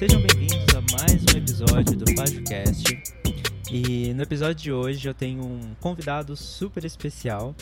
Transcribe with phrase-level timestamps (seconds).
[0.00, 3.02] sejam bem-vindos a mais um episódio do FajoCast.
[3.70, 7.54] E no episódio de hoje eu tenho um convidado super especial,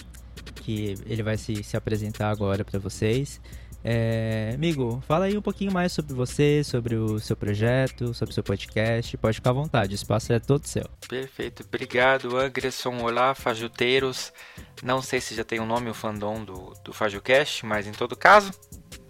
[0.63, 3.41] que ele vai se, se apresentar agora para vocês.
[3.83, 8.35] É, amigo, fala aí um pouquinho mais sobre você, sobre o seu projeto, sobre o
[8.35, 9.17] seu podcast.
[9.17, 10.89] Pode ficar à vontade, o espaço é todo seu.
[11.09, 13.03] Perfeito, obrigado, Anderson.
[13.03, 14.33] Olá, fajuteiros.
[14.81, 17.93] Não sei se já tem o um nome, o fandom do, do FajoCast, mas em
[17.93, 18.53] todo caso,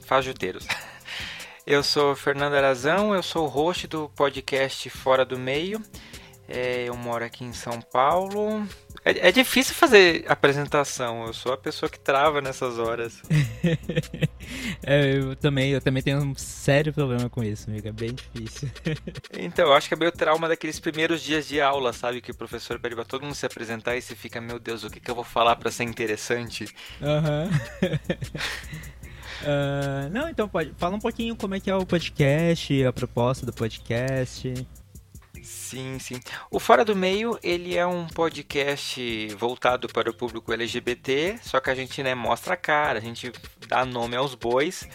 [0.01, 0.67] fajuteiros.
[1.71, 5.83] Eu sou Fernando Arazão, eu sou o host do podcast Fora do Meio.
[6.49, 8.67] É, eu moro aqui em São Paulo.
[9.05, 13.21] É, é, difícil fazer apresentação, eu sou a pessoa que trava nessas horas.
[14.83, 18.71] é, eu, também, eu também tenho um sério problema com isso, amigo, é bem difícil.
[19.39, 22.23] então, eu acho que é meio trauma daqueles primeiros dias de aula, sabe?
[22.23, 24.91] Que o professor pede pra todo mundo se apresentar e você fica, meu Deus, o
[24.91, 26.67] que, que eu vou falar para ser interessante?
[27.03, 27.51] Aham.
[27.83, 28.89] Uhum.
[29.43, 30.73] Uh, não, então pode.
[30.77, 34.53] Fala um pouquinho como é que é o podcast, a proposta do podcast.
[35.43, 36.21] Sim, sim.
[36.51, 41.71] O Fora do Meio, ele é um podcast voltado para o público LGBT, só que
[41.71, 43.33] a gente né, mostra a cara, a gente
[43.67, 44.89] dá nome aos bois,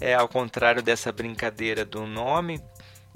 [0.00, 2.60] é ao contrário dessa brincadeira do nome,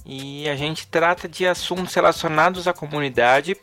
[0.04, 3.56] e a gente trata de assuntos relacionados à comunidade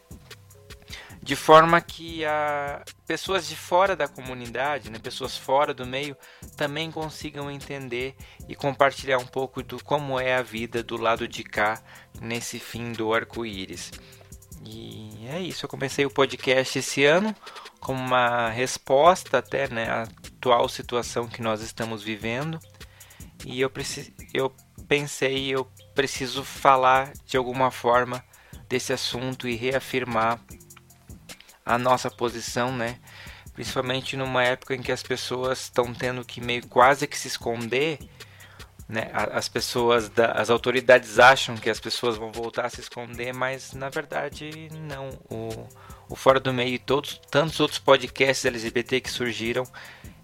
[1.27, 6.15] de forma que a pessoas de fora da comunidade, né, pessoas fora do meio,
[6.55, 8.15] também consigam entender
[8.47, 11.83] e compartilhar um pouco do como é a vida do lado de cá
[12.21, 13.91] nesse fim do arco-íris.
[14.65, 17.35] E é isso, eu comecei o podcast esse ano
[17.81, 22.57] como uma resposta até né, à atual situação que nós estamos vivendo.
[23.45, 23.69] E eu,
[24.33, 24.55] eu
[24.87, 28.23] pensei, eu preciso falar de alguma forma
[28.69, 30.39] desse assunto e reafirmar
[31.67, 32.97] a nossa posição, né?
[33.53, 37.99] Principalmente numa época em que as pessoas estão tendo que meio quase que se esconder,
[38.87, 39.09] né?
[39.11, 43.73] As pessoas, da, as autoridades acham que as pessoas vão voltar a se esconder, mas
[43.73, 45.09] na verdade não.
[45.29, 45.67] O,
[46.09, 49.65] o Fora do Meio e todos tantos outros podcasts LGBT que surgiram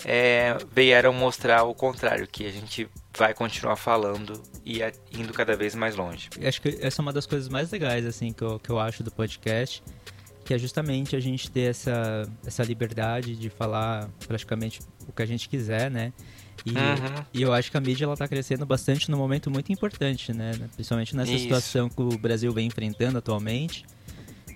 [0.06, 2.88] é, vieram mostrar o contrário, que a gente
[3.18, 4.80] vai continuar falando e
[5.12, 6.30] indo cada vez mais longe.
[6.42, 9.04] Acho que essa é uma das coisas mais legais assim que eu, que eu acho
[9.04, 9.84] do podcast
[10.44, 15.26] que é justamente a gente ter essa, essa liberdade de falar praticamente o que a
[15.26, 16.12] gente quiser, né?
[16.66, 17.26] E, uhum.
[17.34, 20.52] e eu acho que a mídia ela tá crescendo bastante num momento muito importante, né?
[20.76, 21.44] Principalmente nessa Isso.
[21.44, 23.86] situação que o Brasil vem enfrentando atualmente.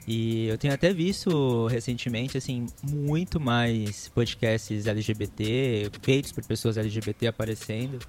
[0.08, 7.28] E eu tenho até visto recentemente, assim, muito mais podcasts LGBT, feitos por pessoas LGBT
[7.28, 8.00] aparecendo.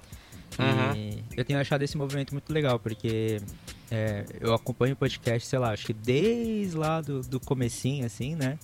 [0.59, 1.23] Uhum.
[1.35, 3.41] Eu tenho achado esse movimento muito legal, porque
[3.89, 8.35] é, eu acompanho o podcast, sei lá, acho que desde lá do, do comecinho, assim,
[8.35, 8.59] né?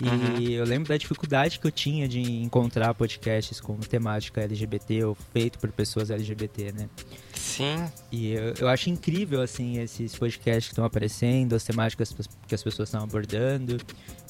[0.00, 0.60] E uhum.
[0.60, 5.58] eu lembro da dificuldade que eu tinha de encontrar podcasts com temática LGBT ou feito
[5.58, 6.88] por pessoas LGBT, né?
[7.32, 7.90] Sim.
[8.12, 12.14] E eu, eu acho incrível, assim, esses podcasts que estão aparecendo, as temáticas
[12.46, 13.78] que as pessoas estão abordando.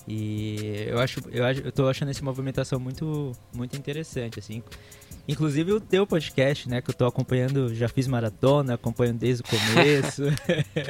[0.06, 4.62] E eu acho, eu, acho, eu tô achando essa movimentação muito, muito interessante, assim.
[5.28, 6.80] Inclusive o teu podcast, né?
[6.80, 10.22] Que eu tô acompanhando, já fiz maratona, acompanho desde o começo.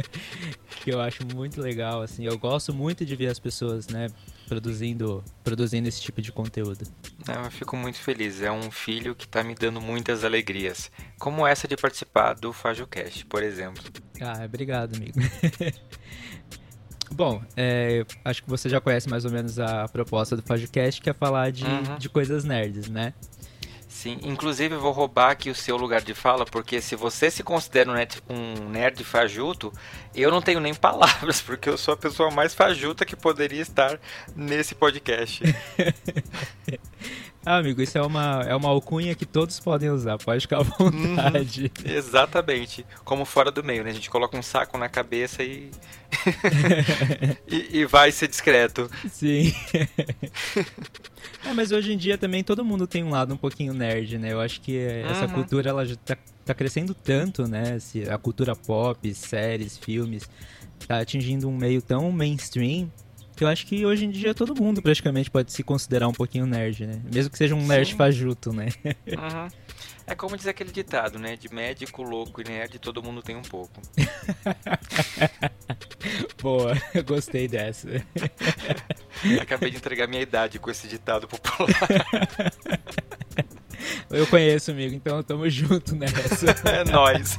[0.84, 2.26] que eu acho muito legal, assim.
[2.26, 4.08] Eu gosto muito de ver as pessoas, né?
[4.46, 6.86] Produzindo, produzindo esse tipo de conteúdo.
[7.26, 8.42] Eu fico muito feliz.
[8.42, 10.90] É um filho que tá me dando muitas alegrias.
[11.18, 13.82] Como essa de participar do FajoCast, por exemplo.
[14.20, 15.18] Ah, obrigado, amigo.
[17.10, 21.08] Bom, é, acho que você já conhece mais ou menos a proposta do FajoCast, que
[21.08, 21.98] é falar de, uhum.
[21.98, 23.14] de coisas nerds, né?
[23.96, 27.90] Sim, inclusive vou roubar aqui o seu lugar de fala, porque se você se considera
[27.90, 29.72] um nerd, um nerd fajuto,
[30.14, 33.98] eu não tenho nem palavras, porque eu sou a pessoa mais fajuta que poderia estar
[34.36, 35.42] nesse podcast.
[37.46, 40.62] ah, amigo, isso é uma, é uma alcunha que todos podem usar, pode ficar à
[40.64, 41.70] vontade.
[41.78, 43.90] Uhum, exatamente, como fora do meio, né?
[43.90, 45.70] A gente coloca um saco na cabeça e.
[47.46, 48.90] e, e vai ser discreto.
[49.08, 49.54] Sim.
[51.44, 54.32] É, mas hoje em dia também todo mundo tem um lado um pouquinho nerd, né?
[54.32, 55.34] Eu acho que essa uhum.
[55.34, 57.78] cultura ela tá, tá crescendo tanto, né?
[58.10, 60.28] A cultura pop, séries, filmes,
[60.88, 62.90] tá atingindo um meio tão mainstream
[63.36, 66.46] que eu acho que hoje em dia todo mundo praticamente pode se considerar um pouquinho
[66.46, 67.00] nerd, né?
[67.12, 67.96] Mesmo que seja um nerd Sim.
[67.96, 68.68] fajuto, né?
[68.84, 69.48] Uhum.
[70.06, 71.36] É como diz aquele ditado, né?
[71.36, 73.80] De médico, louco e nerd, todo mundo tem um pouco.
[76.40, 77.88] Boa, eu gostei dessa.
[79.40, 81.68] Acabei de entregar minha idade com esse ditado popular.
[84.10, 86.56] Eu conheço, amigo, então tamo junto nessa.
[86.66, 87.38] É nóis.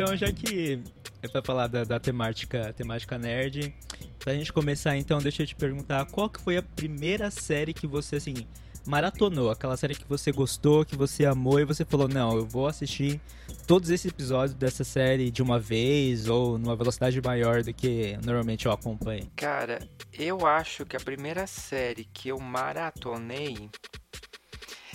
[0.00, 0.80] Então, já que
[1.20, 3.74] é pra falar da, da temática, temática nerd,
[4.20, 7.84] pra gente começar então, deixa eu te perguntar, qual que foi a primeira série que
[7.84, 8.46] você, assim,
[8.86, 9.50] maratonou?
[9.50, 13.20] Aquela série que você gostou, que você amou e você falou, não, eu vou assistir
[13.66, 18.66] todos esses episódios dessa série de uma vez ou numa velocidade maior do que normalmente
[18.66, 19.28] eu acompanho?
[19.34, 19.80] Cara,
[20.16, 23.68] eu acho que a primeira série que eu maratonei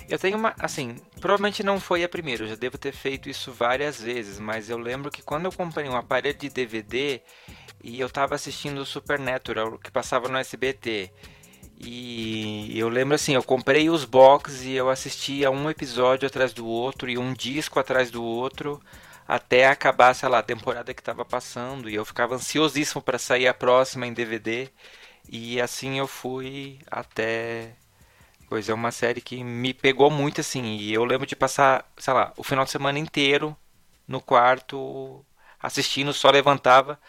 [0.10, 0.54] eu tenho uma.
[0.60, 4.70] Assim, provavelmente não foi a primeira, eu já devo ter feito isso várias vezes, mas
[4.70, 7.22] eu lembro que quando eu comprei um aparelho de DVD
[7.84, 11.12] e eu tava assistindo o Supernatural, que passava no SBT.
[11.80, 16.66] E eu lembro assim, eu comprei os box e eu assistia um episódio atrás do
[16.66, 18.82] outro e um disco atrás do outro
[19.28, 23.48] até acabar, sei lá, a temporada que estava passando e eu ficava ansiosíssimo para sair
[23.48, 24.70] a próxima em DVD
[25.30, 27.76] e assim eu fui até
[28.54, 30.76] Pois é uma série que me pegou muito assim.
[30.76, 33.58] E eu lembro de passar, sei lá, o final de semana inteiro
[34.08, 35.26] no quarto
[35.60, 37.00] assistindo, só levantava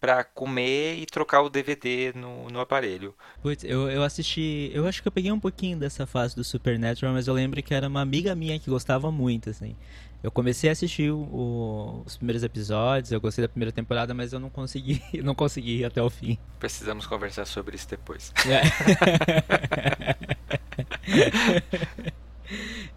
[0.00, 3.14] para comer e trocar o DVD no, no aparelho.
[3.42, 4.70] Putz, eu, eu assisti.
[4.72, 7.74] Eu acho que eu peguei um pouquinho dessa fase do Supernatural, mas eu lembro que
[7.74, 9.76] era uma amiga minha que gostava muito, assim.
[10.24, 14.40] Eu comecei a assistir o, os primeiros episódios, eu gostei da primeira temporada, mas eu
[14.40, 16.38] não consegui, não consegui ir até o fim.
[16.58, 18.32] Precisamos conversar sobre isso depois.
[18.48, 18.62] É.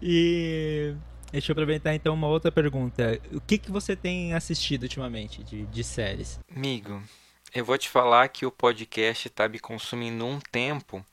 [0.00, 0.94] e
[1.30, 3.20] deixa eu aproveitar então uma outra pergunta.
[3.30, 6.40] O que, que você tem assistido ultimamente de, de séries?
[6.56, 7.02] Amigo,
[7.54, 11.04] eu vou te falar que o podcast está me consumindo um tempo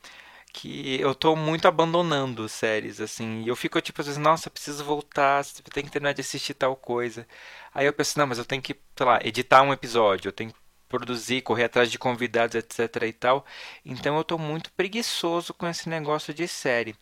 [0.56, 3.42] que eu tô muito abandonando séries, assim.
[3.44, 6.74] E eu fico tipo, às vezes, nossa, preciso voltar, tenho que terminar de assistir tal
[6.76, 7.26] coisa.
[7.74, 10.52] Aí eu penso, não, mas eu tenho que, sei lá, editar um episódio, eu tenho
[10.52, 10.58] que
[10.88, 13.44] produzir, correr atrás de convidados, etc e tal.
[13.84, 16.96] Então eu tô muito preguiçoso com esse negócio de série.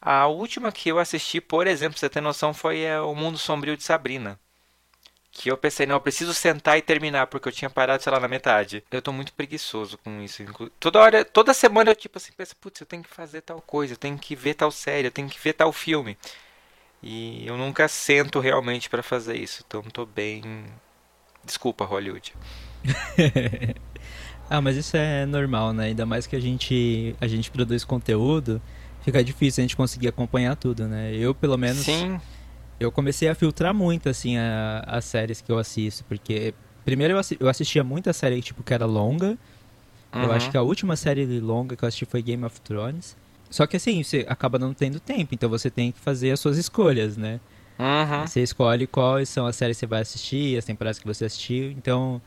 [0.00, 3.38] A última que eu assisti, por exemplo, pra você ter noção, foi é, O Mundo
[3.38, 4.38] Sombrio de Sabrina.
[5.40, 8.18] Que eu pensei, não, eu preciso sentar e terminar, porque eu tinha parado, sei lá,
[8.18, 8.82] na metade.
[8.90, 10.42] Eu tô muito preguiçoso com isso.
[10.80, 13.92] Toda hora, toda semana eu tipo assim, penso, putz, eu tenho que fazer tal coisa,
[13.92, 16.18] eu tenho que ver tal série, eu tenho que ver tal filme.
[17.00, 19.62] E eu nunca sento realmente para fazer isso.
[19.64, 20.42] Então tô bem.
[21.44, 22.34] Desculpa, Hollywood.
[24.50, 25.84] ah, mas isso é normal, né?
[25.84, 28.60] Ainda mais que a gente, a gente produz conteúdo,
[29.04, 31.14] fica difícil a gente conseguir acompanhar tudo, né?
[31.14, 31.84] Eu, pelo menos.
[31.84, 32.20] Sim.
[32.78, 36.54] Eu comecei a filtrar muito, assim, a, as séries que eu assisto, porque.
[36.84, 39.36] Primeiro eu, eu assistia muita série tipo, que era longa.
[40.14, 40.22] Uhum.
[40.22, 40.52] Eu acho uhum.
[40.52, 43.16] que a última série longa que eu assisti foi Game of Thrones.
[43.50, 46.56] Só que assim, você acaba não tendo tempo, então você tem que fazer as suas
[46.56, 47.40] escolhas, né?
[47.78, 48.26] Uhum.
[48.26, 51.70] Você escolhe quais são as séries que você vai assistir, as temporadas que você assistiu.
[51.70, 52.20] Então,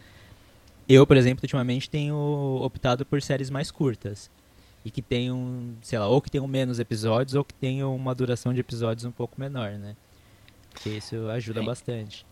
[0.88, 2.16] eu, por exemplo, ultimamente tenho
[2.62, 4.30] optado por séries mais curtas.
[4.84, 8.52] E que tenham, sei lá, ou que tenham menos episódios ou que tenham uma duração
[8.54, 9.96] de episódios um pouco menor, né?
[10.72, 11.66] Porque isso ajuda Sim.
[11.66, 12.26] bastante.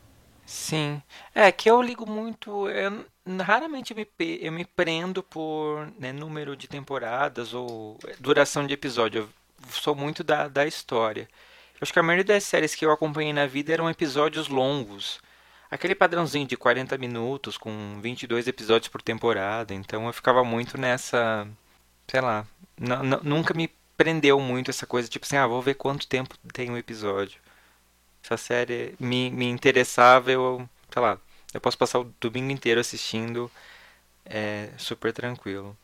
[0.46, 1.02] Sim.
[1.34, 2.68] É que eu ligo muito.
[2.70, 3.06] Eu,
[3.44, 4.08] raramente eu me,
[4.42, 9.22] eu me prendo por né, número de temporadas ou duração de episódio.
[9.22, 9.30] Eu
[9.70, 11.28] sou muito da, da história.
[11.74, 15.20] Eu acho que a maioria das séries que eu acompanhei na vida eram episódios longos
[15.70, 19.74] aquele padrãozinho de 40 minutos com 22 episódios por temporada.
[19.74, 21.48] Então eu ficava muito nessa,
[22.08, 22.46] sei lá,
[23.24, 26.78] nunca me prendeu muito essa coisa tipo assim, ah, vou ver quanto tempo tem um
[26.78, 27.40] episódio.
[28.24, 31.18] Essa série me, me interessava, eu, sei lá,
[31.54, 33.50] eu posso passar o domingo inteiro assistindo,
[34.26, 35.76] é super tranquilo.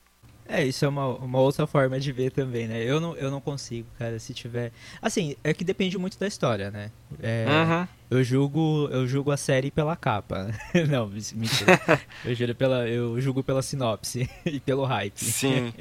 [0.48, 2.84] É, isso é uma, uma outra forma de ver também, né?
[2.84, 4.72] Eu não, eu não consigo, cara, se tiver.
[5.01, 6.92] Assim, é que depende muito da história, né?
[7.22, 7.88] É, uhum.
[8.12, 10.51] Eu julgo eu julgo a série pela capa.
[10.88, 11.82] não, mentira.
[12.24, 15.18] eu, juro pela, eu julgo pela sinopse e pelo hype.
[15.18, 15.74] Sim.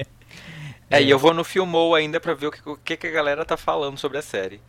[0.89, 3.07] é, é, e eu vou no Filmou ainda pra ver o que, o que, que
[3.07, 4.63] a galera tá falando sobre a série.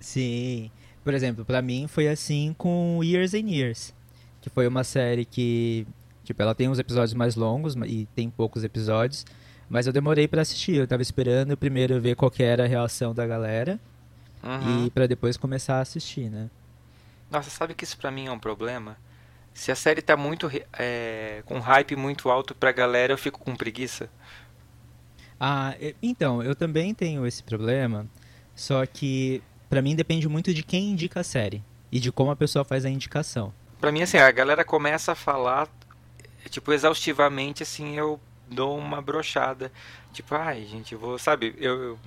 [0.00, 0.70] Sim.
[1.04, 3.94] Por exemplo, para mim foi assim com Years and Years.
[4.40, 5.86] Que foi uma série que.
[6.24, 9.24] Tipo, ela tem uns episódios mais longos e tem poucos episódios.
[9.68, 13.14] Mas eu demorei para assistir, eu tava esperando primeiro ver qual que era a reação
[13.14, 13.80] da galera
[14.42, 14.86] uhum.
[14.86, 16.50] e para depois começar a assistir, né?
[17.30, 18.98] Nossa, sabe que isso pra mim é um problema?
[19.54, 23.56] Se a série tá muito é, com hype muito alto pra galera, eu fico com
[23.56, 24.10] preguiça.
[25.40, 28.06] Ah, então, eu também tenho esse problema,
[28.54, 32.36] só que para mim depende muito de quem indica a série e de como a
[32.36, 33.54] pessoa faz a indicação.
[33.80, 35.66] Pra mim, assim, a galera começa a falar,
[36.50, 39.72] tipo, exaustivamente, assim, eu dou uma brochada.
[40.12, 41.98] Tipo, ai, gente, vou, sabe, eu, eu,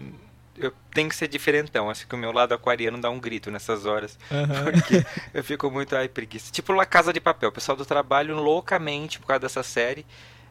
[0.57, 1.89] eu, tenho que ser diferentão.
[1.89, 4.15] Acho que o meu lado aquariano dá um grito nessas horas.
[4.29, 4.71] Uhum.
[4.71, 5.03] Porque
[5.33, 6.51] eu fico muito, ai, preguiça.
[6.51, 10.05] Tipo La Casa de Papel, o pessoal do trabalho loucamente por causa dessa série.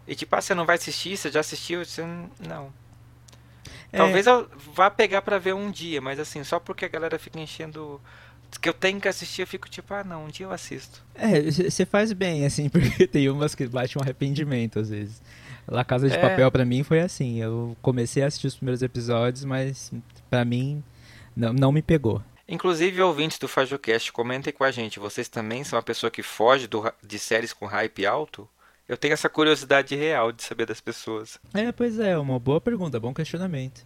[0.05, 1.17] E tipo, ah, você não vai assistir?
[1.17, 1.85] Você já assistiu?
[1.85, 2.03] Você
[2.41, 2.73] não.
[3.95, 3.97] É.
[3.97, 7.39] Talvez eu vá pegar para ver um dia, mas assim, só porque a galera fica
[7.39, 8.01] enchendo
[8.61, 11.01] que eu tenho que assistir, eu fico tipo, ah, não, um dia eu assisto.
[11.15, 15.23] É, você faz bem, assim, porque tem umas que bate um arrependimento às vezes.
[15.67, 16.21] La Casa de é.
[16.21, 19.93] Papel para mim foi assim, eu comecei a assistir os primeiros episódios, mas
[20.29, 20.83] para mim
[21.37, 22.21] não, não me pegou.
[22.49, 24.99] Inclusive, ouvintes do FajoCast, comentem com a gente.
[24.99, 28.49] Vocês também são uma pessoa que foge do, de séries com hype alto?
[28.89, 31.39] Eu tenho essa curiosidade real de saber das pessoas.
[31.55, 33.85] É, pois é, uma boa pergunta, bom questionamento.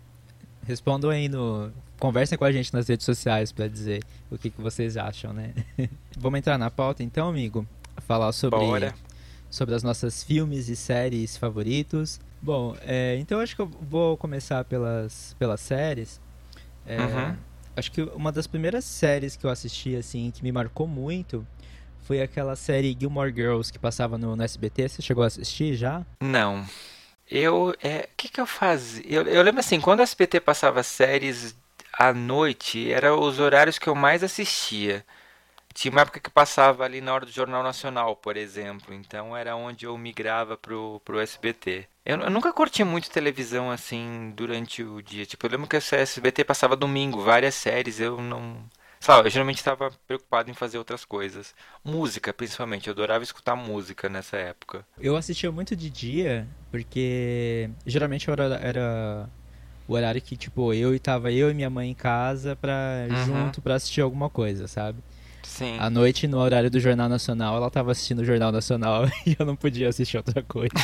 [0.67, 1.73] Respondam aí no.
[1.99, 5.55] Conversem com a gente nas redes sociais para dizer o que, que vocês acham, né?
[6.19, 7.67] Vamos entrar na pauta então, amigo?
[8.07, 8.95] Falar sobre, Bora.
[9.49, 12.21] sobre as nossas filmes e séries favoritos.
[12.43, 16.21] Bom, é, então acho que eu vou começar pelas, pelas séries.
[16.87, 17.37] É, uhum.
[17.77, 21.47] Acho que uma das primeiras séries que eu assisti, assim, que me marcou muito,
[22.09, 24.89] foi aquela série Gilmore Girls que passava no, no SBT.
[24.89, 26.07] Você chegou a assistir já?
[26.19, 26.67] Não.
[27.31, 27.75] Eu.
[27.83, 29.05] É, o que, que eu fazia?
[29.07, 31.55] Eu, eu lembro assim, quando a SBT passava séries
[31.93, 35.05] à noite, eram os horários que eu mais assistia.
[35.75, 38.95] Tinha uma época que passava ali na hora do Jornal Nacional, por exemplo.
[38.95, 41.87] Então era onde eu migrava pro, pro SBT.
[42.07, 45.27] Eu, eu nunca curti muito televisão assim durante o dia.
[45.27, 48.01] Tipo, eu lembro que a SBT passava domingo, várias séries.
[48.01, 48.65] Eu não.
[49.01, 51.55] Sabe, eu geralmente estava preocupado em fazer outras coisas.
[51.85, 52.89] Música, principalmente.
[52.89, 54.85] Eu adorava escutar música nessa época.
[54.99, 59.29] Eu assistia muito de dia, porque geralmente era, era
[59.87, 63.25] o horário que, tipo, eu e tava eu e minha mãe em casa pra, uhum.
[63.25, 64.99] junto pra assistir alguma coisa, sabe?
[65.49, 65.79] Sim.
[65.81, 69.47] À noite, no horário do Jornal Nacional, ela tava assistindo o Jornal Nacional e eu
[69.47, 70.75] não podia assistir outra coisa.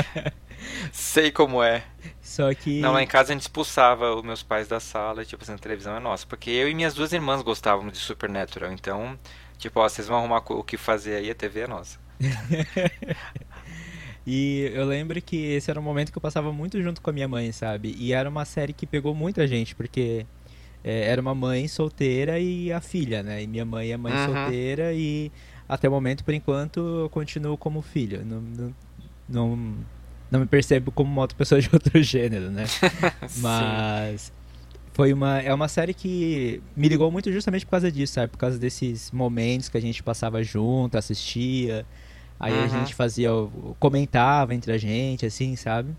[0.90, 1.84] Sei como é.
[2.22, 2.80] Só que.
[2.80, 5.58] Não, lá em casa a gente expulsava os meus pais da sala, tipo assim, a
[5.58, 6.26] televisão é nossa.
[6.26, 8.72] Porque eu e minhas duas irmãs gostávamos de Supernatural.
[8.72, 9.16] Então,
[9.58, 11.98] tipo, ó, vocês vão arrumar o que fazer aí, a TV é nossa.
[14.26, 17.12] e eu lembro que esse era um momento que eu passava muito junto com a
[17.12, 17.94] minha mãe, sabe?
[17.98, 20.26] E era uma série que pegou muita gente, porque
[20.82, 23.42] é, era uma mãe solteira e a filha, né?
[23.42, 24.34] E minha mãe é mãe uhum.
[24.34, 25.30] solteira e
[25.68, 28.24] até o momento, por enquanto, eu continuo como filho.
[28.24, 28.74] Não, não,
[29.28, 29.76] não,
[30.30, 32.64] não me percebo como uma outra pessoa de outro gênero, né?
[33.38, 34.32] Mas
[34.92, 38.28] foi uma é uma série que me ligou muito justamente por causa disso, sabe?
[38.32, 41.86] Por causa desses momentos que a gente passava junto, assistia,
[42.38, 42.64] aí uhum.
[42.64, 43.30] a gente fazia
[43.78, 45.94] comentava entre a gente, assim, sabe?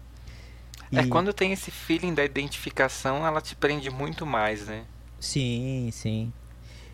[0.91, 4.83] É, quando tem esse feeling da identificação, ela te prende muito mais, né?
[5.19, 6.33] Sim, sim.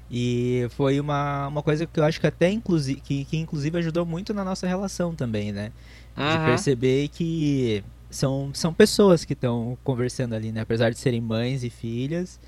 [0.09, 4.05] E foi uma, uma coisa que eu acho que até inclusive, que, que inclusive ajudou
[4.05, 5.71] muito na nossa relação também, né?
[6.15, 6.31] Uhum.
[6.31, 10.61] De perceber que são, são pessoas que estão conversando ali, né?
[10.61, 12.39] Apesar de serem mães e filhas,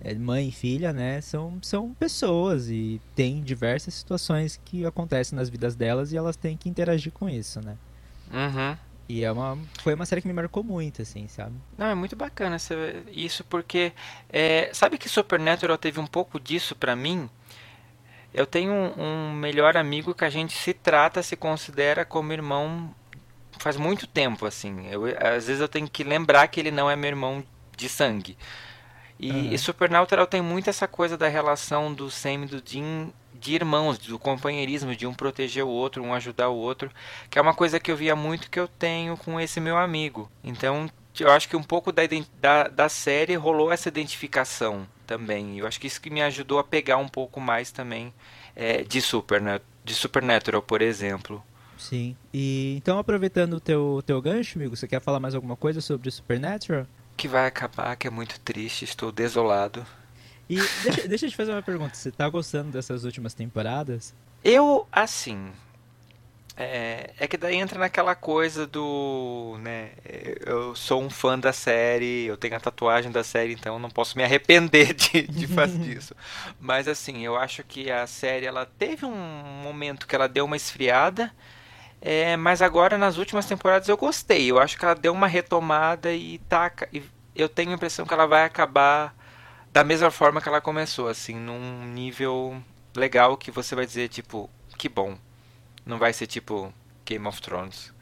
[0.00, 1.20] é, mãe e filha, né?
[1.20, 6.56] São, são pessoas e tem diversas situações que acontecem nas vidas delas e elas têm
[6.56, 7.76] que interagir com isso, né?
[8.30, 8.76] Uhum.
[9.08, 11.54] E é uma, foi uma série que me marcou muito, assim, sabe?
[11.78, 12.58] Não, é muito bacana
[13.10, 13.92] isso, porque
[14.28, 17.30] é, sabe que Supernatural teve um pouco disso para mim?
[18.34, 22.94] Eu tenho um, um, melhor amigo que a gente se trata, se considera como irmão
[23.58, 24.86] faz muito tempo, assim.
[24.88, 27.42] Eu, às vezes eu tenho que lembrar que ele não é meu irmão
[27.76, 28.36] de sangue.
[29.18, 29.52] E, uhum.
[29.52, 33.98] e Supernatural tem muito essa coisa da relação do Sam e do Dean de irmãos,
[33.98, 36.90] do companheirismo, de um proteger o outro, um ajudar o outro,
[37.30, 40.30] que é uma coisa que eu via muito que eu tenho com esse meu amigo.
[40.42, 42.02] Então, eu acho que um pouco da,
[42.40, 45.58] da, da série rolou essa identificação também.
[45.58, 48.12] Eu acho que isso que me ajudou a pegar um pouco mais também
[48.54, 49.40] é, de, Super,
[49.84, 51.42] de Supernatural, por exemplo.
[51.76, 52.16] Sim.
[52.34, 56.10] E então, aproveitando o teu, teu gancho, amigo, você quer falar mais alguma coisa sobre
[56.10, 56.86] Supernatural?
[57.16, 59.86] Que vai acabar, que é muito triste, estou desolado.
[60.48, 61.94] E deixa, deixa eu te fazer uma pergunta.
[61.94, 64.14] Você tá gostando dessas últimas temporadas?
[64.42, 65.52] Eu, assim.
[66.60, 69.56] É, é, que daí entra naquela coisa do.
[69.60, 69.90] né?
[70.44, 74.18] Eu sou um fã da série, eu tenho a tatuagem da série, então não posso
[74.18, 76.16] me arrepender de, de fazer isso.
[76.58, 79.14] Mas assim, eu acho que a série ela teve um
[79.62, 81.32] momento que ela deu uma esfriada.
[82.00, 84.50] É, mas agora nas últimas temporadas eu gostei.
[84.50, 86.72] Eu acho que ela deu uma retomada e tá.
[86.92, 87.02] E
[87.36, 89.14] eu tenho a impressão que ela vai acabar
[89.72, 92.62] da mesma forma que ela começou, assim, num nível
[92.94, 95.16] legal que você vai dizer, tipo, que bom.
[95.84, 96.72] Não vai ser tipo
[97.06, 97.92] Game of Thrones.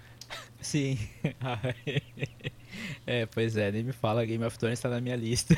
[0.60, 0.98] Sim.
[3.06, 5.54] é, pois é, nem me fala, Game of Thrones está na minha lista.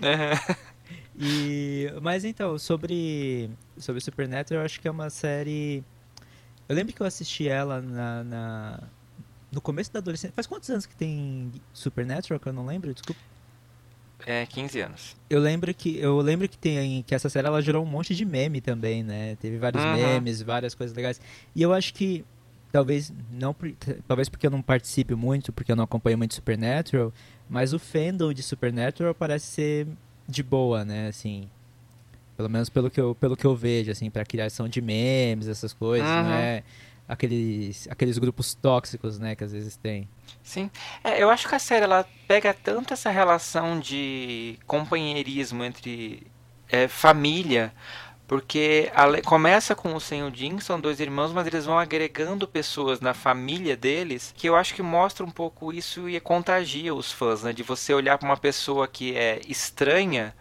[1.18, 5.82] e, mas então, sobre, sobre Supernatural, eu acho que é uma série.
[6.68, 8.80] Eu lembro que eu assisti ela na, na
[9.50, 10.34] no começo da adolescência.
[10.34, 12.92] Faz quantos anos que tem Supernatural que eu não lembro?
[12.92, 13.20] Desculpa.
[14.26, 15.16] É, 15 anos.
[15.28, 18.24] Eu lembro que eu lembro que tem que essa série ela gerou um monte de
[18.24, 19.36] meme também, né?
[19.36, 19.94] Teve vários uhum.
[19.94, 21.20] memes, várias coisas legais.
[21.54, 22.24] E eu acho que
[22.72, 23.54] talvez não
[24.08, 27.12] talvez porque eu não participe muito, porque eu não acompanho muito Supernatural,
[27.48, 29.86] mas o fandom de Supernatural parece ser
[30.26, 31.08] de boa, né?
[31.08, 31.48] Assim,
[32.36, 35.72] Pelo menos pelo que eu, pelo que eu vejo, assim, pra criação de memes, essas
[35.72, 36.22] coisas, uhum.
[36.24, 36.62] não é
[37.08, 40.08] aqueles, aqueles grupos tóxicos, né, que às vezes tem.
[40.42, 40.70] Sim.
[41.02, 46.26] É, eu acho que a série ela pega tanto essa relação de companheirismo entre
[46.68, 47.72] é, família,
[48.26, 48.90] porque
[49.24, 53.76] começa com o o Jim, são dois irmãos, mas eles vão agregando pessoas na família
[53.76, 57.52] deles, que eu acho que mostra um pouco isso e contagia os fãs, né?
[57.52, 60.34] De você olhar para uma pessoa que é estranha,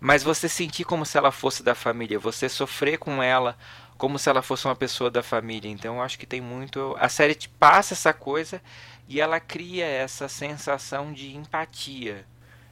[0.00, 3.56] mas você sentir como se ela fosse da família, você sofrer com ela
[4.00, 5.70] como se ela fosse uma pessoa da família.
[5.70, 6.96] Então eu acho que tem muito.
[6.98, 8.62] A série te passa essa coisa
[9.06, 12.24] e ela cria essa sensação de empatia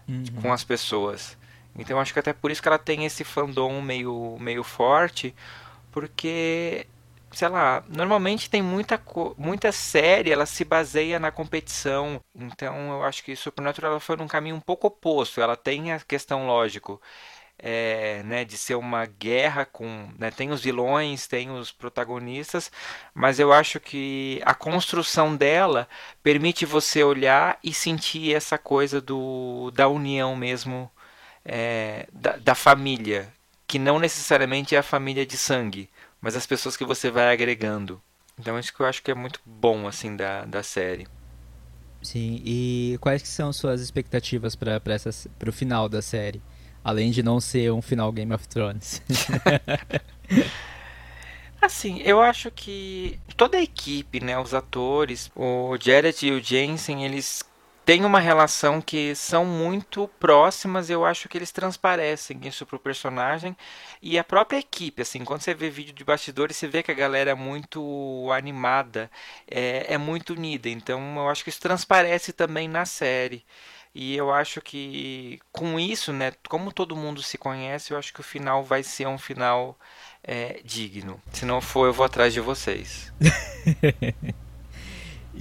[0.09, 0.25] uhum.
[0.41, 1.37] com as pessoas.
[1.77, 5.35] Então acho que até por isso que ela tem esse fandom meio, meio forte,
[5.93, 6.87] porque
[7.31, 8.99] sei lá, normalmente tem muita,
[9.37, 12.23] muita série, ela se baseia na competição.
[12.35, 15.43] Então eu acho que Supernatural ela foi num caminho um pouco oposto.
[15.43, 16.99] Ela tem a questão lógico.
[17.61, 20.09] É, né, de ser uma guerra com.
[20.17, 22.71] Né, tem os vilões, tem os protagonistas,
[23.13, 25.89] mas eu acho que a construção dela
[26.23, 30.89] permite você olhar e sentir essa coisa do, da união mesmo
[31.45, 33.33] é, da, da família,
[33.67, 38.01] que não necessariamente é a família de sangue, mas as pessoas que você vai agregando.
[38.39, 41.07] Então isso que eu acho que é muito bom assim da, da série.
[42.01, 44.81] Sim, e quais que são suas expectativas para
[45.49, 46.41] o final da série?
[46.89, 49.03] Além de não ser um final Game of Thrones.
[51.61, 57.05] assim, eu acho que toda a equipe, né, os atores, o Jared e o Jensen,
[57.05, 57.45] eles
[57.85, 63.55] tem uma relação que são muito próximas, eu acho que eles transparecem isso pro personagem
[64.01, 66.95] e a própria equipe, assim, quando você vê vídeo de bastidores, você vê que a
[66.95, 69.11] galera é muito animada,
[69.51, 73.45] é, é muito unida, então eu acho que isso transparece também na série.
[74.01, 78.21] E eu acho que com isso, né, como todo mundo se conhece, eu acho que
[78.21, 79.77] o final vai ser um final
[80.23, 81.21] é, digno.
[81.33, 83.13] Se não for, eu vou atrás de vocês.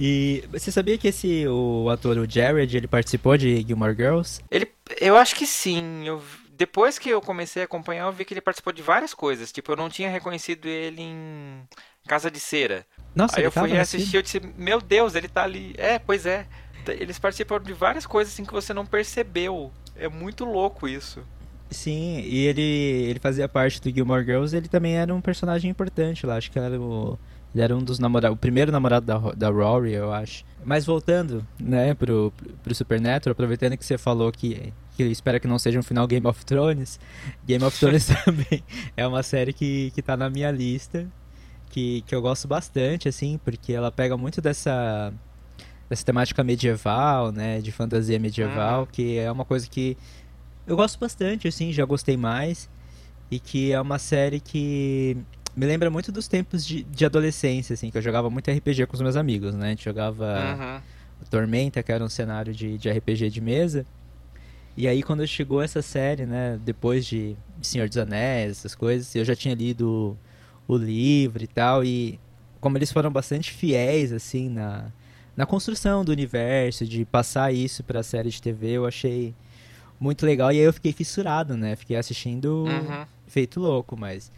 [0.00, 4.40] E você sabia que esse o ator o Jared, ele participou de Gilmore Girls?
[4.48, 6.06] Ele, eu acho que sim.
[6.06, 9.50] Eu, depois que eu comecei a acompanhar, eu vi que ele participou de várias coisas.
[9.50, 11.62] Tipo, eu não tinha reconhecido ele em
[12.06, 12.86] Casa de Cera.
[13.12, 15.74] Nossa, Aí eu fui assistir, eu disse, meu Deus, ele tá ali.
[15.76, 16.46] É, pois é.
[16.92, 19.70] Eles participam de várias coisas assim que você não percebeu.
[19.96, 21.22] É muito louco isso.
[21.70, 26.24] Sim, e ele, ele fazia parte do Gilmore Girls, ele também era um personagem importante
[26.24, 27.18] lá, acho que era o
[27.54, 30.44] ele era um dos namorados, o primeiro namorado da, da Rory, eu acho.
[30.64, 35.58] Mas voltando, né, pro, pro Supernatural, aproveitando que você falou que, que espera que não
[35.58, 37.00] seja um final Game of Thrones,
[37.46, 38.62] Game of Thrones também
[38.96, 41.06] é uma série que, que tá na minha lista,
[41.70, 45.12] que, que eu gosto bastante, assim, porque ela pega muito dessa,
[45.88, 48.86] dessa temática medieval, né, de fantasia medieval, ah.
[48.90, 49.96] que é uma coisa que
[50.66, 52.68] eu gosto bastante, assim, já gostei mais,
[53.30, 55.16] e que é uma série que
[55.56, 58.94] me lembra muito dos tempos de, de adolescência, assim, que eu jogava muito RPG com
[58.94, 59.66] os meus amigos, né?
[59.66, 60.80] A gente jogava uhum.
[61.28, 63.84] Tormenta, que era um cenário de, de RPG de mesa.
[64.76, 69.24] E aí quando chegou essa série, né, depois de Senhor dos Anéis, essas coisas, eu
[69.24, 70.16] já tinha lido
[70.68, 72.20] o livro e tal, e
[72.60, 74.92] como eles foram bastante fiéis, assim, na,
[75.38, 79.32] na construção do universo, de passar isso pra série de TV, eu achei
[80.00, 80.50] muito legal.
[80.50, 83.06] E aí eu fiquei fissurado, né, fiquei assistindo uhum.
[83.28, 84.32] feito louco, mas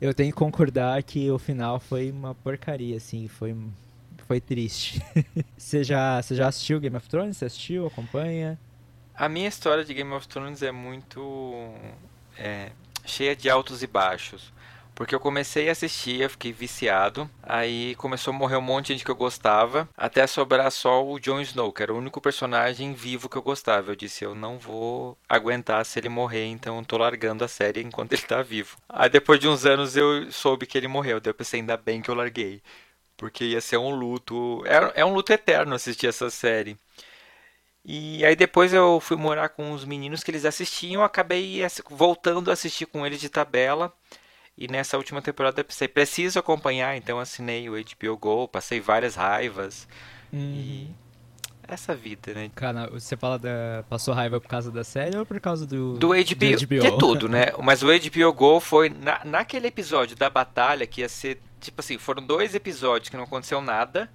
[0.00, 3.56] eu tenho que concordar que o final foi uma porcaria, assim, foi,
[4.28, 5.02] foi triste.
[5.58, 7.36] você, já, você já assistiu Game of Thrones?
[7.36, 8.56] Você assistiu, acompanha?
[9.12, 11.74] A minha história de Game of Thrones é muito
[12.38, 12.70] é,
[13.04, 14.52] cheia de altos e baixos.
[15.00, 17.28] Porque eu comecei a assistir, eu fiquei viciado.
[17.42, 19.88] Aí começou a morrer um monte de gente que eu gostava.
[19.96, 23.92] Até sobrar só o Jon Snow, que era o único personagem vivo que eu gostava.
[23.92, 27.80] Eu disse, eu não vou aguentar se ele morrer, então eu tô largando a série
[27.80, 28.76] enquanto ele tá vivo.
[28.86, 31.18] Aí depois de uns anos eu soube que ele morreu.
[31.18, 32.60] Daí eu pensei, ainda bem que eu larguei.
[33.16, 34.62] Porque ia ser um luto.
[34.66, 36.76] É, é um luto eterno assistir essa série.
[37.82, 42.52] E aí depois eu fui morar com os meninos que eles assistiam, acabei voltando a
[42.52, 43.90] assistir com eles de tabela.
[44.60, 49.14] E nessa última temporada eu pensei, preciso acompanhar, então assinei o HBO Go, passei várias
[49.14, 49.88] raivas.
[50.30, 50.38] Uhum.
[50.38, 50.90] E
[51.66, 52.50] essa vida, né?
[52.54, 53.84] Cara, você fala da.
[53.88, 55.94] Passou raiva por causa da série ou por causa do.
[55.94, 56.14] Do HBO.
[56.14, 56.86] Do HBO?
[56.86, 57.46] É tudo, né?
[57.62, 61.40] Mas o HBO Go foi na, naquele episódio da batalha que ia ser.
[61.58, 64.10] Tipo assim, foram dois episódios que não aconteceu nada.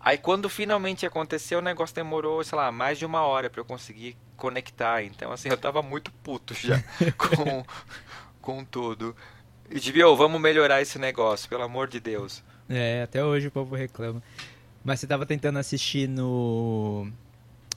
[0.00, 3.64] Aí quando finalmente aconteceu, o negócio demorou, sei lá, mais de uma hora para eu
[3.64, 5.02] conseguir conectar.
[5.02, 6.82] Então, assim, eu tava muito puto já
[7.16, 7.64] com,
[8.40, 9.16] com tudo.
[9.70, 12.42] HBO, vamos melhorar esse negócio, pelo amor de Deus.
[12.68, 14.22] É, até hoje o povo reclama.
[14.84, 17.10] Mas você estava tentando assistir no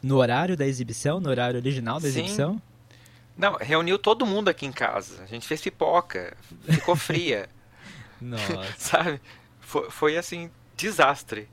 [0.01, 2.19] no horário da exibição, no horário original da Sim.
[2.19, 2.61] exibição?
[3.37, 5.23] Não, reuniu todo mundo aqui em casa.
[5.23, 7.47] A gente fez pipoca, ficou fria.
[8.19, 8.73] Nossa.
[8.77, 9.21] Sabe?
[9.59, 11.47] Foi, foi assim, desastre.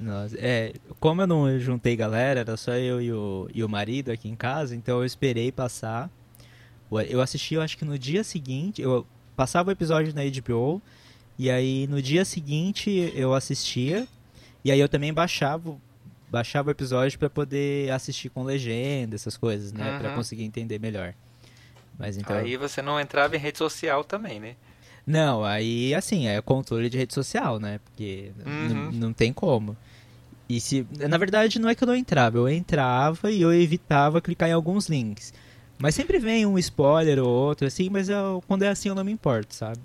[0.00, 4.10] Nossa, é, como eu não juntei galera, era só eu e o, e o marido
[4.10, 6.08] aqui em casa, então eu esperei passar.
[7.08, 9.06] Eu assisti, eu acho que no dia seguinte, eu
[9.40, 10.82] passava o episódio na HBO,
[11.38, 14.06] e aí no dia seguinte eu assistia,
[14.62, 15.78] e aí eu também baixava,
[16.30, 19.98] baixava o episódio para poder assistir com legenda, essas coisas, né, uhum.
[19.98, 21.14] para conseguir entender melhor.
[21.98, 24.56] Mas então Aí você não entrava em rede social também, né?
[25.06, 27.80] Não, aí assim, é controle de rede social, né?
[27.82, 28.90] Porque uhum.
[28.92, 29.74] não tem como.
[30.50, 30.86] E se.
[31.08, 34.52] Na verdade, não é que eu não entrava, eu entrava e eu evitava clicar em
[34.52, 35.32] alguns links.
[35.80, 39.02] Mas sempre vem um spoiler ou outro, assim, mas eu, quando é assim eu não
[39.02, 39.78] me importo, sabe?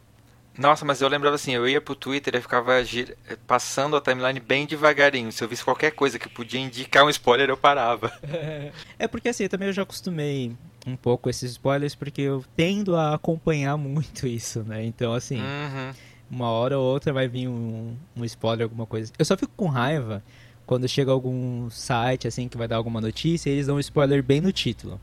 [0.58, 3.18] Nossa, mas eu lembrava assim, eu ia pro Twitter e ficava gir...
[3.48, 5.32] passando a timeline bem devagarinho.
[5.32, 8.12] Se eu visse qualquer coisa que podia indicar um spoiler, eu parava.
[8.98, 10.56] É porque assim, também eu já acostumei
[10.88, 14.84] um pouco esses spoilers, porque eu tendo a acompanhar muito isso, né?
[14.86, 15.94] Então, assim, uhum.
[16.30, 19.12] uma hora ou outra vai vir um, um spoiler, alguma coisa.
[19.18, 20.24] Eu só fico com raiva
[20.66, 24.42] quando chega algum site, assim, que vai dar alguma notícia, eles dão um spoiler bem
[24.42, 25.00] no título.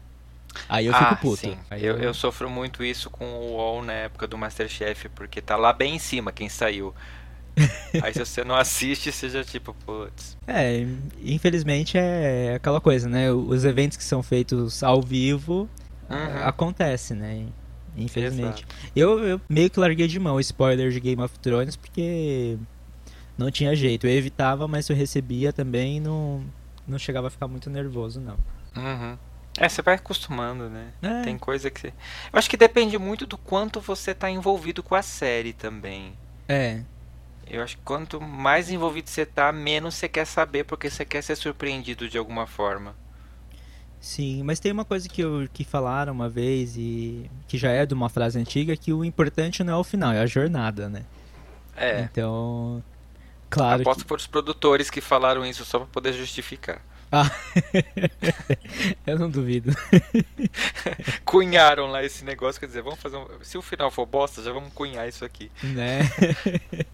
[0.69, 1.37] Aí eu fico ah, puto.
[1.37, 1.57] Sim.
[1.71, 1.99] Eu, eu...
[1.99, 5.97] eu sofro muito isso com o UOL na época do Masterchef, porque tá lá bem
[5.97, 6.95] em cima quem saiu.
[8.03, 10.37] Aí se você não assiste, você já tipo, putz.
[10.47, 10.87] É,
[11.23, 13.31] infelizmente é aquela coisa, né?
[13.31, 15.69] Os eventos que são feitos ao vivo
[16.09, 16.45] uhum.
[16.45, 17.47] acontece, né?
[17.97, 18.67] Infelizmente.
[18.97, 22.57] Eu, eu meio que larguei de mão o spoiler de Game of Thrones porque
[23.37, 24.07] não tinha jeito.
[24.07, 26.43] Eu evitava, mas eu recebia também não,
[26.87, 28.37] não chegava a ficar muito nervoso, não.
[28.77, 29.19] Uhum.
[29.59, 30.93] É, você vai acostumando, né?
[31.03, 31.23] É.
[31.23, 31.88] Tem coisa que.
[31.88, 31.93] Eu
[32.33, 36.15] acho que depende muito do quanto você tá envolvido com a série também.
[36.49, 36.81] É.
[37.47, 41.23] Eu acho que quanto mais envolvido você tá, menos você quer saber, porque você quer
[41.23, 42.95] ser surpreendido de alguma forma.
[44.01, 47.87] Sim, mas tem uma coisa que, eu, que falaram uma vez e que já é
[47.87, 51.05] de uma frase antiga que o importante não é o final, é a jornada, né?
[51.77, 52.01] É.
[52.01, 52.83] Então,
[53.53, 53.83] claro.
[53.83, 54.05] Aposto que...
[54.05, 56.81] que foram os produtores que falaram isso só para poder justificar.
[57.15, 57.31] Ah,
[59.07, 59.71] eu não duvido.
[61.27, 63.27] Cunharam lá esse negócio, quer dizer, vamos fazer um...
[63.43, 65.51] Se o final for bosta, já vamos cunhar isso aqui.
[65.62, 66.01] Né?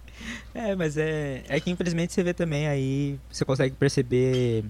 [0.53, 4.65] É, mas é, é que infelizmente você vê também aí, você consegue perceber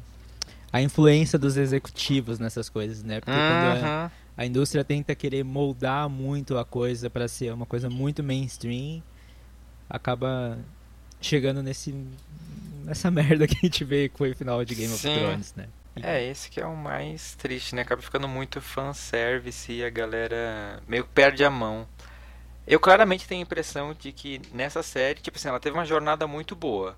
[0.71, 3.19] a influência dos executivos nessas coisas, né?
[3.19, 3.39] Porque uhum.
[3.39, 8.23] quando a, a, indústria tenta querer moldar muito a coisa para ser uma coisa muito
[8.23, 9.03] mainstream,
[9.89, 10.59] acaba
[11.21, 11.95] chegando nesse
[12.85, 15.11] nessa merda que a gente vê foi o final de Game Sim.
[15.11, 15.69] of Thrones, né?
[16.03, 17.83] É, esse que é o mais triste, né?
[17.83, 21.89] Acaba ficando muito fanservice e a galera meio que perde a mão.
[22.67, 26.27] Eu claramente tenho a impressão de que nessa série, tipo assim, ela teve uma jornada
[26.27, 26.97] muito boa.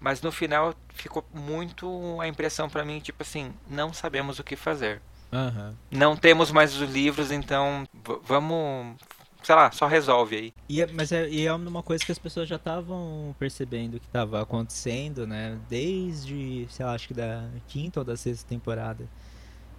[0.00, 4.56] Mas no final ficou muito a impressão para mim, tipo assim, não sabemos o que
[4.56, 5.00] fazer.
[5.32, 5.74] Uhum.
[5.90, 7.88] Não temos mais os livros, então
[8.24, 8.96] vamos
[9.44, 10.52] sei lá, só resolve aí.
[10.68, 14.06] E é, mas é, e é uma coisa que as pessoas já estavam percebendo que
[14.06, 15.58] estava acontecendo, né?
[15.68, 19.06] Desde, sei lá, acho que da quinta ou da sexta temporada.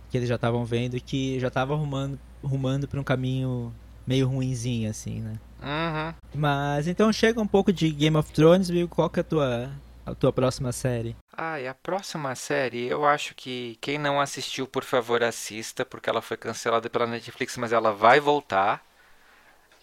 [0.10, 3.74] Que eles já estavam vendo que já estava arrumando, arrumando para um caminho
[4.06, 5.40] meio ruinzinho, assim, né?
[5.62, 6.14] Uhum.
[6.36, 8.88] Mas então chega um pouco de Game of Thrones, viu?
[8.88, 9.72] Qual que é a tua,
[10.06, 11.16] a tua próxima série?
[11.36, 16.10] Ah, e a próxima série, eu acho que quem não assistiu, por favor, assista, porque
[16.10, 18.86] ela foi cancelada pela Netflix, mas ela vai voltar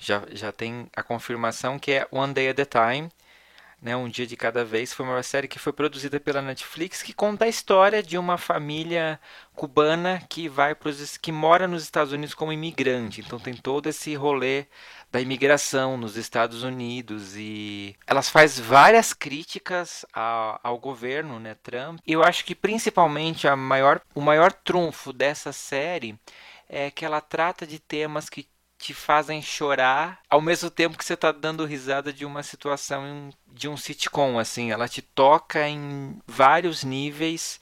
[0.03, 3.09] já, já tem a confirmação que é One Day at a Time,
[3.81, 4.93] né, um dia de cada vez.
[4.93, 9.19] Foi uma série que foi produzida pela Netflix que conta a história de uma família
[9.55, 13.21] cubana que vai pros, que mora nos Estados Unidos como imigrante.
[13.21, 14.67] Então tem todo esse rolê
[15.11, 22.01] da imigração nos Estados Unidos e elas faz várias críticas ao, ao governo, né, Trump.
[22.07, 26.19] E eu acho que principalmente a maior, o maior trunfo dessa série
[26.69, 28.49] é que ela trata de temas que
[28.83, 33.68] te fazem chorar ao mesmo tempo que você está dando risada de uma situação de
[33.68, 37.61] um sitcom assim ela te toca em vários níveis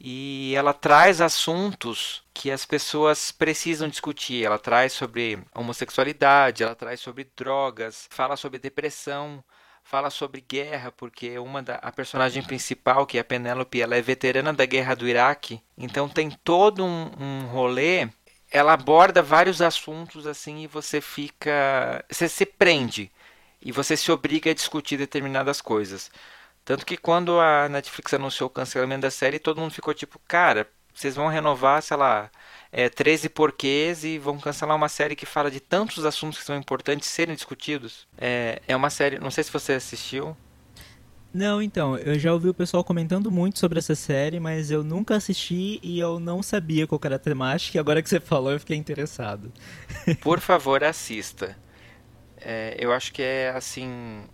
[0.00, 4.46] e ela traz assuntos que as pessoas precisam discutir.
[4.46, 9.44] Ela traz sobre homossexualidade, ela traz sobre drogas, fala sobre depressão,
[9.84, 14.00] fala sobre guerra, porque uma da a personagem principal, que é a Penélope, ela é
[14.00, 15.60] veterana da guerra do Iraque.
[15.76, 18.08] Então tem todo um, um rolê
[18.50, 22.04] ela aborda vários assuntos assim e você fica.
[22.10, 23.10] Você se prende
[23.62, 26.10] e você se obriga a discutir determinadas coisas.
[26.64, 30.68] Tanto que quando a Netflix anunciou o cancelamento da série, todo mundo ficou tipo, cara,
[30.94, 32.30] vocês vão renovar, sei lá,
[32.72, 36.56] é, 13 porquês e vão cancelar uma série que fala de tantos assuntos que são
[36.56, 38.06] importantes serem discutidos.
[38.18, 40.36] É, é uma série, não sei se você assistiu.
[41.32, 45.14] Não, então, eu já ouvi o pessoal comentando muito sobre essa série, mas eu nunca
[45.14, 48.58] assisti e eu não sabia qual era a temática, e agora que você falou eu
[48.58, 49.52] fiquei interessado.
[50.20, 51.56] Por favor, assista.
[52.36, 54.24] É, eu acho que é, assim,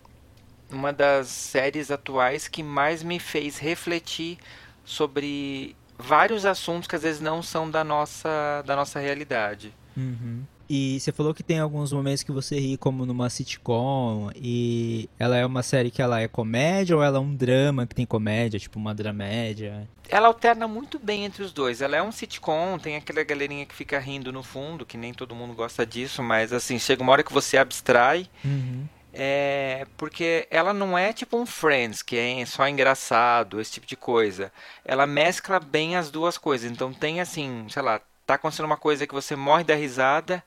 [0.70, 4.38] uma das séries atuais que mais me fez refletir
[4.84, 9.74] sobre vários assuntos que às vezes não são da nossa, da nossa realidade.
[9.96, 10.44] Uhum.
[10.68, 15.36] E você falou que tem alguns momentos que você ri como numa sitcom e ela
[15.36, 18.58] é uma série que ela é comédia ou ela é um drama que tem comédia,
[18.58, 19.88] tipo uma dramédia?
[20.08, 21.80] Ela alterna muito bem entre os dois.
[21.80, 25.34] Ela é um sitcom, tem aquela galerinha que fica rindo no fundo, que nem todo
[25.34, 28.28] mundo gosta disso, mas assim, chega uma hora que você abstrai.
[28.44, 28.86] Uhum.
[29.18, 33.96] É, porque ela não é tipo um Friends, que é só engraçado, esse tipo de
[33.96, 34.52] coisa.
[34.84, 36.70] Ela mescla bem as duas coisas.
[36.70, 40.42] Então tem assim, sei lá, tá acontecendo uma coisa que você morre da risada,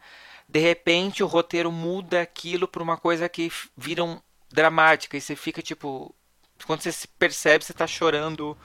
[0.48, 4.20] de repente o roteiro muda aquilo para uma coisa que vira um
[4.52, 6.13] dramática e você fica tipo,
[6.65, 8.58] quando você se percebe, você tá chorando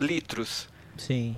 [0.00, 0.68] litros.
[0.96, 1.36] Sim.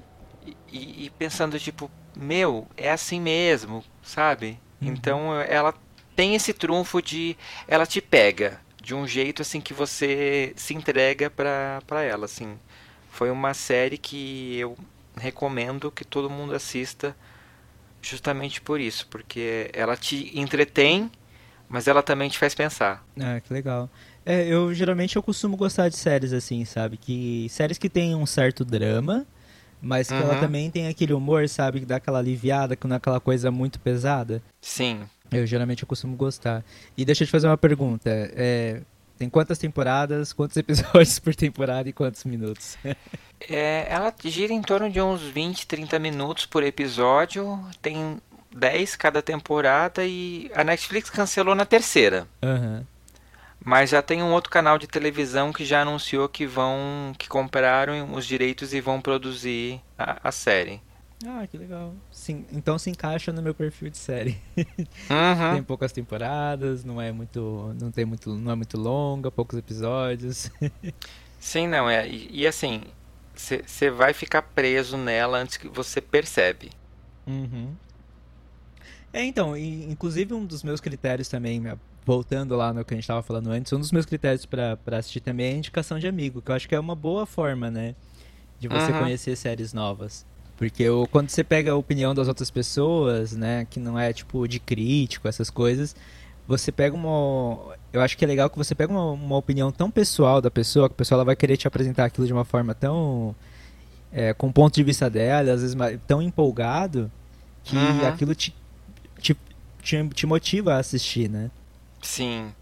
[0.71, 4.61] E, e pensando tipo, meu, é assim mesmo, sabe?
[4.81, 4.89] Uhum.
[4.89, 5.75] Então ela
[6.15, 7.37] tem esse trunfo de
[7.67, 12.59] ela te pega de um jeito assim que você se entrega para ela, assim.
[13.11, 14.77] Foi uma série que eu
[15.17, 17.15] recomendo que todo mundo assista
[18.01, 21.11] justamente por isso, porque ela te entretém,
[21.69, 23.05] mas ela também te faz pensar.
[23.19, 23.89] Ah, que legal.
[24.27, 26.97] É, eu geralmente eu costumo gostar de séries assim, sabe?
[26.97, 29.27] Que séries que tem um certo drama,
[29.81, 30.21] mas que uhum.
[30.21, 31.81] ela também tem aquele humor, sabe?
[31.81, 34.43] Que dá aquela aliviada, que não é aquela coisa muito pesada.
[34.61, 35.03] Sim.
[35.31, 36.65] Eu geralmente eu costumo gostar.
[36.97, 38.11] E deixa eu te fazer uma pergunta.
[38.11, 38.83] É,
[39.19, 42.77] tem quantas temporadas, quantos episódios por temporada e quantos minutos?
[43.49, 47.59] É, ela gira em torno de uns 20, 30 minutos por episódio.
[47.81, 48.21] Tem
[48.55, 52.27] 10 cada temporada e a Netflix cancelou na terceira.
[52.43, 52.85] Uhum.
[53.65, 58.13] Mas já tem um outro canal de televisão que já anunciou que vão que compraram
[58.13, 60.81] os direitos e vão produzir a, a série.
[61.25, 61.95] Ah, que legal.
[62.11, 64.37] Sim, então se encaixa no meu perfil de série.
[65.11, 65.55] Uhum.
[65.55, 70.51] tem poucas temporadas, não é muito, não tem muito, não é muito longa, poucos episódios.
[71.39, 72.09] Sim, não é.
[72.09, 72.83] E, e assim,
[73.67, 76.71] você vai ficar preso nela antes que você percebe.
[77.27, 77.73] Uhum.
[79.13, 81.63] É, então, e, inclusive um dos meus critérios também,
[82.05, 85.21] voltando lá no que a gente estava falando antes, um dos meus critérios para assistir
[85.21, 87.95] também é a indicação de amigo, que eu acho que é uma boa forma, né,
[88.59, 89.01] de você uhum.
[89.01, 90.25] conhecer séries novas.
[90.57, 94.47] Porque eu, quando você pega a opinião das outras pessoas, né, que não é tipo
[94.47, 95.95] de crítico, essas coisas,
[96.59, 97.75] você pega uma.
[97.93, 100.89] Eu acho que é legal que você pega uma, uma opinião tão pessoal da pessoa,
[100.89, 103.35] que a pessoa ela vai querer te apresentar aquilo de uma forma tão.
[104.13, 107.11] É, com o ponto de vista dela, às vezes tão empolgado,
[107.65, 108.07] que uhum.
[108.07, 108.55] aquilo te,
[109.19, 109.35] te,
[109.83, 111.51] te, te, motiva a assistir, né?
[112.03, 112.53] Sim.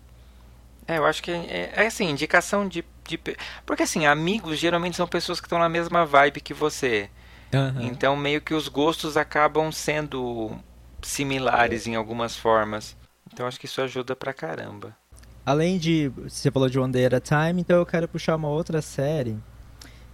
[0.87, 3.19] É, eu acho que é, é assim, indicação de, de.
[3.67, 7.11] Porque assim, amigos geralmente são pessoas que estão na mesma vibe que você.
[7.53, 7.87] Uhum.
[7.87, 10.57] Então, meio que os gostos acabam sendo
[11.03, 12.97] similares em algumas formas.
[13.33, 14.97] Então, acho que isso ajuda pra caramba.
[15.45, 16.09] Além de.
[16.09, 19.37] Você falou de One Day at a Time, então eu quero puxar uma outra série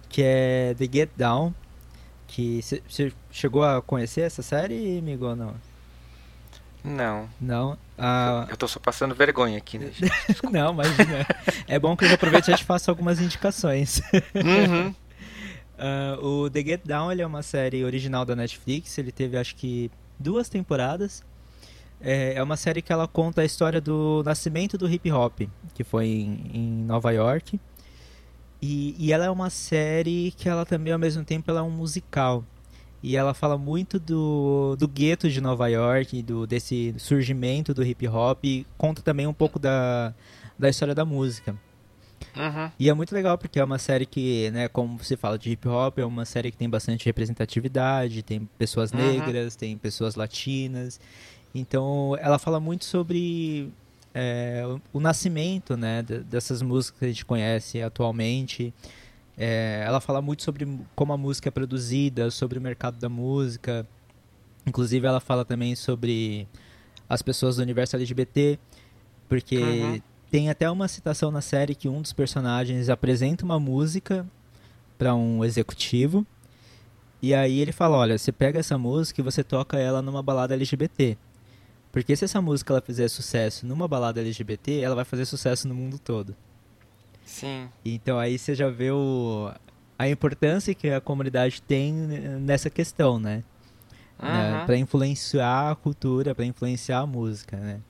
[0.09, 1.53] que é The Get Down.
[2.27, 5.55] Que você chegou a conhecer essa série, amigo, ou não?
[6.83, 7.29] Não.
[7.39, 7.77] Não.
[7.97, 8.45] Ah...
[8.49, 9.91] Eu tô só passando vergonha aqui, né?
[10.51, 11.25] não, imagina.
[11.67, 14.01] É bom que eu aproveite e te faço algumas indicações.
[14.35, 14.89] Uhum.
[15.77, 18.97] Uh, o The Get Down ele é uma série original da Netflix.
[18.97, 21.23] Ele teve acho que duas temporadas.
[21.99, 25.41] É, é uma série que ela conta a história do nascimento do hip hop,
[25.73, 27.59] que foi em, em Nova York.
[28.61, 31.69] E, e, ela é uma série que ela também ao mesmo tempo ela é um
[31.69, 32.43] musical.
[33.03, 38.07] E ela fala muito do, do gueto de Nova York, do, desse surgimento do hip
[38.07, 38.43] hop.
[38.43, 40.13] E conta também um pouco da,
[40.57, 41.55] da história da música.
[42.35, 42.71] Uhum.
[42.79, 45.67] E é muito legal porque é uma série que, né, como você fala de hip
[45.67, 48.99] hop, é uma série que tem bastante representatividade, tem pessoas uhum.
[48.99, 50.99] negras, tem pessoas latinas.
[51.59, 53.69] Então ela fala muito sobre
[54.13, 58.73] é, o nascimento né, dessas músicas que a gente conhece atualmente.
[59.37, 63.85] É, ela fala muito sobre como a música é produzida, sobre o mercado da música.
[64.65, 66.47] Inclusive ela fala também sobre
[67.07, 68.59] as pessoas do universo LGBT,
[69.29, 70.01] porque uhum.
[70.29, 74.25] Tem até uma citação na série que um dos personagens apresenta uma música
[74.97, 76.25] para um executivo.
[77.21, 80.53] E aí ele fala: Olha, você pega essa música e você toca ela numa balada
[80.53, 81.17] LGBT.
[81.97, 85.73] Porque se essa música ela fizer sucesso numa balada LGBT, ela vai fazer sucesso no
[85.73, 86.35] mundo todo.
[87.25, 87.67] Sim.
[87.83, 89.51] Então aí você já vê o,
[89.97, 93.43] a importância que a comunidade tem nessa questão, né?
[94.21, 94.29] Uhum.
[94.29, 94.63] né?
[94.67, 97.81] Para influenciar a cultura, para influenciar a música, né?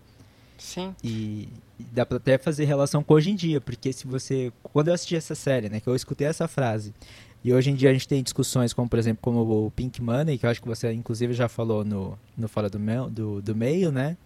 [0.58, 0.96] Sim.
[1.04, 4.54] E dá pra até fazer relação com hoje em dia, porque se você.
[4.64, 6.94] Quando eu assisti essa série, né, que eu escutei essa frase,
[7.48, 10.38] e hoje em dia a gente tem discussões como, por exemplo, como o Pink Money,
[10.38, 13.56] que eu acho que você inclusive já falou no, no Fora do, Mel, do, do
[13.56, 14.18] Meio, né?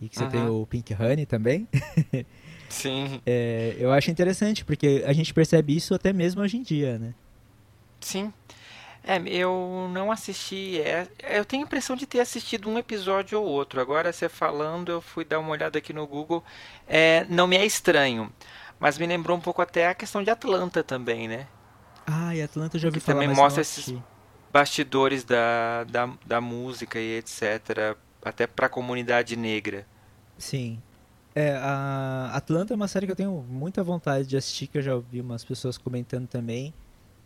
[0.00, 0.30] E que você uhum.
[0.30, 1.68] tem o Pink Honey também.
[2.68, 3.20] Sim.
[3.24, 7.14] É, eu acho interessante, porque a gente percebe isso até mesmo hoje em dia, né?
[8.00, 8.32] Sim.
[9.04, 10.80] É, eu não assisti.
[10.80, 13.80] É, eu tenho a impressão de ter assistido um episódio ou outro.
[13.80, 16.42] Agora, você falando, eu fui dar uma olhada aqui no Google.
[16.88, 18.32] É, não me é estranho.
[18.80, 21.46] Mas me lembrou um pouco até a questão de Atlanta também, né?
[22.10, 23.94] Ah, e Atlanta eu já ouvi que falar, também mostra esses
[24.50, 27.94] bastidores da, da, da música e etc.
[28.24, 29.86] Até para a comunidade negra.
[30.38, 30.80] Sim.
[31.34, 34.82] É, a Atlanta é uma série que eu tenho muita vontade de assistir, que eu
[34.82, 36.72] já ouvi umas pessoas comentando também.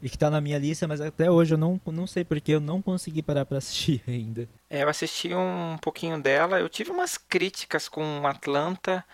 [0.03, 2.61] E que tá na minha lista, mas até hoje eu não, não sei porque eu
[2.61, 4.49] não consegui parar para assistir ainda.
[4.68, 9.05] É, eu assisti um pouquinho dela, eu tive umas críticas com Atlanta.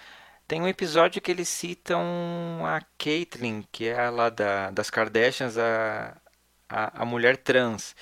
[0.49, 2.01] Tem um episódio que eles citam
[2.65, 6.17] a Caitlyn, que é lá da, das Kardashians, a,
[6.69, 7.95] a, a mulher trans.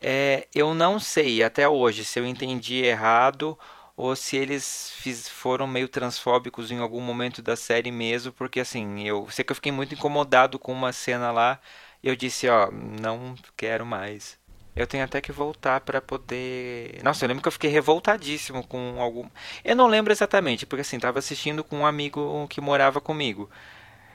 [0.00, 3.58] É, eu não sei até hoje se eu entendi errado
[3.96, 9.02] ou se eles fiz, foram meio transfóbicos em algum momento da série mesmo, porque assim,
[9.06, 11.60] eu sei que eu fiquei muito incomodado com uma cena lá
[12.02, 14.38] eu disse, ó, não quero mais.
[14.78, 17.00] Eu tenho até que voltar para poder.
[17.02, 19.28] Nossa, eu lembro que eu fiquei revoltadíssimo com algum.
[19.64, 23.50] Eu não lembro exatamente, porque assim, tava assistindo com um amigo que morava comigo.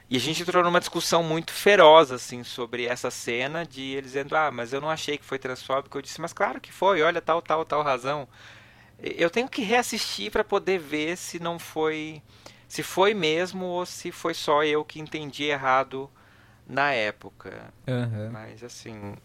[0.09, 4.35] E a gente entrou numa discussão muito feroz, assim, sobre essa cena de ele dizendo,
[4.35, 5.97] ah, mas eu não achei que foi transfóbico.
[5.97, 8.27] Eu disse, mas claro que foi, olha, tal, tal, tal razão.
[8.99, 12.21] Eu tenho que reassistir para poder ver se não foi.
[12.67, 16.09] Se foi mesmo ou se foi só eu que entendi errado
[16.67, 17.73] na época.
[17.87, 18.31] Uhum.
[18.31, 19.15] Mas assim,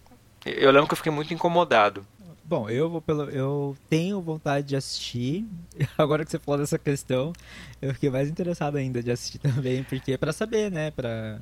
[0.57, 2.07] eu lembro que eu fiquei muito incomodado.
[2.45, 5.45] Bom, eu vou pelo, eu tenho vontade de assistir.
[5.99, 7.33] Agora que você falou dessa questão,
[7.81, 11.41] eu fiquei mais interessado ainda de assistir também, porque é para saber, né, para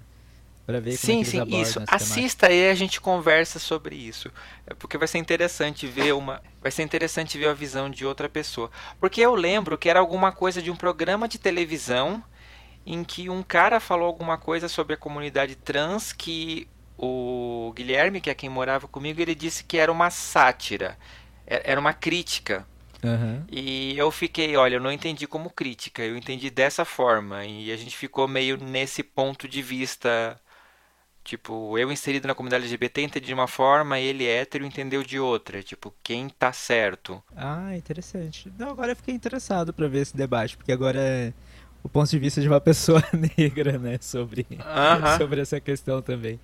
[0.67, 1.81] para ver sim, como é isso.
[1.87, 4.29] Assista e a gente conversa sobre isso,
[4.67, 8.29] é porque vai ser interessante ver uma, vai ser interessante ver a visão de outra
[8.29, 12.21] pessoa, porque eu lembro que era alguma coisa de um programa de televisão
[12.85, 16.67] em que um cara falou alguma coisa sobre a comunidade trans que
[16.99, 20.97] o Guilherme, que é quem morava comigo, ele disse que era uma sátira,
[21.47, 22.67] é, era uma crítica.
[23.03, 23.45] Uhum.
[23.51, 27.45] E eu fiquei, olha, eu não entendi como crítica, eu entendi dessa forma.
[27.45, 30.41] E a gente ficou meio nesse ponto de vista.
[31.23, 35.63] Tipo, eu inserido na comunidade LGBT entendi de uma forma, ele hétero entendeu de outra.
[35.63, 37.23] Tipo, quem tá certo?
[37.37, 38.51] Ah, interessante.
[38.57, 41.35] Não, agora eu fiquei interessado para ver esse debate, porque agora
[41.83, 43.03] o ponto de vista de uma pessoa
[43.37, 45.19] negra, né, sobre, uh -huh.
[45.19, 46.39] sobre essa questão também.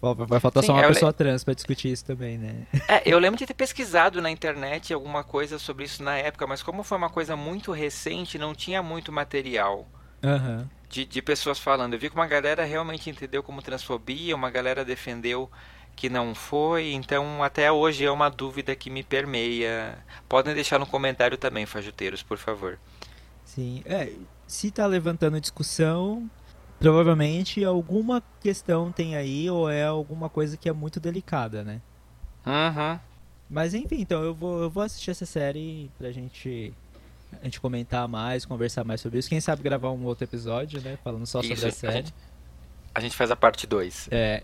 [0.00, 2.66] Vai faltar Sim, só uma pessoa trans para discutir isso também, né?
[2.86, 6.62] É, eu lembro de ter pesquisado na internet alguma coisa sobre isso na época, mas
[6.62, 9.88] como foi uma coisa muito recente, não tinha muito material
[10.22, 10.64] uhum.
[10.88, 11.94] de, de pessoas falando.
[11.94, 15.50] Eu vi que uma galera realmente entendeu como transfobia, uma galera defendeu
[15.96, 19.98] que não foi, então até hoje é uma dúvida que me permeia.
[20.28, 22.78] Podem deixar no comentário também, fajuteiros, por favor.
[23.44, 24.12] Sim, é,
[24.46, 26.30] se está levantando discussão,
[26.78, 31.80] provavelmente alguma questão tem aí ou é alguma coisa que é muito delicada, né?
[32.46, 32.98] Uhum.
[33.50, 36.72] Mas enfim, então eu vou, eu vou assistir essa série pra gente,
[37.40, 39.28] a gente comentar mais, conversar mais sobre isso.
[39.28, 40.98] Quem sabe gravar um outro episódio, né?
[41.02, 41.92] Falando só isso, sobre a série.
[41.92, 42.14] A gente,
[42.94, 44.08] a gente faz a parte 2.
[44.10, 44.42] É.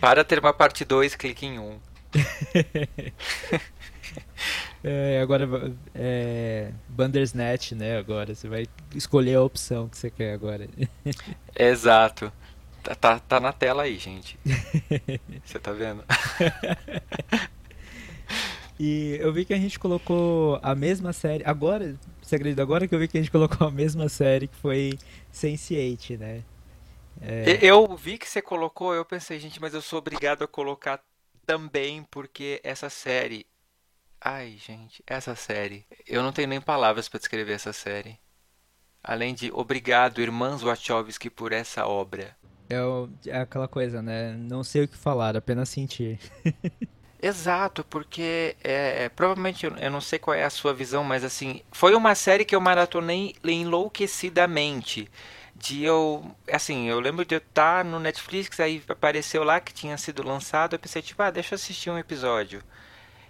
[0.00, 1.62] Para ter uma parte 2, clique em 1.
[1.62, 1.78] Um.
[4.86, 5.48] É, agora
[5.94, 7.96] é Bandersnatch, né?
[7.96, 10.68] Agora você vai escolher a opção que você quer agora.
[11.58, 12.30] Exato.
[12.82, 14.38] Tá, tá, tá na tela aí, gente.
[15.42, 16.04] Você tá vendo?
[18.78, 21.42] e eu vi que a gente colocou a mesma série.
[21.46, 24.98] Agora, segredo, agora que eu vi que a gente colocou a mesma série que foi
[25.32, 26.44] Sense8, né?
[27.22, 27.58] É...
[27.62, 31.02] Eu vi que você colocou, eu pensei, gente, mas eu sou obrigado a colocar
[31.46, 33.46] também porque essa série
[34.26, 35.84] Ai, gente, essa série.
[36.06, 38.18] Eu não tenho nem palavras para descrever essa série.
[39.02, 42.34] Além de obrigado, irmãs Wachowski, por essa obra.
[42.70, 44.32] É, o, é aquela coisa, né?
[44.32, 46.18] Não sei o que falar, apenas sentir.
[47.20, 51.22] Exato, porque é, é, provavelmente eu, eu não sei qual é a sua visão, mas
[51.22, 55.10] assim, foi uma série que eu maratonei enlouquecidamente.
[55.54, 59.98] De eu, assim, eu lembro de eu estar no Netflix, aí apareceu lá que tinha
[59.98, 62.62] sido lançado, eu pensei, tipo, ah, deixa eu assistir um episódio.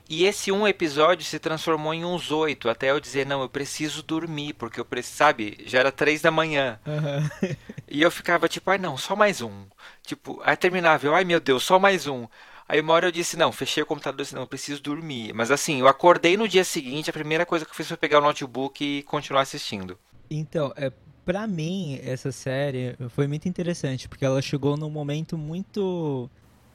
[0.08, 4.02] E esse um episódio se transformou em uns oito, até eu dizer, não, eu preciso
[4.02, 6.78] dormir, porque eu preciso, sabe, já era três da manhã.
[6.86, 7.56] Uhum.
[7.88, 9.64] e eu ficava tipo, ai não, só mais um.
[10.02, 12.26] Tipo, aí terminava, eu, ai meu Deus, só mais um.
[12.68, 15.32] Aí uma hora eu disse, não, fechei o computador, disse, não, eu preciso dormir.
[15.34, 18.18] Mas assim, eu acordei no dia seguinte, a primeira coisa que eu fiz foi pegar
[18.18, 19.98] o notebook e continuar assistindo.
[20.30, 20.90] Então, é,
[21.24, 26.30] pra mim, essa série foi muito interessante, porque ela chegou num momento muito,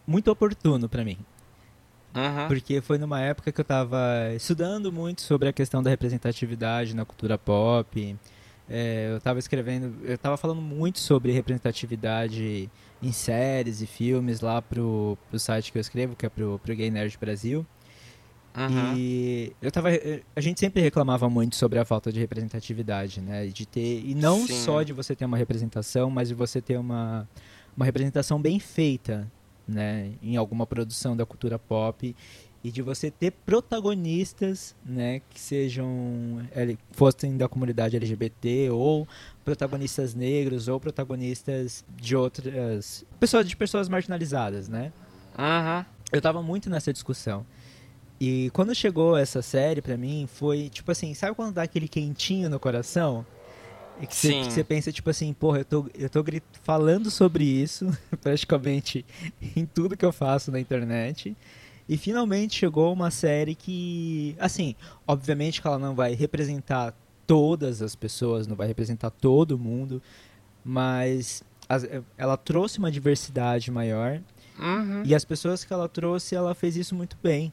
[0.05, 1.17] muito oportuno para mim.
[2.15, 2.47] Uhum.
[2.47, 7.05] Porque foi numa época que eu estava estudando muito sobre a questão da representatividade na
[7.05, 8.17] cultura pop.
[8.69, 12.69] É, eu estava escrevendo, eu estava falando muito sobre representatividade
[13.01, 16.75] em séries e filmes lá pro, pro site que eu escrevo, que é pro, pro
[16.75, 17.65] Gay Nerd Brasil.
[18.55, 18.95] Uhum.
[18.97, 19.89] E eu tava.
[20.35, 23.47] A gente sempre reclamava muito sobre a falta de representatividade, né?
[23.47, 24.03] De ter.
[24.03, 24.53] E não Sim.
[24.53, 27.27] só de você ter uma representação, mas de você ter uma,
[27.75, 29.31] uma representação bem feita,
[29.69, 30.11] né?
[30.21, 32.15] Em alguma produção da cultura pop.
[32.61, 35.21] E de você ter protagonistas, né?
[35.29, 36.45] Que sejam.
[36.91, 39.07] fossem da comunidade LGBT ou
[39.45, 43.05] protagonistas negros ou protagonistas de outras.
[43.17, 44.91] pessoas de pessoas marginalizadas, né?
[45.37, 45.85] Uhum.
[46.11, 47.45] Eu tava muito nessa discussão.
[48.19, 52.49] E quando chegou essa série pra mim, foi tipo assim, sabe quando dá aquele quentinho
[52.49, 53.25] no coração?
[54.01, 56.23] E que você pensa, tipo assim, porra, eu tô, eu tô
[56.63, 57.85] falando sobre isso
[58.21, 59.05] praticamente
[59.55, 61.35] em tudo que eu faço na internet.
[61.87, 64.75] E finalmente chegou uma série que, assim,
[65.07, 66.93] obviamente que ela não vai representar
[67.25, 70.01] todas as pessoas, não vai representar todo mundo,
[70.63, 71.85] mas as,
[72.17, 74.21] ela trouxe uma diversidade maior.
[74.59, 75.03] Uhum.
[75.05, 77.51] E as pessoas que ela trouxe, ela fez isso muito bem.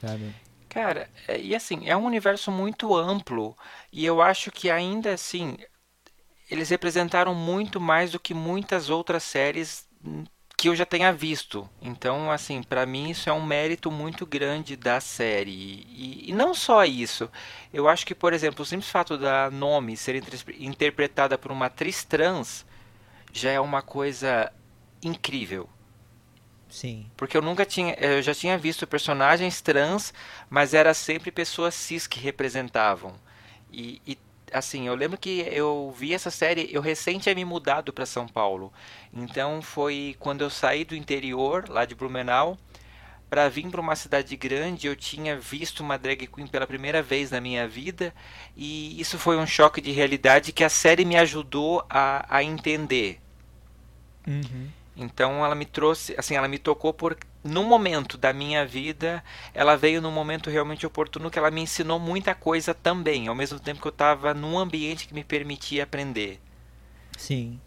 [0.00, 0.34] Sabe?
[0.70, 3.56] Cara, é, e assim, é um universo muito amplo
[3.92, 5.58] e eu acho que ainda assim
[6.50, 9.88] eles representaram muito mais do que muitas outras séries
[10.56, 11.68] que eu já tenha visto.
[11.82, 15.50] Então, assim, para mim isso é um mérito muito grande da série.
[15.88, 17.30] E, e, não só isso.
[17.72, 20.22] Eu acho que, por exemplo, o simples fato da nome ser
[20.58, 22.66] interpretada por uma atriz trans
[23.32, 24.52] já é uma coisa
[25.02, 25.68] incrível.
[26.70, 27.06] Sim.
[27.16, 27.94] Porque eu nunca tinha.
[27.94, 30.14] Eu já tinha visto personagens trans,
[30.48, 33.14] mas era sempre pessoas cis que representavam.
[33.72, 34.18] E, e
[34.52, 38.26] assim, eu lembro que eu vi essa série, eu recente tinha me mudado para São
[38.26, 38.72] Paulo.
[39.12, 42.58] Então foi quando eu saí do interior, lá de Blumenau,
[43.28, 47.30] para vir para uma cidade grande, eu tinha visto uma drag queen pela primeira vez
[47.30, 48.12] na minha vida,
[48.56, 53.20] e isso foi um choque de realidade que a série me ajudou a, a entender.
[54.26, 54.68] Uhum.
[55.02, 59.24] Então ela me trouxe, assim, ela me tocou por no momento da minha vida,
[59.54, 63.58] ela veio num momento realmente oportuno que ela me ensinou muita coisa também, ao mesmo
[63.58, 66.38] tempo que eu estava num ambiente que me permitia aprender.
[67.16, 67.58] Sim.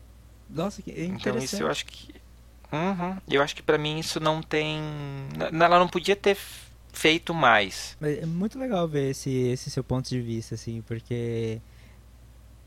[0.49, 1.21] Nossa, que interessante.
[1.21, 2.13] Então isso eu acho que
[2.71, 4.79] uhum, eu acho que para mim isso não tem
[5.39, 6.37] ela não podia ter
[6.91, 7.97] feito mais.
[8.01, 11.59] É muito legal ver esse esse seu ponto de vista assim, porque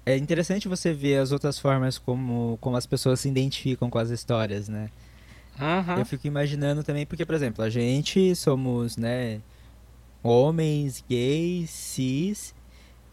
[0.07, 4.09] é interessante você ver as outras formas como, como as pessoas se identificam com as
[4.09, 4.89] histórias, né?
[5.59, 5.99] Uhum.
[5.99, 9.41] Eu fico imaginando também, porque, por exemplo, a gente somos, né,
[10.23, 12.55] homens, gays, cis.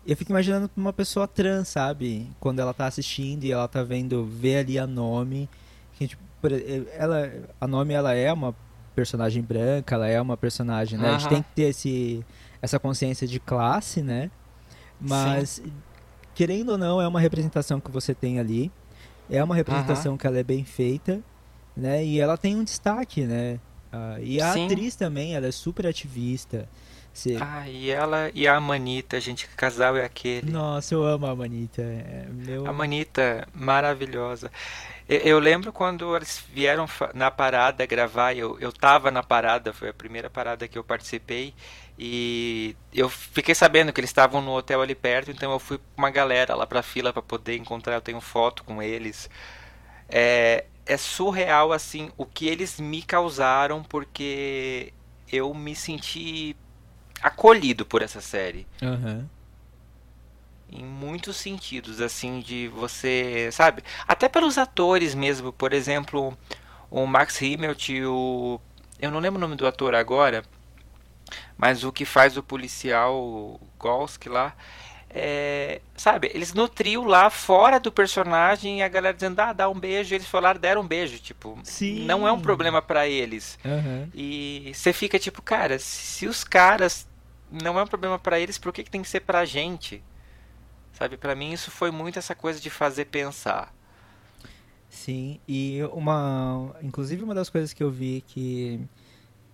[0.05, 2.29] Eu fico imaginando uma pessoa trans, sabe?
[2.39, 5.49] Quando ela tá assistindo e ela tá vendo, vê ali a nome.
[5.93, 6.21] Que, tipo,
[6.95, 8.53] ela, a nome, ela é uma
[8.93, 11.09] personagem branca, ela é uma personagem, né?
[11.09, 11.15] Uhum.
[11.15, 12.23] A gente tem que ter esse,
[12.61, 14.29] essa consciência de classe, né?
[15.01, 15.49] Mas...
[15.49, 15.73] Sim
[16.33, 18.71] querendo ou não, é uma representação que você tem ali.
[19.29, 21.21] É uma representação que ela é bem feita,
[21.75, 22.03] né?
[22.03, 23.59] E ela tem um destaque, né?
[23.93, 24.65] Uh, e a Sim.
[24.65, 26.67] atriz também, ela é super ativista.
[27.13, 27.37] Você...
[27.39, 30.51] Ah, e ela e a Manita, gente, que casal é aquele?
[30.51, 31.83] Nossa, eu amo a Manita.
[31.83, 32.65] É meu...
[32.67, 34.51] A Manita, maravilhosa.
[35.07, 39.89] Eu, eu, lembro quando eles vieram na parada gravar, eu, eu tava na parada, foi
[39.89, 41.53] a primeira parada que eu participei,
[41.97, 45.83] e eu fiquei sabendo que eles estavam no hotel ali perto, então eu fui com
[45.97, 47.95] uma galera lá pra fila para poder encontrar.
[47.95, 49.29] Eu tenho foto com eles.
[50.09, 54.91] É, é surreal, assim, o que eles me causaram, porque
[55.31, 56.55] eu me senti
[57.21, 58.67] acolhido por essa série.
[58.81, 59.27] Uhum.
[60.71, 63.83] Em muitos sentidos, assim, de você, sabe?
[64.07, 66.35] Até pelos atores mesmo, por exemplo,
[66.89, 68.59] o Max Himmelt e o.
[68.99, 70.43] Eu não lembro o nome do ator agora,
[71.57, 74.55] mas o que faz o policial Golski lá,
[75.15, 79.79] é, sabe, eles nutriu lá fora do personagem e a galera dizendo, ah, dá um
[79.79, 82.05] beijo, eles falaram, deram um beijo, tipo, Sim.
[82.05, 83.59] não é um problema para eles.
[83.63, 84.09] Uhum.
[84.13, 87.07] E você fica tipo, cara, se os caras
[87.51, 90.03] não é um problema para eles, por que, que tem que ser pra gente?
[90.93, 93.71] Sabe, para mim isso foi muito essa coisa de fazer pensar.
[94.89, 98.79] Sim, e uma, inclusive uma das coisas que eu vi que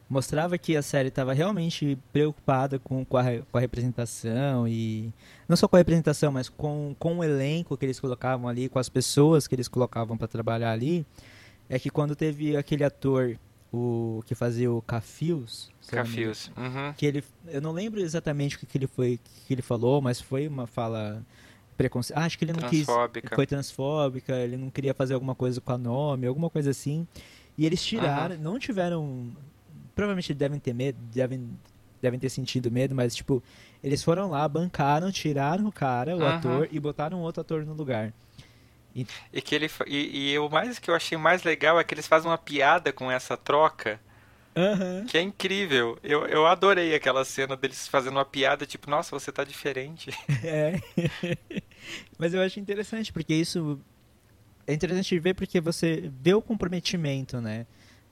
[0.09, 5.13] mostrava que a série estava realmente preocupada com, com, a, com a representação e
[5.47, 8.79] não só com a representação, mas com, com o elenco que eles colocavam ali, com
[8.79, 11.05] as pessoas que eles colocavam para trabalhar ali,
[11.69, 13.37] é que quando teve aquele ator
[13.71, 15.69] o que fazia o Cafios.
[15.87, 16.51] Cafios.
[16.57, 16.93] Uhum.
[16.97, 20.19] Que ele, eu não lembro exatamente o que, que ele foi, que ele falou, mas
[20.19, 21.23] foi uma fala
[21.77, 22.11] preconce...
[22.15, 22.87] Ah, acho que ele não quis,
[23.33, 27.07] foi transfóbica, ele não queria fazer alguma coisa com a nome, alguma coisa assim.
[27.57, 28.41] E eles tiraram, uhum.
[28.41, 29.31] não tiveram,
[29.99, 31.49] provavelmente devem ter medo, devem
[32.01, 33.43] devem ter sentido medo, mas tipo,
[33.83, 36.27] eles foram lá, bancaram, tiraram o cara, o uhum.
[36.27, 38.13] ator e botaram outro ator no lugar.
[38.95, 41.93] E, e que ele e, e o mais que eu achei mais legal é que
[41.93, 43.99] eles fazem uma piada com essa troca
[44.55, 45.05] Uhum.
[45.05, 45.97] Que é incrível.
[46.03, 50.11] Eu, eu adorei aquela cena deles fazendo uma piada, tipo, nossa, você tá diferente.
[50.43, 50.79] É.
[52.17, 53.79] Mas eu acho interessante, porque isso.
[54.67, 57.65] É interessante ver porque você vê o comprometimento, né?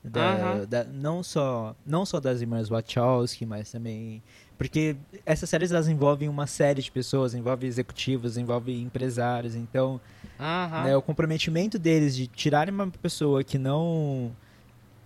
[0.07, 0.65] Da, uhum.
[0.65, 4.21] da, não, só, não só das irmãs Wachowski, mas também.
[4.57, 4.95] Porque
[5.25, 9.55] essas séries elas envolvem uma série de pessoas, envolvem executivos, envolvem empresários.
[9.55, 10.01] Então,
[10.39, 10.83] uhum.
[10.83, 14.31] né, o comprometimento deles de tirarem uma pessoa que não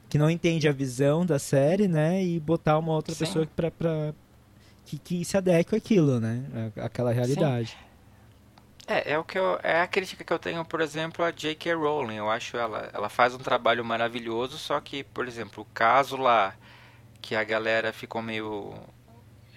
[0.10, 2.22] que não entende a visão da série, né?
[2.22, 3.20] E botar uma outra Sim.
[3.20, 4.14] pessoa pra, pra,
[4.86, 6.44] que, que se adeque àquilo, né?
[6.76, 7.70] Aquela realidade.
[7.70, 7.91] Sim.
[8.92, 11.74] É, é o que eu, é a crítica que eu tenho, por exemplo, a J.K.
[11.74, 12.18] Rowling.
[12.18, 16.56] Eu acho ela, ela faz um trabalho maravilhoso, só que, por exemplo, o caso lá
[17.22, 18.74] que a galera ficou meio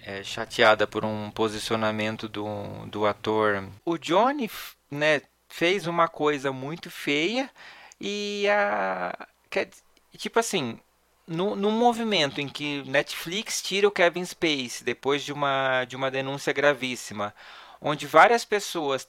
[0.03, 2.45] é, chateada por um posicionamento do,
[2.87, 3.67] do ator.
[3.83, 4.49] O Johnny,
[4.89, 7.49] né, fez uma coisa muito feia
[7.99, 9.27] e a
[10.17, 10.79] tipo assim,
[11.27, 16.11] no, no movimento em que Netflix tira o Kevin Space depois de uma, de uma
[16.11, 17.33] denúncia gravíssima,
[17.85, 19.05] onde várias pessoas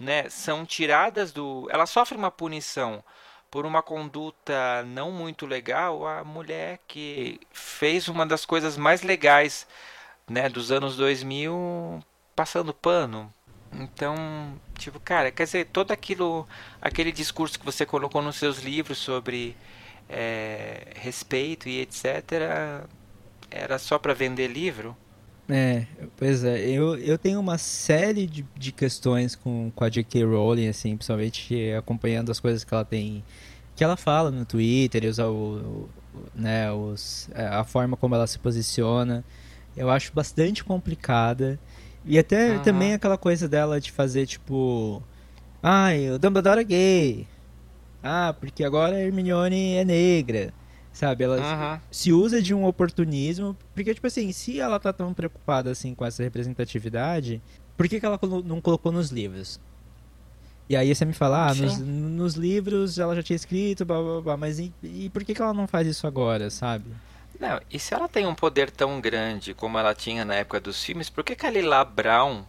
[0.00, 1.68] né, são tiradas do.
[1.70, 3.02] Ela sofre uma punição
[3.48, 9.66] por uma conduta não muito legal, a mulher que fez uma das coisas mais legais
[10.28, 12.02] né, dos anos 2000
[12.34, 13.32] passando pano.
[13.72, 16.48] Então, tipo, cara, quer dizer, todo aquilo,
[16.82, 19.56] aquele discurso que você colocou nos seus livros sobre
[20.08, 22.86] é, respeito e etc.
[23.50, 24.96] Era só para vender livro?
[25.48, 25.86] É,
[26.16, 26.68] pois é.
[26.68, 30.24] Eu, eu tenho uma série de, de questões com, com a J.K.
[30.24, 33.22] Rowling, assim, principalmente acompanhando as coisas que ela tem.
[33.76, 35.88] que ela fala no Twitter, usa o,
[36.34, 39.24] né, os, é, a forma como ela se posiciona.
[39.76, 41.58] Eu acho bastante complicada.
[42.04, 42.62] E até uhum.
[42.62, 45.02] também aquela coisa dela de fazer tipo.
[45.62, 47.28] Ai, o Dumbledore é gay.
[48.02, 50.52] Ah, porque agora a Hermione é negra.
[50.96, 51.80] Sabe, ela uhum.
[51.90, 56.06] se usa de um oportunismo, porque, tipo assim, se ela tá tão preocupada, assim, com
[56.06, 57.42] essa representatividade,
[57.76, 59.60] por que, que ela não colocou nos livros?
[60.70, 64.20] E aí você me fala, ah, nos, nos, livros ela já tinha escrito, blá, blá,
[64.22, 66.86] blá, mas e, e por que, que ela não faz isso agora, sabe?
[67.38, 70.82] Não, e se ela tem um poder tão grande como ela tinha na época dos
[70.82, 72.42] filmes, por que, que a Lila Brown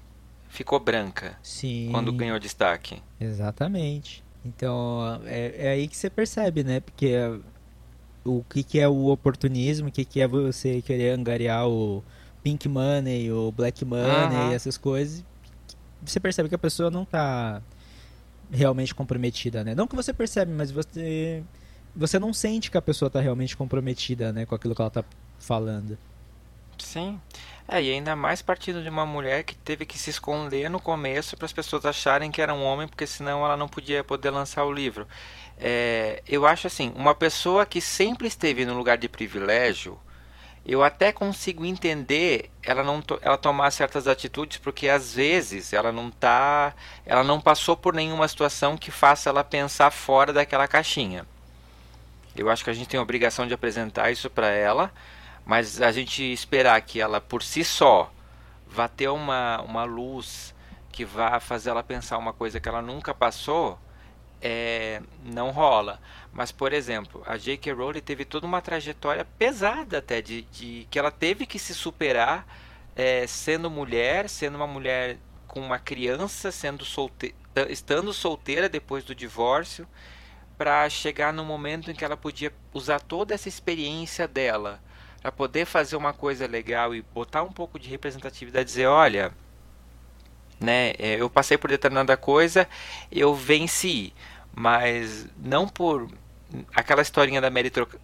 [0.47, 1.89] ficou branca Sim.
[1.91, 3.03] quando ganhou destaque?
[3.19, 4.23] Exatamente.
[4.45, 6.79] Então, é, é aí que você percebe, né?
[6.79, 7.11] Porque
[8.27, 12.03] o que, que é o oportunismo, o que, que é você querer angariar o
[12.43, 14.51] pink money, o black money, uhum.
[14.51, 15.23] essas coisas.
[16.05, 17.61] Você percebe que a pessoa não está
[18.51, 19.73] realmente comprometida, né?
[19.75, 21.43] Não que você percebe, mas você
[21.95, 25.03] você não sente que a pessoa está realmente comprometida, né, com aquilo que ela está
[25.39, 25.97] falando.
[26.77, 27.19] Sim.
[27.67, 31.35] É, e ainda mais partindo de uma mulher que teve que se esconder no começo
[31.35, 34.63] para as pessoas acharem que era um homem, porque senão ela não podia poder lançar
[34.63, 35.05] o livro.
[35.59, 39.99] É, eu acho assim, uma pessoa que sempre esteve no lugar de privilégio,
[40.65, 45.91] eu até consigo entender ela não to ela tomar certas atitudes, porque às vezes ela
[45.91, 46.73] não tá,
[47.05, 51.25] ela não passou por nenhuma situação que faça ela pensar fora daquela caixinha.
[52.35, 54.91] Eu acho que a gente tem a obrigação de apresentar isso para ela
[55.47, 58.11] mas a gente esperar que ela por si só
[58.67, 60.53] vá ter uma, uma luz
[60.91, 63.79] que vá fazer ela pensar uma coisa que ela nunca passou,
[64.41, 66.01] é, não rola.
[66.33, 67.71] Mas, por exemplo, a J.K.
[67.71, 72.45] Rowling teve toda uma trajetória pesada até, de, de que ela teve que se superar
[72.93, 75.17] é, sendo mulher, sendo uma mulher
[75.47, 77.33] com uma criança, sendo solte
[77.69, 79.87] estando solteira depois do divórcio,
[80.57, 84.85] para chegar no momento em que ela podia usar toda essa experiência dela
[85.27, 89.33] para poder fazer uma coisa legal e botar um pouco de representatividade, dizer, olha,
[90.57, 92.65] né, é, eu passei por determinada coisa,
[93.11, 94.13] eu venci,
[94.55, 96.09] mas não por
[96.73, 97.49] aquela historinha da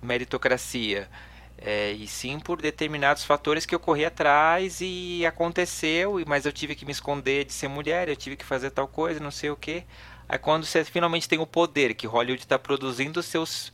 [0.01, 1.09] meritocracia,
[1.57, 6.75] é, e sim por determinados fatores que eu corri atrás e aconteceu, mas eu tive
[6.75, 9.55] que me esconder de ser mulher, eu tive que fazer tal coisa, não sei o
[9.55, 9.85] que.
[10.27, 13.71] Aí quando você finalmente tem o poder que Hollywood está produzindo os seus,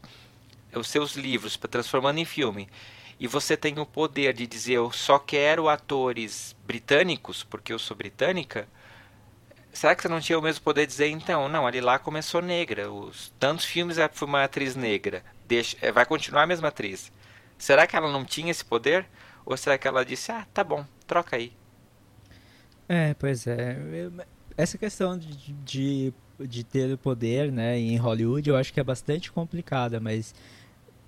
[0.71, 2.69] os seus livros, transformando em filme,
[3.19, 7.97] e você tem o poder de dizer eu só quero atores britânicos, porque eu sou
[7.97, 8.67] britânica,
[9.73, 12.41] será que você não tinha o mesmo poder de dizer, então, não, ali lá começou
[12.41, 16.69] negra, os tantos filmes é, foi uma atriz negra, deixa, é, vai continuar a mesma
[16.69, 17.11] atriz.
[17.57, 19.05] Será que ela não tinha esse poder?
[19.45, 21.51] Ou será que ela disse, ah, tá bom, troca aí?
[22.87, 23.77] É, pois é.
[24.55, 28.83] Essa questão de, de, de ter o poder, né, em Hollywood, eu acho que é
[28.83, 30.33] bastante complicada, mas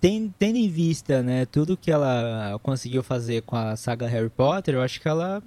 [0.02, 4.82] tendo em vista, né, tudo que ela conseguiu fazer com a saga Harry Potter, eu
[4.82, 5.44] acho que ela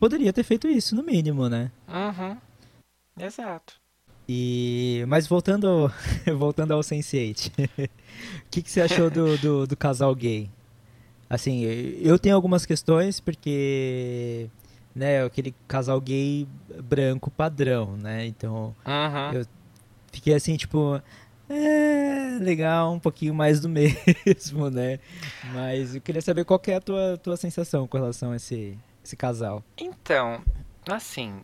[0.00, 1.70] poderia ter feito isso, no mínimo, né?
[1.88, 2.36] Uhum.
[3.18, 3.74] Exato.
[4.28, 5.92] E, mas voltando,
[6.36, 7.52] voltando ao Sense8,
[7.86, 10.50] o que, que você achou do, do, do, casal gay?
[11.30, 14.48] Assim, eu tenho algumas questões porque,
[14.94, 16.48] né, aquele casal gay
[16.82, 18.26] branco padrão, né?
[18.26, 19.32] Então, uhum.
[19.32, 19.46] eu
[20.10, 21.00] fiquei assim, tipo,
[21.48, 24.98] é legal, um pouquinho mais do mesmo, né?
[25.52, 28.78] Mas eu queria saber qual que é a tua, tua sensação com relação a esse,
[29.04, 29.62] esse casal.
[29.76, 30.42] Então,
[30.88, 31.40] assim,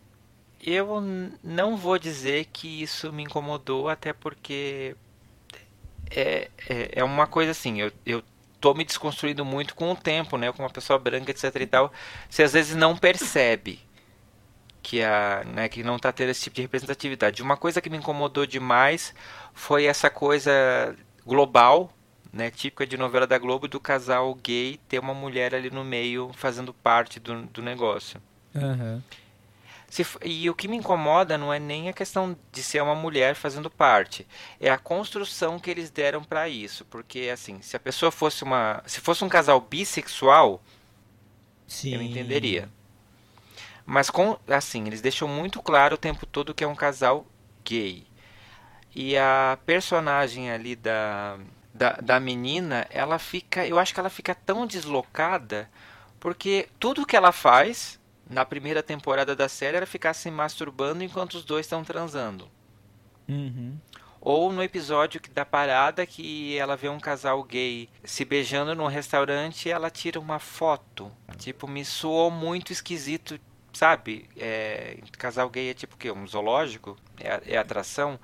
[0.64, 1.02] eu
[1.42, 4.96] não vou dizer que isso me incomodou, até porque
[6.10, 8.22] é, é, é, uma coisa assim, eu, eu
[8.60, 10.52] tô me desconstruindo muito com o tempo, né?
[10.52, 11.92] Com uma pessoa branca, etc e tal.
[12.28, 13.80] Você às vezes não percebe
[14.82, 17.42] que, a, né, que não está tendo esse tipo de representatividade.
[17.42, 19.14] Uma coisa que me incomodou demais
[19.52, 21.92] foi essa coisa global,
[22.32, 26.30] né, típica de novela da Globo, do casal gay ter uma mulher ali no meio
[26.34, 28.20] fazendo parte do, do negócio.
[28.54, 29.02] Uhum.
[29.90, 33.34] Se, e o que me incomoda não é nem a questão de ser uma mulher
[33.34, 34.24] fazendo parte,
[34.60, 36.84] é a construção que eles deram para isso.
[36.84, 38.80] Porque, assim, se a pessoa fosse uma.
[38.86, 40.62] Se fosse um casal bissexual,
[41.66, 41.96] Sim.
[41.96, 42.68] eu entenderia.
[43.90, 47.26] Mas, com, assim, eles deixam muito claro o tempo todo que é um casal
[47.64, 48.06] gay.
[48.94, 51.36] E a personagem ali da,
[51.74, 53.66] da, da menina, ela fica.
[53.66, 55.68] Eu acho que ela fica tão deslocada,
[56.20, 61.34] porque tudo que ela faz na primeira temporada da série era ficar se masturbando enquanto
[61.34, 62.48] os dois estão transando.
[63.28, 63.76] Uhum.
[64.20, 69.66] Ou no episódio da parada que ela vê um casal gay se beijando num restaurante
[69.66, 71.10] e ela tira uma foto.
[71.38, 73.40] Tipo, me soou muito esquisito,
[73.72, 74.28] sabe?
[74.36, 76.10] É, casal gay é tipo o quê?
[76.10, 76.96] Um zoológico?
[77.18, 78.18] É, é atração?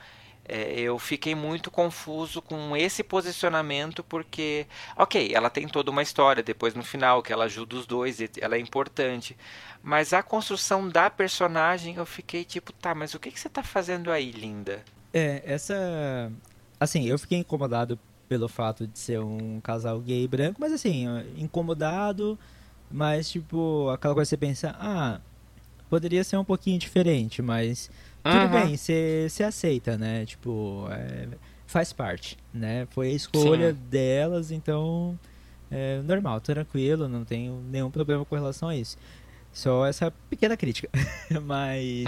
[0.49, 4.65] É, eu fiquei muito confuso com esse posicionamento porque,
[4.97, 8.55] ok, ela tem toda uma história depois no final que ela ajuda os dois, ela
[8.55, 9.37] é importante,
[9.83, 13.63] mas a construção da personagem eu fiquei tipo, tá, mas o que, que você tá
[13.63, 14.85] fazendo aí, linda?
[15.13, 16.31] É, essa.
[16.79, 22.39] Assim, eu fiquei incomodado pelo fato de ser um casal gay branco, mas assim, incomodado,
[22.91, 25.21] mas tipo, aquela coisa que você pensa, ah,
[25.89, 27.91] poderia ser um pouquinho diferente, mas
[28.23, 30.27] tudo bem, você aceita, né?
[30.27, 31.29] Tipo, é,
[31.67, 32.87] faz parte, né?
[32.91, 33.79] Foi a escolha Sim.
[33.89, 35.19] delas, então
[35.71, 38.97] é normal, tranquilo, não tenho nenhum problema com relação a isso.
[39.53, 40.89] Só essa pequena crítica.
[41.45, 42.05] Mas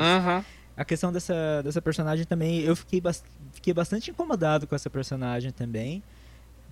[0.76, 3.12] a questão dessa, dessa personagem também, eu fiquei, ba
[3.52, 6.02] fiquei bastante incomodado com essa personagem também.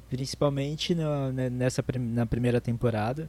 [0.09, 3.29] Principalmente no, né, nessa na primeira temporada.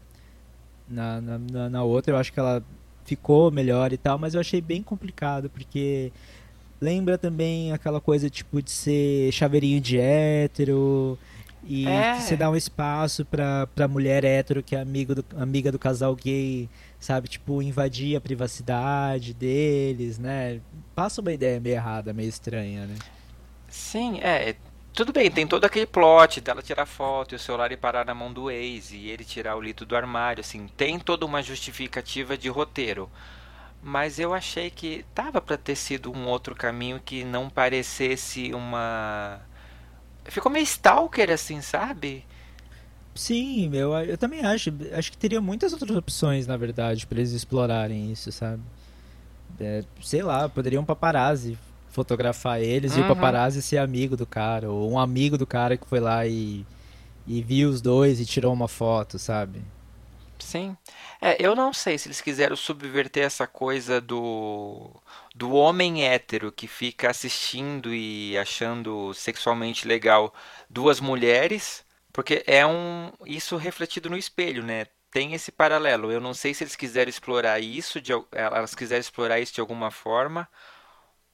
[0.88, 2.64] Na, na, na outra eu acho que ela
[3.08, 6.12] ficou melhor e tal, mas eu achei bem complicado, porque
[6.80, 11.18] lembra também aquela coisa tipo de ser chaveirinho de hétero
[11.66, 12.20] e é.
[12.20, 16.14] você dá um espaço pra, pra mulher hétero que é amigo do, amiga do casal
[16.16, 17.30] gay, sabe?
[17.30, 20.60] Tipo, invadir a privacidade deles, né?
[20.94, 22.96] Passa uma ideia meio errada, meio estranha, né?
[23.70, 24.56] Sim, é.
[24.98, 28.16] Tudo bem, tem todo aquele plot dela tirar foto e o celular ir parar na
[28.16, 32.36] mão do ex e ele tirar o litro do armário, assim, tem toda uma justificativa
[32.36, 33.08] de roteiro.
[33.80, 39.40] Mas eu achei que tava para ter sido um outro caminho que não parecesse uma.
[40.26, 42.26] Ficou meio stalker, assim, sabe?
[43.14, 44.74] Sim, eu, eu também acho.
[44.94, 48.64] Acho que teria muitas outras opções, na verdade, para eles explorarem isso, sabe?
[49.60, 51.56] É, sei lá, poderiam paparazzi
[51.98, 53.00] fotografar eles uhum.
[53.00, 56.28] e o paparazzi ser amigo do cara, ou um amigo do cara que foi lá
[56.28, 56.64] e,
[57.26, 59.64] e viu os dois e tirou uma foto, sabe?
[60.38, 60.78] Sim.
[61.20, 64.92] É, eu não sei se eles quiseram subverter essa coisa do,
[65.36, 70.32] do homem hétero que fica assistindo e achando sexualmente legal
[70.70, 71.84] duas mulheres,
[72.14, 74.86] porque é um isso refletido no espelho, né?
[75.10, 76.12] Tem esse paralelo.
[76.12, 79.90] Eu não sei se eles quiseram explorar isso, de, elas quiseram explorar isso de alguma
[79.90, 80.48] forma,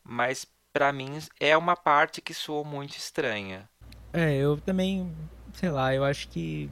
[0.03, 3.69] mas para mim é uma parte que soou muito estranha.
[4.11, 5.11] É, eu também,
[5.53, 6.69] sei lá, eu acho que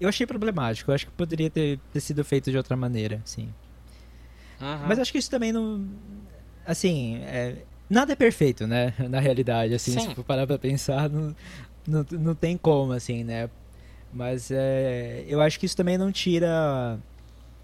[0.00, 0.90] eu achei problemático.
[0.90, 3.48] Eu acho que poderia ter, ter sido feito de outra maneira, sim.
[4.60, 4.86] Uhum.
[4.86, 5.88] Mas acho que isso também não,
[6.66, 8.94] assim, é, nada é perfeito, né?
[9.08, 10.08] Na realidade, assim, sim.
[10.08, 11.34] se for parar para pensar, não,
[11.86, 13.48] não, não tem como, assim, né?
[14.12, 16.98] Mas é, eu acho que isso também não tira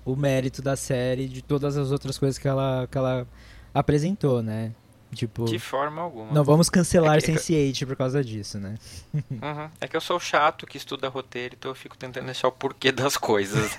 [0.05, 3.27] o mérito da série de todas as outras coisas que ela, que ela
[3.73, 4.73] apresentou, né?
[5.15, 6.33] Tipo, de forma alguma.
[6.33, 8.79] Não vamos cancelar é que, Sense8 por causa disso, né?
[9.13, 9.71] Uhum.
[9.81, 12.93] É que eu sou chato que estuda roteiro, então eu fico tentando deixar o porquê
[12.93, 13.73] das coisas.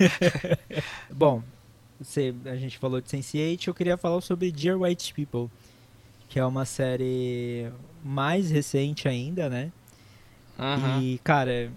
[1.10, 1.42] Bom,
[1.98, 5.50] você, a gente falou de Sense8, eu queria falar sobre Dear White People,
[6.28, 7.70] que é uma série
[8.04, 9.72] mais recente ainda, né?
[10.58, 11.00] Uhum.
[11.00, 11.72] E, cara,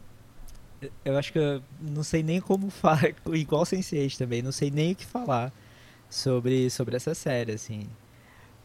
[1.05, 4.91] eu acho que eu não sei nem como falar, igual Sense8 também, não sei nem
[4.91, 5.51] o que falar
[6.09, 7.87] sobre, sobre essa série, assim.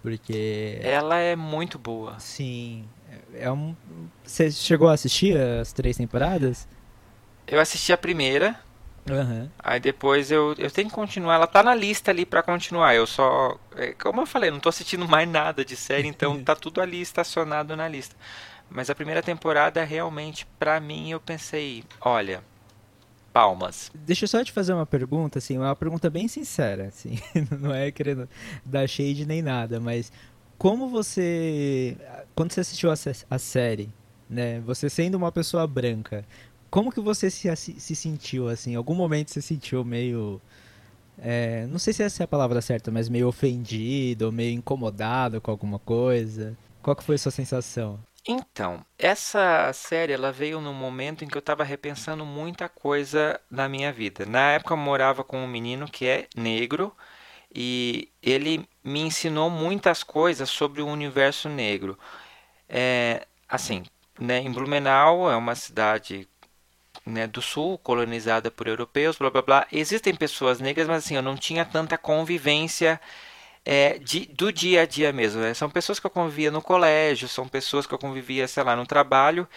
[0.03, 0.81] Porque.
[0.83, 2.19] Ela é muito boa.
[2.19, 2.89] Sim.
[3.35, 3.75] É um.
[4.25, 6.67] Você chegou a assistir as três temporadas?
[7.47, 8.59] Eu assisti a primeira.
[9.09, 9.49] Uhum.
[9.59, 11.35] Aí depois eu, eu tenho que continuar.
[11.35, 12.95] Ela tá na lista ali para continuar.
[12.95, 13.59] Eu só.
[13.77, 17.01] É, como eu falei, não tô assistindo mais nada de série, então tá tudo ali
[17.01, 18.15] estacionado na lista.
[18.71, 22.41] Mas a primeira temporada realmente, para mim, eu pensei, olha,
[23.33, 23.91] palmas.
[23.95, 27.19] Deixa eu só te fazer uma pergunta, assim, uma pergunta bem sincera, assim,
[27.61, 28.29] não é querendo
[28.65, 30.13] dar shade nem nada, mas
[30.59, 31.97] como você,
[32.35, 32.95] quando você assistiu a,
[33.31, 33.91] a série,
[34.29, 36.25] né, você sendo uma pessoa branca,
[36.71, 40.41] como que você se, se sentiu, assim, em algum momento você sentiu meio,
[41.19, 45.51] é, não sei se essa é a palavra certa, mas meio ofendido, meio incomodado com
[45.51, 46.57] alguma coisa?
[46.83, 47.99] Qual que foi a sua sensação?
[48.27, 53.69] Então, essa série ela veio num momento em que eu estava repensando muita coisa na
[53.69, 54.27] minha vida.
[54.27, 56.95] Na época eu morava com um menino que é negro
[57.55, 61.99] e ele me ensinou muitas coisas sobre o universo negro.
[62.69, 63.85] É, assim,
[64.19, 66.29] né, em Blumenau é uma cidade
[67.07, 69.67] né, do sul, colonizada por europeus, blá blá blá.
[69.73, 73.01] Existem pessoas negras, mas assim, eu não tinha tanta convivência
[73.65, 75.41] é, de, do dia a dia mesmo.
[75.41, 75.55] Né?
[75.55, 78.87] São pessoas que eu convivia no colégio, são pessoas que eu convivia, sei lá, no
[78.87, 79.49] trabalho,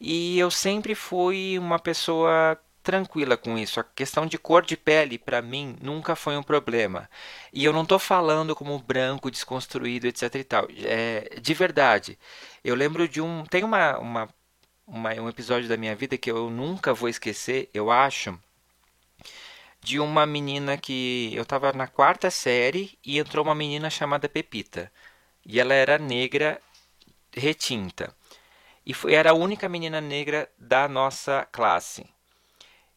[0.00, 3.80] e eu sempre fui uma pessoa tranquila com isso.
[3.80, 7.08] A questão de cor de pele, para mim, nunca foi um problema.
[7.52, 10.66] E eu não estou falando como branco, desconstruído, etc e tal.
[10.84, 12.18] É, de verdade.
[12.64, 13.44] Eu lembro de um...
[13.44, 14.28] Tem uma, uma,
[14.86, 18.38] uma, um episódio da minha vida que eu nunca vou esquecer, eu acho
[19.82, 24.90] de uma menina que eu estava na quarta série e entrou uma menina chamada Pepita.
[25.44, 26.60] E ela era negra
[27.34, 28.14] retinta.
[28.86, 32.06] E foi, era a única menina negra da nossa classe.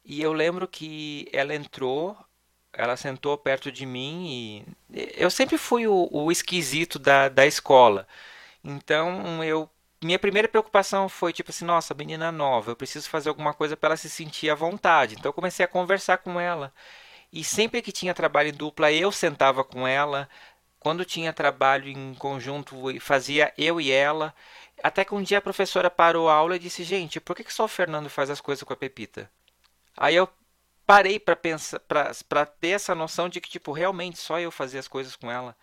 [0.04, 2.16] E eu lembro que ela entrou,
[2.72, 8.08] ela sentou perto de mim e eu sempre fui o, o esquisito da, da escola.
[8.64, 9.70] Então eu
[10.06, 13.90] minha primeira preocupação foi tipo assim, nossa, menina nova, eu preciso fazer alguma coisa para
[13.90, 15.16] ela se sentir à vontade.
[15.16, 16.74] Então eu comecei a conversar com ela.
[17.34, 20.30] E sempre que tinha trabalho em dupla, eu sentava com ela.
[20.80, 24.34] Quando tinha trabalho em conjunto, fazia eu e ela.
[24.84, 27.54] Até que um dia a professora parou a aula e disse: "Gente, por que, que
[27.54, 29.30] só o Fernando faz as coisas com a Pepita?"
[29.98, 30.30] Aí eu
[30.86, 31.80] parei para pensar,
[32.30, 35.56] para ter essa noção de que tipo realmente só eu fazia as coisas com ela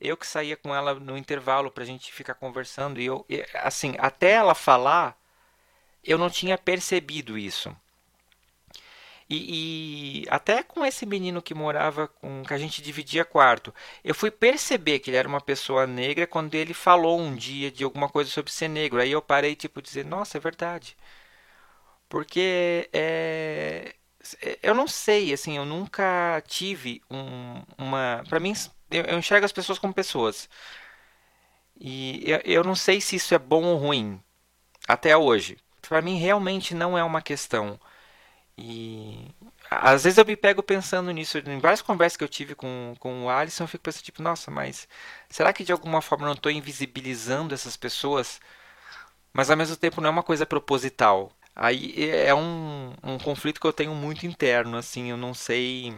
[0.00, 4.32] eu que saía com ela no intervalo pra gente ficar conversando e eu assim, até
[4.32, 5.18] ela falar,
[6.04, 7.74] eu não tinha percebido isso.
[9.30, 14.14] E, e, até com esse menino que morava com que a gente dividia quarto, eu
[14.14, 18.08] fui perceber que ele era uma pessoa negra quando ele falou um dia de alguma
[18.08, 19.00] coisa sobre ser negro.
[19.00, 20.96] Aí eu parei tipo dizer, nossa, é verdade.
[22.08, 23.94] Porque é,
[24.62, 28.54] eu não sei, assim, eu nunca tive um, uma, para mim
[28.90, 30.48] eu, eu enxergo as pessoas como pessoas.
[31.80, 34.20] E eu, eu não sei se isso é bom ou ruim,
[34.88, 35.58] até hoje.
[35.82, 37.80] Para mim, realmente não é uma questão.
[38.58, 39.30] E
[39.70, 41.38] às vezes eu me pego pensando nisso.
[41.38, 44.50] Em várias conversas que eu tive com, com o Alisson, eu fico pensando, tipo, nossa,
[44.50, 44.88] mas
[45.30, 48.40] será que de alguma forma eu não estou invisibilizando essas pessoas?
[49.32, 51.32] Mas ao mesmo tempo não é uma coisa proposital.
[51.54, 55.96] Aí é um, um conflito que eu tenho muito interno, assim, eu não sei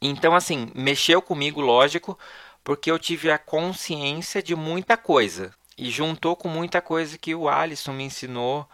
[0.00, 2.18] então, assim, mexeu comigo, lógico,
[2.62, 5.52] porque eu tive a consciência de muita coisa.
[5.76, 8.68] E juntou com muita coisa que o Alisson me ensinou,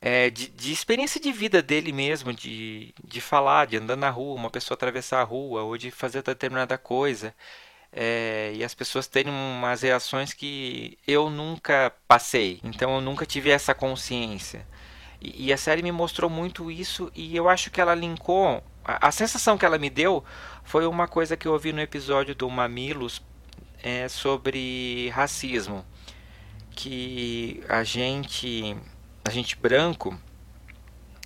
[0.00, 4.34] é, de, de, experiência de vida dele mesmo, de, de falar, de andar na rua,
[4.36, 7.34] uma pessoa atravessar a rua, ou de fazer determinada coisa.
[7.92, 12.60] É, e as pessoas terem umas reações que eu nunca passei.
[12.62, 14.66] Então eu nunca tive essa consciência.
[15.20, 18.62] E, e a série me mostrou muito isso, e eu acho que ela linkou.
[18.84, 20.24] A, a sensação que ela me deu
[20.68, 23.22] foi uma coisa que eu ouvi no episódio do Mamilos
[23.82, 25.82] é, sobre racismo.
[26.72, 28.76] Que a gente,
[29.24, 30.20] a gente branco,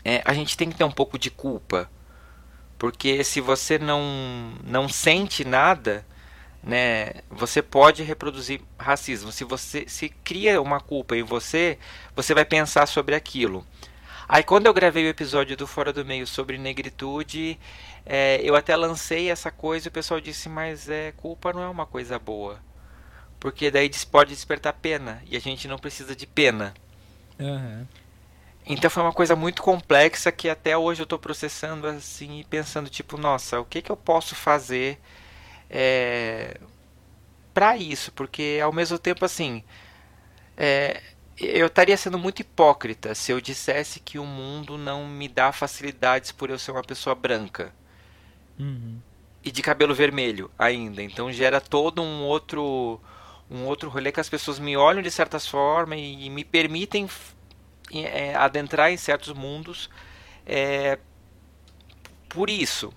[0.05, 1.91] é, a gente tem que ter um pouco de culpa.
[2.79, 6.07] Porque se você não, não sente nada,
[6.63, 9.33] né, você pode reproduzir racismo.
[9.33, 11.81] Se você se cria uma culpa em você,
[12.15, 13.67] você vai pensar sobre aquilo.
[14.29, 17.59] Aí quando eu gravei o episódio do Fora do Meio sobre negritude,
[18.05, 21.69] é, eu até lancei essa coisa e o pessoal disse, mas é culpa não é
[21.69, 22.59] uma coisa boa.
[23.39, 25.23] Porque daí pode despertar pena.
[25.27, 26.75] E a gente não precisa de pena.
[27.39, 27.87] Uhum.
[28.67, 32.89] Então foi uma coisa muito complexa que até hoje eu estou processando assim e pensando
[32.89, 35.01] tipo, nossa, o que, que eu posso fazer
[35.69, 36.57] é,
[37.53, 38.13] para isso?
[38.13, 39.65] Porque ao mesmo tempo assim,
[40.57, 41.03] é,
[41.37, 46.31] eu estaria sendo muito hipócrita se eu dissesse que o mundo não me dá facilidades
[46.31, 47.73] por eu ser uma pessoa branca
[48.59, 48.99] uhum.
[49.45, 51.03] e de cabelo vermelho ainda.
[51.03, 53.01] Então gera todo um outro
[53.51, 57.07] um outro rolê que as pessoas me olham de certas formas e, e me permitem
[57.93, 59.91] é, adentrar em certos mundos
[60.47, 60.99] é,
[62.29, 62.93] por isso.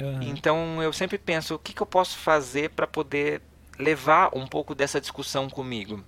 [0.00, 0.22] Uhum.
[0.22, 3.42] Então eu sempre penso o que, que eu posso fazer para poder
[3.78, 6.02] levar um pouco dessa discussão comigo.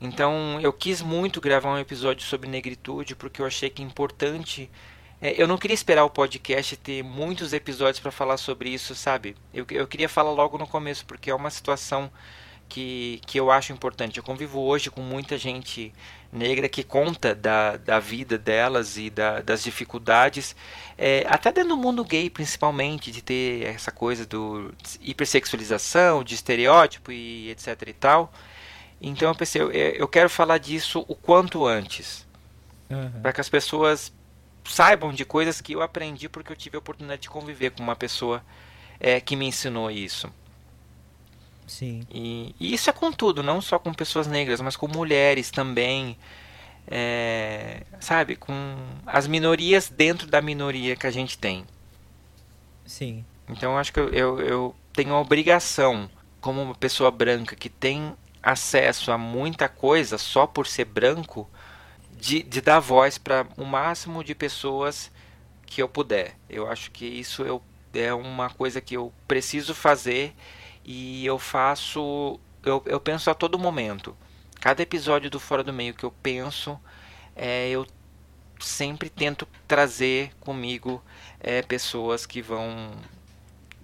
[0.00, 4.70] Então eu quis muito gravar um episódio sobre negritude porque eu achei que é importante.
[5.20, 9.36] É, eu não queria esperar o podcast ter muitos episódios para falar sobre isso, sabe?
[9.52, 12.10] Eu, eu queria falar logo no começo porque é uma situação
[12.68, 14.18] que, que eu acho importante.
[14.18, 15.92] Eu convivo hoje com muita gente
[16.30, 20.54] negra que conta da, da vida delas e da, das dificuldades,
[20.96, 27.10] é, até dentro do mundo gay, principalmente, de ter essa coisa do hipersexualização, de estereótipo
[27.10, 28.32] e etc e tal.
[29.00, 32.26] Então eu pensei, eu, eu quero falar disso o quanto antes,
[32.90, 33.22] uhum.
[33.22, 34.12] para que as pessoas
[34.68, 37.96] saibam de coisas que eu aprendi porque eu tive a oportunidade de conviver com uma
[37.96, 38.42] pessoa
[39.00, 40.32] é, que me ensinou isso.
[41.66, 42.02] Sim.
[42.10, 46.16] E, e, isso é com tudo, não só com pessoas negras, mas com mulheres também.
[46.90, 48.34] É, sabe?
[48.34, 48.54] Com
[49.06, 51.66] as minorias dentro da minoria que a gente tem.
[52.86, 53.24] Sim.
[53.48, 56.10] Então eu acho que eu, eu, eu tenho a obrigação,
[56.40, 61.48] como uma pessoa branca que tem acesso a muita coisa só por ser branco,
[62.18, 65.10] de, de dar voz para o máximo de pessoas
[65.64, 66.36] que eu puder.
[66.50, 67.62] Eu acho que isso eu,
[67.94, 70.34] é uma coisa que eu preciso fazer
[70.84, 72.40] e eu faço.
[72.64, 74.16] Eu, eu penso a todo momento.
[74.60, 76.78] Cada episódio do Fora do Meio que eu penso,
[77.36, 77.86] é, eu
[78.58, 81.00] sempre tento trazer comigo
[81.38, 82.90] é, pessoas que vão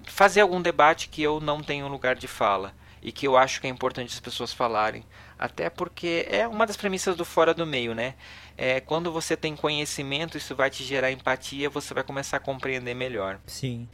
[0.05, 3.69] fazer algum debate que eu não tenho lugar de fala e que eu acho que
[3.69, 5.05] é importante as pessoas falarem.
[5.39, 8.15] Até porque é uma das premissas do Fora do Meio, né?
[8.57, 12.95] É, quando você tem conhecimento, isso vai te gerar empatia, você vai começar a compreender
[12.95, 13.39] melhor.
[13.47, 13.89] Sim.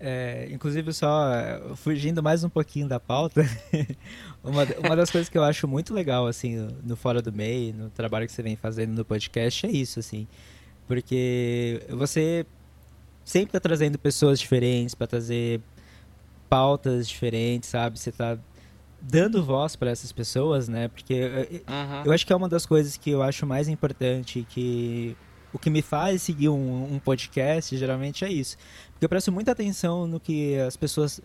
[0.00, 1.18] É, inclusive, só
[1.74, 3.42] fugindo mais um pouquinho da pauta,
[4.44, 7.90] uma, uma das coisas que eu acho muito legal, assim, no Fora do Meio, no
[7.90, 10.28] trabalho que você vem fazendo no podcast, é isso, assim.
[10.86, 12.46] Porque você
[13.24, 15.60] sempre está trazendo pessoas diferentes para trazer
[16.48, 17.98] pautas diferentes, sabe?
[17.98, 18.38] Você está
[19.00, 20.88] dando voz para essas pessoas, né?
[20.88, 21.14] Porque
[21.68, 22.02] uhum.
[22.04, 25.16] eu acho que é uma das coisas que eu acho mais importante que
[25.52, 28.56] o que me faz seguir um, um, podcast geralmente é isso.
[28.92, 31.20] Porque eu presto muita atenção no que as pessoas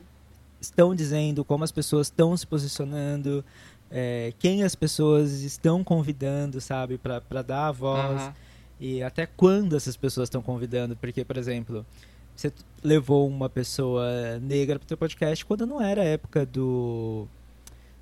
[0.61, 3.43] estão dizendo, como as pessoas estão se posicionando,
[3.91, 8.21] é, quem as pessoas estão convidando, sabe, para dar a voz.
[8.21, 8.33] Uhum.
[8.79, 10.95] E até quando essas pessoas estão convidando.
[10.95, 11.85] Porque, por exemplo,
[12.35, 12.51] você
[12.83, 17.27] levou uma pessoa negra para o teu podcast quando não era a época do,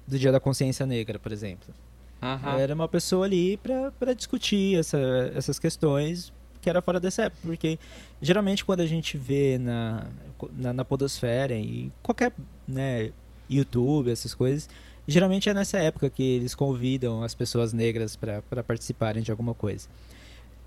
[0.08, 1.74] do Dia da Consciência Negra, por exemplo.
[2.22, 2.60] Uhum.
[2.60, 5.00] Era uma pessoa ali para discutir essa,
[5.36, 6.32] essas questões
[6.62, 7.42] que era fora dessa época.
[7.44, 7.80] Porque
[8.22, 10.06] geralmente quando a gente vê na,
[10.54, 12.32] na, na podosfera e qualquer
[12.68, 13.12] né,
[13.50, 14.70] YouTube, essas coisas,
[15.08, 19.90] geralmente é nessa época que eles convidam as pessoas negras para participarem de alguma coisa.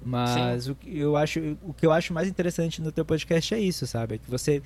[0.04, 3.60] Mas o que, eu acho, o que eu acho mais interessante no teu podcast é
[3.60, 4.16] isso, sabe?
[4.16, 4.60] É que você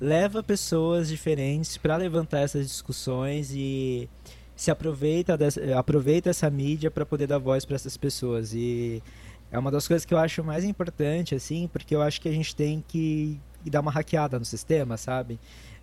[0.00, 4.08] leva pessoas diferentes para levantar essas discussões e
[4.54, 8.52] se aproveita, dessa, aproveita essa mídia para poder dar voz para essas pessoas.
[8.54, 9.02] E
[9.50, 12.32] é uma das coisas que eu acho mais importante, assim, porque eu acho que a
[12.32, 15.38] gente tem que dar uma hackeada no sistema, sabe?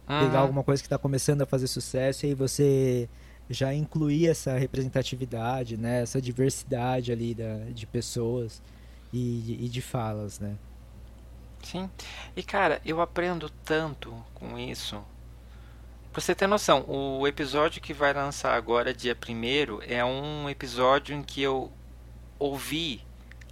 [0.06, 3.08] Pegar alguma coisa que está começando a fazer sucesso e aí você
[3.50, 6.02] já incluir essa representatividade, né?
[6.02, 8.62] Essa diversidade ali da, de pessoas
[9.12, 10.56] e, e de falas, né?
[11.64, 11.90] Sim.
[12.36, 15.04] E cara, eu aprendo tanto com isso
[16.14, 21.16] Pra você ter noção, o episódio que vai lançar agora, dia 1 é um episódio
[21.16, 21.74] em que eu
[22.38, 23.04] ouvi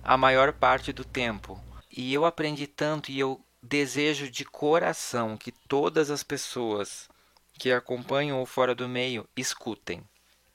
[0.03, 1.59] a maior parte do tempo.
[1.91, 7.09] E eu aprendi tanto e eu desejo de coração que todas as pessoas
[7.53, 10.03] que acompanham o Fora do Meio escutem,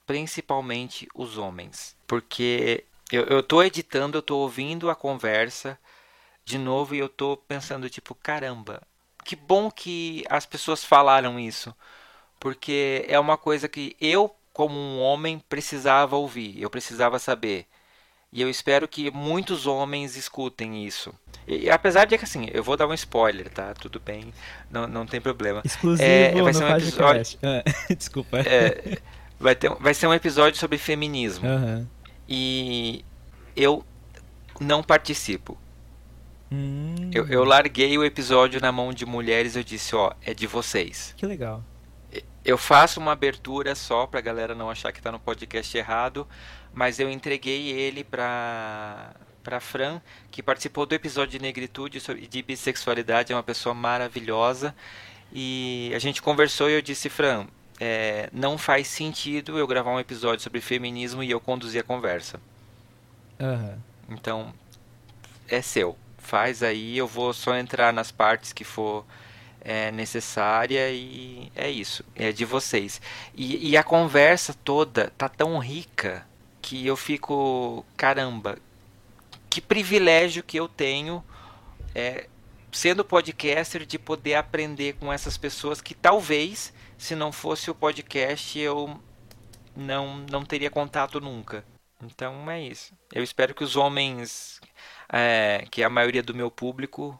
[0.06, 1.96] principalmente os homens.
[2.06, 5.76] Porque eu, eu tô editando, eu tô ouvindo a conversa
[6.46, 8.80] de novo e eu tô pensando, tipo, caramba,
[9.24, 11.74] que bom que as pessoas falaram isso,
[12.38, 17.66] porque é uma coisa que eu, como um homem, precisava ouvir, eu precisava saber.
[18.32, 21.12] E eu espero que muitos homens escutem isso.
[21.48, 23.74] E, apesar de que, assim, eu vou dar um spoiler, tá?
[23.74, 24.32] Tudo bem,
[24.70, 25.62] não, não tem problema.
[25.64, 27.38] Exclusivo é, vai ser um episódio.
[27.42, 28.38] Ah, desculpa.
[28.40, 28.98] É,
[29.38, 31.48] vai, ter, vai ser um episódio sobre feminismo.
[31.48, 31.86] Uhum.
[32.28, 33.04] E
[33.56, 33.84] eu
[34.60, 35.58] não participo.
[36.50, 37.10] Hum.
[37.12, 41.14] Eu, eu larguei o episódio na mão de mulheres eu disse, ó, é de vocês.
[41.16, 41.62] Que legal.
[42.44, 46.26] Eu faço uma abertura só pra galera não achar que tá no podcast errado,
[46.72, 52.42] mas eu entreguei ele pra, pra Fran, que participou do episódio de negritude e de
[52.42, 54.74] bissexualidade, é uma pessoa maravilhosa.
[55.32, 57.48] E a gente conversou e eu disse, Fran,
[57.80, 62.40] é, não faz sentido eu gravar um episódio sobre feminismo e eu conduzir a conversa.
[63.40, 63.78] Uhum.
[64.08, 64.54] Então,
[65.48, 65.96] é seu.
[66.26, 69.06] Faz aí, eu vou só entrar nas partes que for
[69.60, 72.04] é, necessária e é isso.
[72.16, 73.00] É de vocês.
[73.32, 76.26] E, e a conversa toda tá tão rica
[76.60, 78.58] que eu fico, caramba,
[79.48, 81.24] que privilégio que eu tenho
[81.94, 82.26] é,
[82.72, 88.58] sendo podcaster de poder aprender com essas pessoas que talvez se não fosse o podcast
[88.58, 89.00] eu
[89.76, 91.64] não não teria contato nunca.
[92.02, 92.92] Então é isso.
[93.12, 94.60] Eu espero que os homens,
[95.12, 97.18] é, que a maioria do meu público,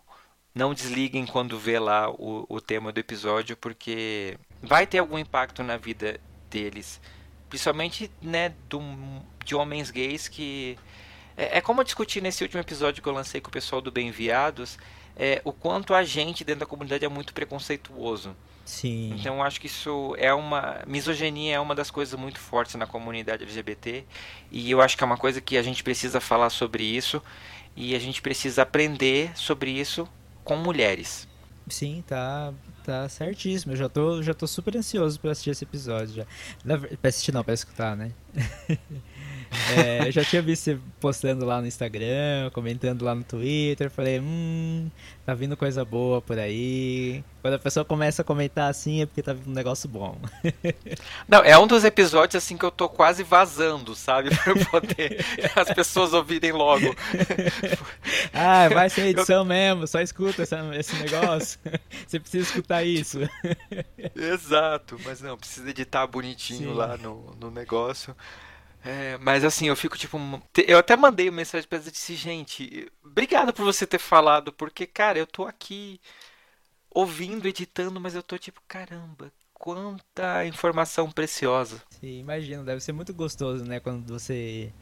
[0.57, 5.63] não desliguem quando vê lá o, o tema do episódio, porque vai ter algum impacto
[5.63, 6.19] na vida
[6.49, 6.99] deles.
[7.51, 8.81] Principalmente né, do,
[9.45, 10.79] de homens gays que.
[11.37, 13.93] É, é como eu discuti nesse último episódio que eu lancei com o pessoal do
[13.93, 14.79] Bem Enviados,
[15.15, 18.35] é, o quanto a gente dentro da comunidade é muito preconceituoso.
[18.65, 19.15] Sim.
[19.15, 20.83] Então eu acho que isso é uma.
[20.87, 24.05] Misoginia é uma das coisas muito fortes na comunidade LGBT.
[24.51, 27.23] E eu acho que é uma coisa que a gente precisa falar sobre isso.
[27.77, 30.09] E a gente precisa aprender sobre isso
[30.43, 31.29] com mulheres.
[31.69, 32.55] Sim, tá,
[32.85, 33.73] tá certíssimo.
[33.73, 36.15] Eu já tô, já tô super ansioso para assistir esse episódio.
[36.15, 36.27] Já.
[36.97, 38.13] Pra assistir não, pra escutar, né?
[39.77, 43.91] É, eu já tinha visto você postando lá no Instagram, comentando lá no Twitter.
[43.91, 44.91] Falei, hum,
[45.25, 47.25] tá vindo coisa boa por aí.
[47.43, 50.19] Quando a pessoa começa a comentar assim é porque tá vindo um negócio bom.
[51.29, 54.31] Não, é um dos episódios assim que eu tô quase vazando, sabe?
[54.37, 55.25] Pra poder
[55.55, 56.95] as pessoas ouvirem logo.
[58.33, 59.45] Ah, vai ser edição eu...
[59.45, 61.59] mesmo, só escuta essa, esse negócio.
[62.07, 63.19] Você precisa escutar isso.
[64.15, 66.77] Exato, mas não, precisa editar bonitinho Sim.
[66.77, 68.15] lá no, no negócio.
[68.87, 70.17] É, mas assim, eu fico tipo.
[70.67, 74.53] Eu até mandei uma mensagem pra ela e disse, gente, obrigado por você ter falado,
[74.53, 76.01] porque, cara, eu tô aqui
[76.89, 81.83] ouvindo, editando, mas eu tô tipo, caramba, quanta informação preciosa.
[82.01, 84.73] Sim, imagino, deve ser muito gostoso, né, quando você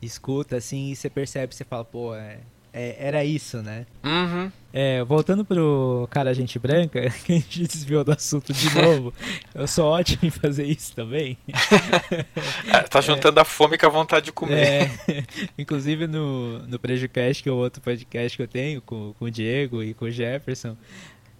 [0.00, 2.40] escuta assim e você percebe, você fala, pô, é,
[2.72, 3.86] é, era isso, né?
[4.04, 4.50] Uhum.
[4.72, 9.12] É, voltando pro cara gente branca, que a gente desviou do assunto de novo.
[9.54, 11.36] eu sou ótimo em fazer isso também.
[12.68, 14.56] É, tá juntando é, a fome com a vontade de comer.
[14.56, 14.90] É,
[15.58, 19.30] inclusive no, no Prejocast, que é o outro podcast que eu tenho, com, com o
[19.30, 20.76] Diego e com o Jefferson,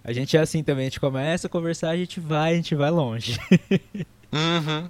[0.03, 2.75] a gente é assim também, a gente começa a conversar, a gente vai, a gente
[2.75, 3.39] vai longe.
[4.31, 4.87] Uhum.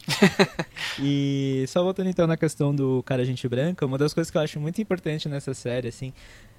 [0.99, 4.41] e só voltando então na questão do cara gente branca, uma das coisas que eu
[4.41, 6.13] acho muito importante nessa série, assim,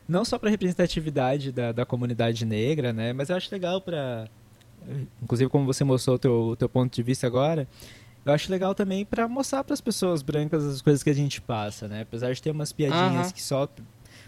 [0.08, 4.28] não só para representatividade da, da comunidade negra, né, mas eu acho legal para,
[5.22, 7.68] inclusive como você mostrou o teu, teu ponto de vista agora,
[8.24, 11.40] eu acho legal também para mostrar para as pessoas brancas as coisas que a gente
[11.40, 13.32] passa, né, apesar de ter umas piadinhas uhum.
[13.32, 13.68] que só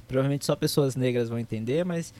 [0.07, 2.13] provavelmente só pessoas negras vão entender, mas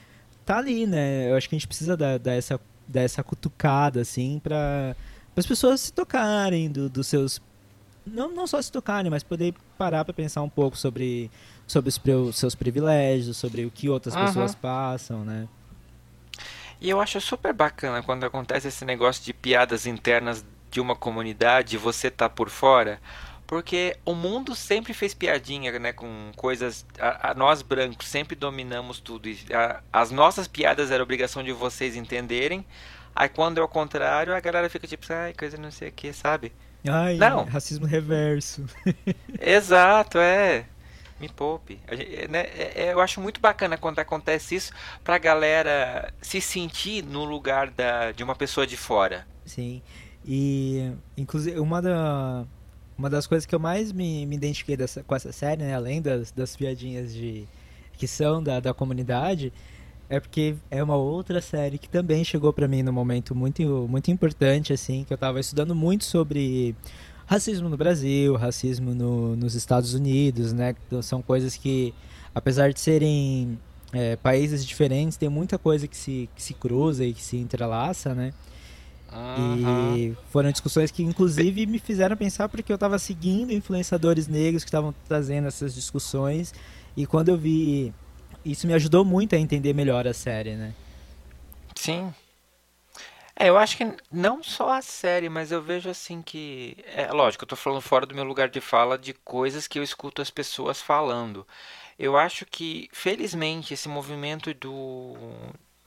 [0.45, 1.29] tá ali, né?
[1.29, 4.95] Eu acho que a gente precisa dar, dar essa dar essa cutucada assim para
[5.35, 7.41] as pessoas se tocarem dos do seus
[8.05, 11.31] não, não só se tocarem, mas poder parar para pensar um pouco sobre,
[11.65, 14.25] sobre os seus privilégios, sobre o que outras uhum.
[14.25, 15.47] pessoas passam, né?
[16.81, 21.75] E eu acho super bacana quando acontece esse negócio de piadas internas de uma comunidade
[21.75, 22.99] e você tá por fora,
[23.47, 26.85] porque o mundo sempre fez piadinha, né, com coisas.
[26.99, 29.29] A, a nós brancos sempre dominamos tudo.
[29.53, 32.65] A, as nossas piadas era obrigação de vocês entenderem.
[33.15, 36.11] Aí quando é o contrário, a galera fica tipo, ai, coisa não sei o que,
[36.13, 36.51] sabe?
[36.87, 37.45] Ai, não.
[37.45, 38.65] racismo reverso.
[39.39, 40.65] Exato, é.
[41.19, 41.79] Me poupe.
[41.91, 47.03] Gente, né, é, é, eu acho muito bacana quando acontece isso pra galera se sentir
[47.03, 49.25] no lugar da, de uma pessoa de fora.
[49.45, 49.81] Sim.
[50.25, 52.45] E, inclusive, uma, da,
[52.97, 56.01] uma das coisas que eu mais me, me identifiquei dessa, com essa série, né, além
[56.01, 57.47] das, das piadinhas de,
[57.97, 59.53] que são da, da comunidade,
[60.13, 64.11] é porque é uma outra série que também chegou para mim num momento muito, muito
[64.11, 66.75] importante, assim, que eu estava estudando muito sobre
[67.25, 70.75] racismo no Brasil, racismo no, nos Estados Unidos, né?
[70.85, 71.95] Então, são coisas que,
[72.35, 73.57] apesar de serem
[73.91, 78.13] é, países diferentes, tem muita coisa que se, que se cruza e que se entrelaça,
[78.13, 78.33] né?
[79.11, 79.95] Uhum.
[79.97, 84.69] E foram discussões que, inclusive, me fizeram pensar porque eu estava seguindo influenciadores negros que
[84.69, 86.53] estavam trazendo essas discussões.
[86.95, 87.91] E quando eu vi.
[88.45, 90.73] Isso me ajudou muito a entender melhor a série, né?
[91.75, 92.13] Sim.
[93.35, 96.77] É, eu acho que não só a série, mas eu vejo assim que.
[96.85, 99.83] É lógico, eu tô falando fora do meu lugar de fala de coisas que eu
[99.83, 101.47] escuto as pessoas falando.
[101.97, 105.15] Eu acho que, felizmente, esse movimento do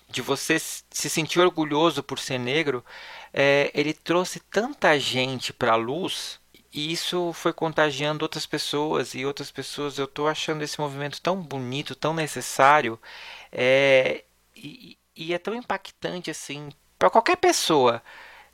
[0.09, 2.85] de você se sentir orgulhoso por ser negro,
[3.33, 6.41] é, ele trouxe tanta gente para a luz
[6.77, 9.97] e isso foi contagiando outras pessoas e outras pessoas.
[9.97, 13.01] Eu estou achando esse movimento tão bonito, tão necessário
[13.51, 14.25] é,
[14.55, 16.69] e, e é tão impactante assim
[16.99, 18.03] para qualquer pessoa.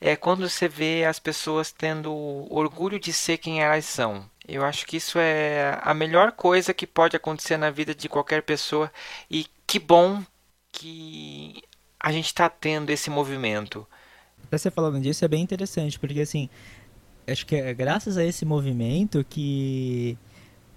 [0.01, 2.13] É quando você vê as pessoas tendo
[2.49, 4.25] orgulho de ser quem elas são.
[4.47, 8.43] Eu acho que isso é a melhor coisa que pode acontecer na vida de qualquer
[8.43, 8.93] pessoa
[9.29, 10.23] e que bom
[10.71, 11.61] que
[11.99, 13.85] a gente está tendo esse movimento.
[14.49, 16.49] Você falando disso é bem interessante, porque assim,
[17.27, 20.17] acho que é graças a esse movimento que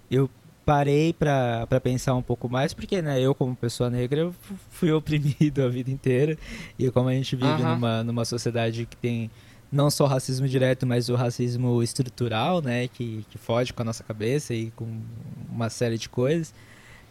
[0.09, 0.29] eu
[0.65, 4.31] parei para pensar um pouco mais, porque né, eu como pessoa negra
[4.71, 6.37] fui oprimido a vida inteira,
[6.77, 7.75] e como a gente vive uhum.
[7.75, 9.29] numa, numa sociedade que tem
[9.71, 13.85] não só o racismo direto, mas o racismo estrutural, né, que, que foge com a
[13.85, 14.87] nossa cabeça e com
[15.49, 16.53] uma série de coisas,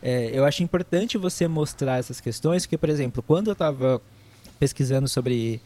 [0.03, 4.01] é, eu acho importante você mostrar essas questões, porque, por exemplo, quando eu estava
[4.59, 5.61] pesquisando sobre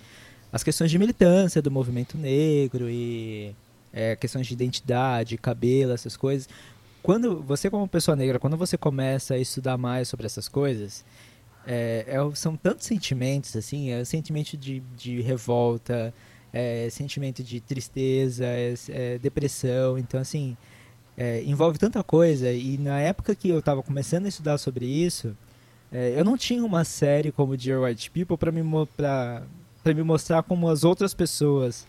[0.52, 3.54] as questões de militância do movimento negro e
[3.92, 6.48] é, questões de identidade, cabelo, essas coisas,
[7.02, 11.04] quando você como pessoa negra, quando você começa a estudar mais sobre essas coisas,
[11.66, 16.14] é, é, são tantos sentimentos, assim, é sentimento de, de revolta,
[16.52, 20.56] é, sentimento de tristeza, é, é depressão, então assim,
[21.16, 22.50] é, envolve tanta coisa.
[22.52, 25.36] E na época que eu estava começando a estudar sobre isso,
[25.90, 28.62] eu não tinha uma série como Dear White People para me,
[29.88, 31.86] pra me mostrar como as outras pessoas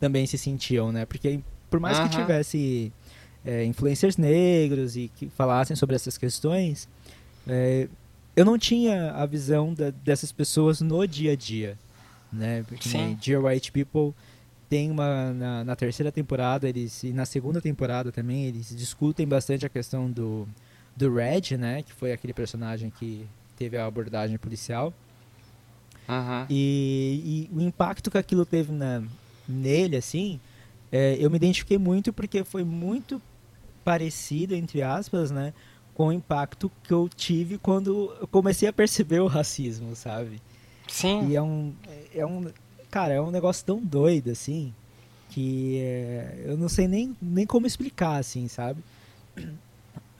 [0.00, 1.04] também se sentiam, né?
[1.04, 1.40] Porque
[1.70, 2.92] por mais que tivesse
[3.44, 6.88] é, influencers negros e que falassem sobre essas questões,
[7.46, 7.88] é,
[8.34, 11.78] eu não tinha a visão da, dessas pessoas no dia a dia,
[12.32, 12.64] né?
[12.66, 13.18] Porque Sim.
[13.22, 14.14] Dear White People
[14.68, 19.66] tem uma na, na, terceira temporada eles e na segunda temporada também eles discutem bastante
[19.66, 20.48] a questão do
[20.96, 23.26] do Red, né, que foi aquele personagem que
[23.56, 24.92] teve a abordagem policial.
[26.08, 26.46] Uhum.
[26.50, 29.02] E, e, o impacto que aquilo teve na,
[29.48, 30.40] nele, assim,
[30.90, 33.20] é, eu me identifiquei muito porque foi muito
[33.84, 35.52] parecido, entre aspas, né,
[35.94, 40.40] com o impacto que eu tive quando eu comecei a perceber o racismo, sabe?
[40.88, 41.28] Sim.
[41.28, 41.72] E é um,
[42.14, 42.46] é um,
[42.92, 44.70] Cara, é um negócio tão doido, assim,
[45.30, 48.84] que é, eu não sei nem, nem como explicar, assim, sabe?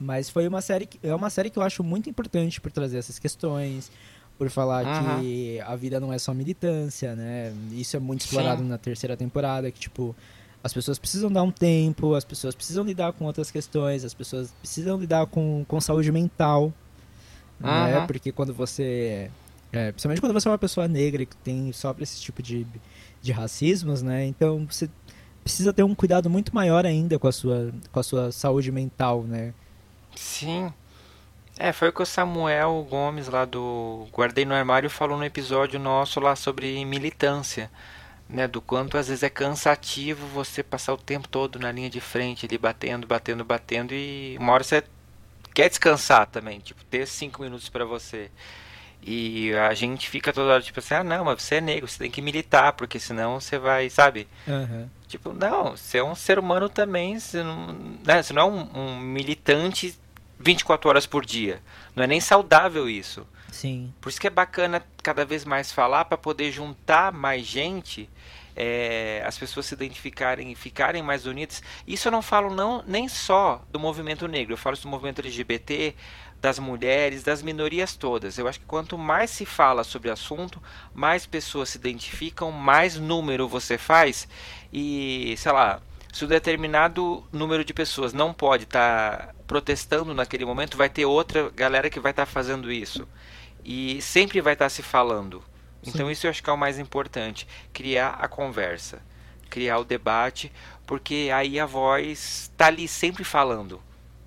[0.01, 2.97] Mas foi uma série que, é uma série que eu acho muito importante por trazer
[2.97, 3.93] essas questões,
[4.39, 5.21] por falar uhum.
[5.21, 7.53] que a vida não é só militância, né?
[7.73, 8.69] Isso é muito explorado Sim.
[8.69, 10.15] na terceira temporada, que tipo,
[10.63, 14.53] as pessoas precisam dar um tempo, as pessoas precisam lidar com outras questões, as pessoas
[14.61, 16.73] precisam lidar com, com saúde mental,
[17.61, 17.71] uhum.
[17.71, 18.07] né?
[18.07, 19.31] Porque quando você
[19.73, 22.67] é, principalmente quando você é uma pessoa negra que tem sofre esse tipo de,
[23.23, 24.27] de racismos, né?
[24.27, 24.89] Então você
[25.43, 29.23] precisa ter um cuidado muito maior ainda com a sua, com a sua saúde mental,
[29.23, 29.55] né?
[30.15, 30.73] Sim.
[31.59, 35.79] É, foi o que o Samuel Gomes lá do Guardei no Armário falou no episódio
[35.79, 37.71] nosso lá sobre militância,
[38.29, 38.49] né?
[38.49, 42.47] Do quanto às vezes é cansativo você passar o tempo todo na linha de frente
[42.47, 44.83] ali batendo, batendo, batendo e uma hora você
[45.55, 48.31] quer descansar também, tipo, ter cinco minutos para você.
[49.05, 51.99] E a gente fica toda hora tipo assim, ah não, mas você é negro, você
[51.99, 54.29] tem que militar, porque senão você vai, sabe?
[54.47, 54.89] Uhum.
[55.09, 57.73] Tipo, não, você é um ser humano também, você não,
[58.05, 59.99] né, você não é um, um, militante
[60.43, 61.63] 24 horas por dia.
[61.95, 63.27] Não é nem saudável isso.
[63.51, 63.93] Sim.
[64.01, 68.09] Por isso que é bacana cada vez mais falar para poder juntar mais gente.
[68.55, 71.63] É, as pessoas se identificarem e ficarem mais unidas.
[71.87, 75.95] Isso eu não falo não, nem só do movimento negro, eu falo do movimento LGBT,
[76.39, 78.37] das mulheres, das minorias todas.
[78.37, 80.61] Eu acho que quanto mais se fala sobre o assunto,
[80.93, 84.29] mais pessoas se identificam, mais número você faz
[84.73, 85.81] e, sei lá,
[86.13, 91.05] se um determinado número de pessoas não pode estar tá protestando naquele momento, vai ter
[91.05, 93.07] outra galera que vai estar tá fazendo isso.
[93.63, 95.45] E sempre vai estar tá se falando.
[95.87, 96.13] Então Sim.
[96.13, 99.03] isso eu acho que é o mais importante, criar a conversa,
[99.51, 100.51] criar o debate,
[100.87, 103.79] porque aí a voz está ali sempre falando.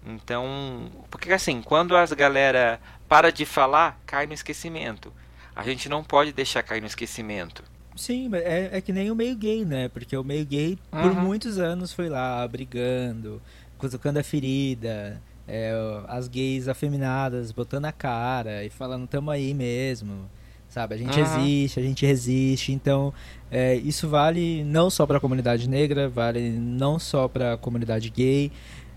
[0.05, 2.79] Então, porque assim, quando as galera
[3.09, 5.11] para de falar, cai no esquecimento.
[5.55, 7.63] A gente não pode deixar cair no esquecimento.
[7.95, 9.89] Sim, é, é que nem o meio gay, né?
[9.89, 11.01] Porque o meio gay, uhum.
[11.01, 13.41] por muitos anos, foi lá brigando,
[13.77, 15.73] cutucando a ferida, é,
[16.07, 20.29] as gays afeminadas botando a cara e falando tamo aí mesmo,
[20.67, 20.95] sabe?
[20.95, 21.25] A gente uhum.
[21.25, 23.13] existe, a gente resiste, então
[23.51, 28.09] é, isso vale não só para a comunidade negra, vale não só para a comunidade
[28.09, 28.51] gay,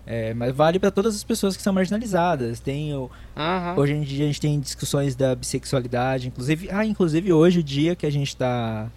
[0.05, 2.59] é, mas vale para todas as pessoas que são marginalizadas.
[2.59, 3.75] Tem o, uhum.
[3.77, 7.95] Hoje em dia a gente tem discussões da bissexualidade, inclusive, ah, inclusive hoje o dia
[7.95, 8.89] que a gente está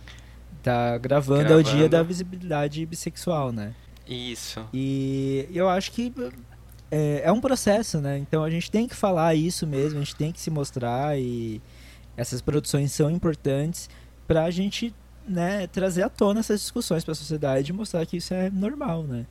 [0.63, 3.75] tá gravando, gravando, é o dia da visibilidade bissexual, né?
[4.13, 4.67] Isso.
[4.73, 6.13] E eu acho que
[6.91, 8.19] é, é um processo, né?
[8.19, 11.61] Então a gente tem que falar isso mesmo, a gente tem que se mostrar e
[12.17, 13.89] essas produções são importantes
[14.27, 14.95] para a gente
[15.27, 19.05] né, trazer à tona essas discussões para a sociedade e mostrar que isso é normal,
[19.05, 19.27] né?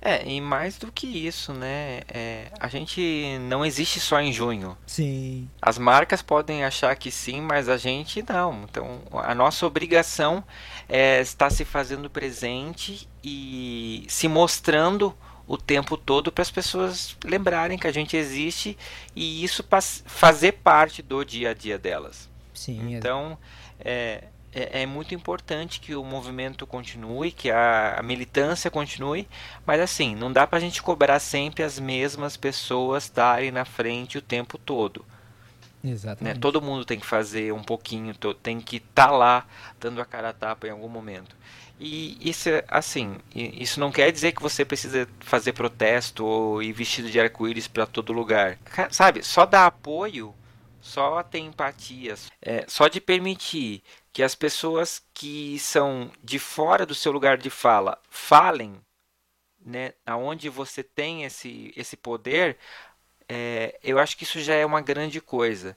[0.00, 2.02] É, e mais do que isso, né?
[2.08, 4.78] É, a gente não existe só em junho.
[4.86, 5.50] Sim.
[5.60, 8.62] As marcas podem achar que sim, mas a gente não.
[8.70, 10.44] Então, a nossa obrigação
[10.88, 15.14] é estar se fazendo presente e se mostrando
[15.46, 18.76] o tempo todo para as pessoas lembrarem que a gente existe
[19.14, 19.64] e isso
[20.06, 22.28] fazer parte do dia a dia delas.
[22.52, 22.94] Sim.
[22.94, 23.38] Então,
[23.78, 29.28] é, é, é, muito importante que o movimento continue, que a, a, militância continue,
[29.64, 34.18] mas assim, não dá para a gente cobrar sempre as mesmas pessoas estarem na frente
[34.18, 35.04] o tempo todo.
[35.90, 36.34] Exatamente.
[36.34, 36.40] Né?
[36.40, 39.46] Todo mundo tem que fazer um pouquinho, tem que estar tá lá
[39.78, 41.36] dando a cara a tapa em algum momento.
[41.78, 47.10] E isso, assim, isso não quer dizer que você precisa fazer protesto ou ir vestido
[47.10, 48.58] de arco-íris para todo lugar.
[48.90, 50.34] Sabe, só dar apoio,
[50.80, 56.94] só ter empatia, é, só de permitir que as pessoas que são de fora do
[56.94, 58.80] seu lugar de fala falem,
[59.60, 62.56] né, aonde você tem esse, esse poder,
[63.28, 65.76] é, eu acho que isso já é uma grande coisa.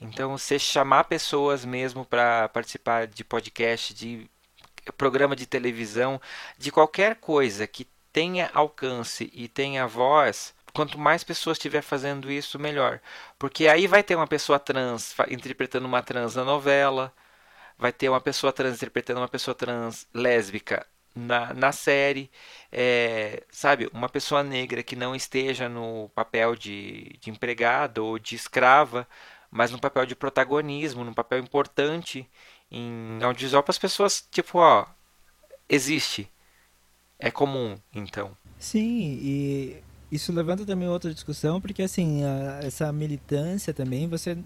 [0.00, 4.30] Então, você chamar pessoas mesmo para participar de podcast, de
[4.96, 6.20] programa de televisão,
[6.58, 12.58] de qualquer coisa que tenha alcance e tenha voz, quanto mais pessoas estiver fazendo isso,
[12.58, 13.00] melhor.
[13.38, 17.12] Porque aí vai ter uma pessoa trans interpretando uma trans na novela,
[17.78, 22.30] vai ter uma pessoa trans interpretando uma pessoa trans lésbica na, na série,
[22.70, 23.88] é, sabe?
[23.92, 29.06] Uma pessoa negra que não esteja no papel de, de empregada ou de escrava,
[29.50, 32.28] mas no papel de protagonismo, num papel importante
[32.70, 34.86] em audiovisual para as pessoas, tipo, ó,
[35.68, 36.30] existe.
[37.18, 38.36] É comum, então.
[38.58, 44.38] Sim, e isso levanta também outra discussão, porque assim, a, essa militância também, você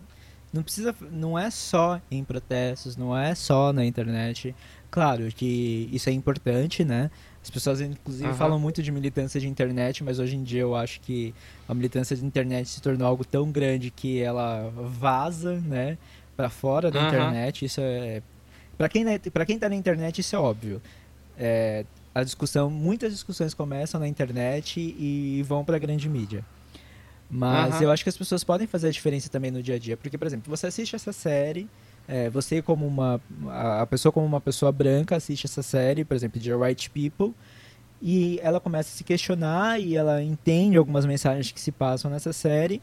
[0.55, 4.55] não precisa, não é só em protestos, não é só na internet.
[4.89, 7.11] Claro que isso é importante, né?
[7.43, 8.35] As pessoas inclusive uhum.
[8.35, 11.35] falam muito de militância de internet, mas hoje em dia eu acho que
[11.69, 15.99] a militância de internet se tornou algo tão grande que ela vaza, né,
[16.37, 17.09] para fora da uhum.
[17.09, 17.65] internet.
[17.65, 18.23] Isso é
[18.79, 20.81] para quem para quem tá na internet isso é óbvio.
[21.37, 26.45] É, a discussão, muitas discussões começam na internet e vão para a grande mídia.
[27.31, 27.83] Mas uhum.
[27.83, 29.97] eu acho que as pessoas podem fazer a diferença também no dia a dia.
[29.97, 31.69] Porque, por exemplo, você assiste essa série,
[32.07, 33.21] é, você como uma...
[33.51, 37.35] A pessoa como uma pessoa branca assiste essa série, por exemplo, de White People,
[38.01, 42.33] e ela começa a se questionar e ela entende algumas mensagens que se passam nessa
[42.33, 42.83] série.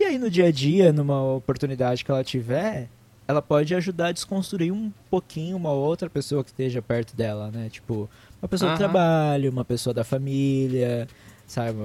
[0.00, 2.88] E aí no dia a dia, numa oportunidade que ela tiver,
[3.26, 7.68] ela pode ajudar a desconstruir um pouquinho uma outra pessoa que esteja perto dela, né?
[7.68, 8.08] Tipo,
[8.40, 8.76] uma pessoa uhum.
[8.76, 11.06] do trabalho, uma pessoa da família,
[11.48, 11.78] sabe?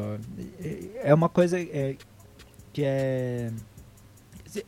[1.02, 1.96] É uma coisa é,
[2.72, 3.50] que é,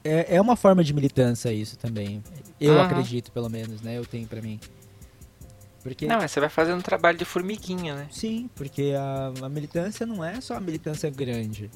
[0.04, 2.24] é, é uma forma de militância isso também.
[2.60, 2.82] Eu uhum.
[2.82, 3.98] acredito, pelo menos, né?
[3.98, 4.60] Eu tenho para mim.
[5.84, 6.08] Porque...
[6.08, 8.08] Não, mas você vai fazendo um trabalho de formiguinha, né?
[8.10, 11.70] Sim, porque a, a militância não é só a militância grande,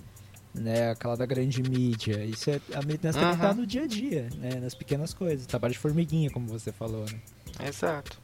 [0.56, 0.90] né?
[0.90, 2.24] Aquela da grande mídia.
[2.24, 3.32] Isso é, a militância uhum.
[3.32, 4.56] também tá no dia a dia, né?
[4.62, 5.46] Nas pequenas coisas.
[5.46, 7.20] Trabalho de formiguinha, como você falou, né?
[7.68, 8.18] Exato.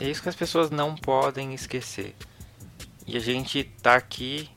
[0.00, 2.14] É isso que as pessoas não podem esquecer.
[3.10, 4.50] E a gente tá aqui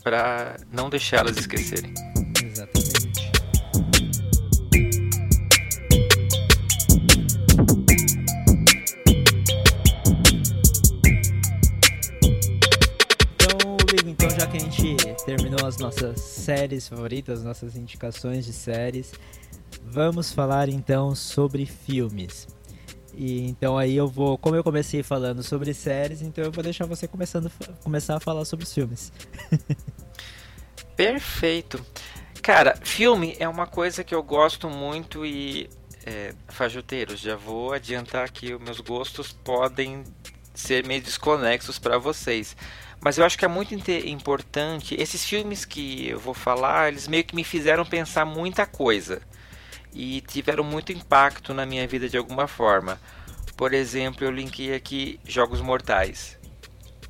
[0.00, 1.92] para não deixar elas esquecerem.
[2.40, 3.32] Exatamente.
[13.34, 14.96] Então, Ligo, então já que a gente
[15.26, 19.12] terminou as nossas séries favoritas, nossas indicações de séries,
[19.82, 22.46] vamos falar então sobre filmes.
[23.14, 26.86] E então aí eu vou, como eu comecei falando sobre séries, então eu vou deixar
[26.86, 27.50] você começando
[27.82, 29.12] começar a falar sobre os filmes.
[30.96, 31.84] Perfeito.
[32.42, 35.68] Cara, filme é uma coisa que eu gosto muito e
[36.04, 40.04] é, fajuteiros, já vou adiantar que os meus gostos podem
[40.54, 42.56] ser meio desconexos para vocês.
[43.00, 44.94] Mas eu acho que é muito importante.
[44.94, 49.22] Esses filmes que eu vou falar, eles meio que me fizeram pensar muita coisa
[49.92, 53.00] e tiveram muito impacto na minha vida de alguma forma.
[53.56, 56.38] Por exemplo, eu linkei aqui Jogos Mortais.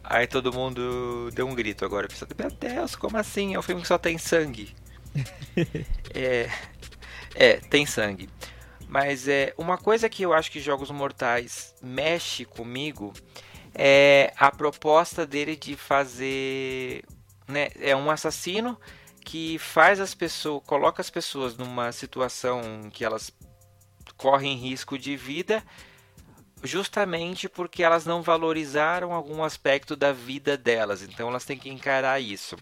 [0.03, 2.09] Aí todo mundo deu um grito agora.
[2.09, 3.55] Pensando, meu Deus, como assim?
[3.55, 4.75] É um filme que só tem sangue.
[6.15, 6.51] é,
[7.35, 8.29] É, tem sangue.
[8.89, 13.13] Mas é uma coisa que eu acho que Jogos Mortais mexe comigo
[13.75, 17.05] é a proposta dele de fazer,
[17.47, 18.79] né, é um assassino
[19.31, 23.31] que faz as pessoas, coloca as pessoas numa situação que elas
[24.17, 25.65] correm risco de vida
[26.65, 31.03] justamente porque elas não valorizaram algum aspecto da vida delas.
[31.03, 32.57] Então elas têm que encarar isso.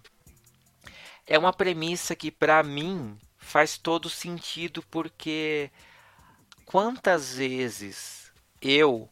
[1.27, 5.71] É uma premissa que para mim faz todo sentido porque
[6.67, 8.31] quantas vezes
[8.61, 9.09] eu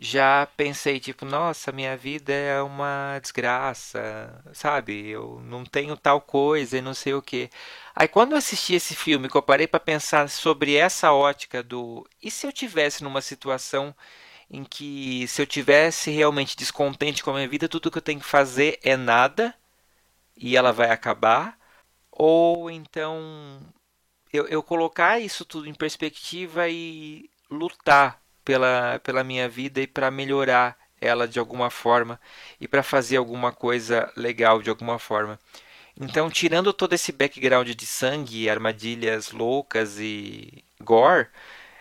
[0.00, 5.08] já pensei tipo, nossa, minha vida é uma desgraça, sabe?
[5.08, 7.50] Eu não tenho tal coisa e não sei o que.
[7.94, 12.06] Aí quando eu assisti esse filme, que eu parei para pensar sobre essa ótica do
[12.22, 13.94] e se eu tivesse numa situação
[14.50, 18.20] em que se eu tivesse realmente descontente com a minha vida, tudo que eu tenho
[18.20, 19.54] que fazer é nada
[20.36, 21.58] e ela vai acabar,
[22.12, 23.60] ou então
[24.32, 30.10] eu, eu colocar isso tudo em perspectiva e lutar pela, pela minha vida e para
[30.10, 32.18] melhorar ela de alguma forma
[32.58, 35.38] e para fazer alguma coisa legal de alguma forma.
[36.00, 41.26] Então, tirando todo esse background de sangue, armadilhas loucas e gore,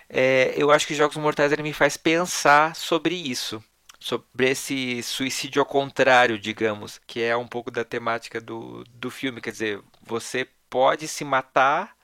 [0.09, 3.63] é, eu acho que Jogos Mortais ele me faz pensar sobre isso.
[3.97, 9.39] Sobre esse suicídio ao contrário, digamos, que é um pouco da temática do, do filme.
[9.39, 11.95] Quer dizer, você pode se matar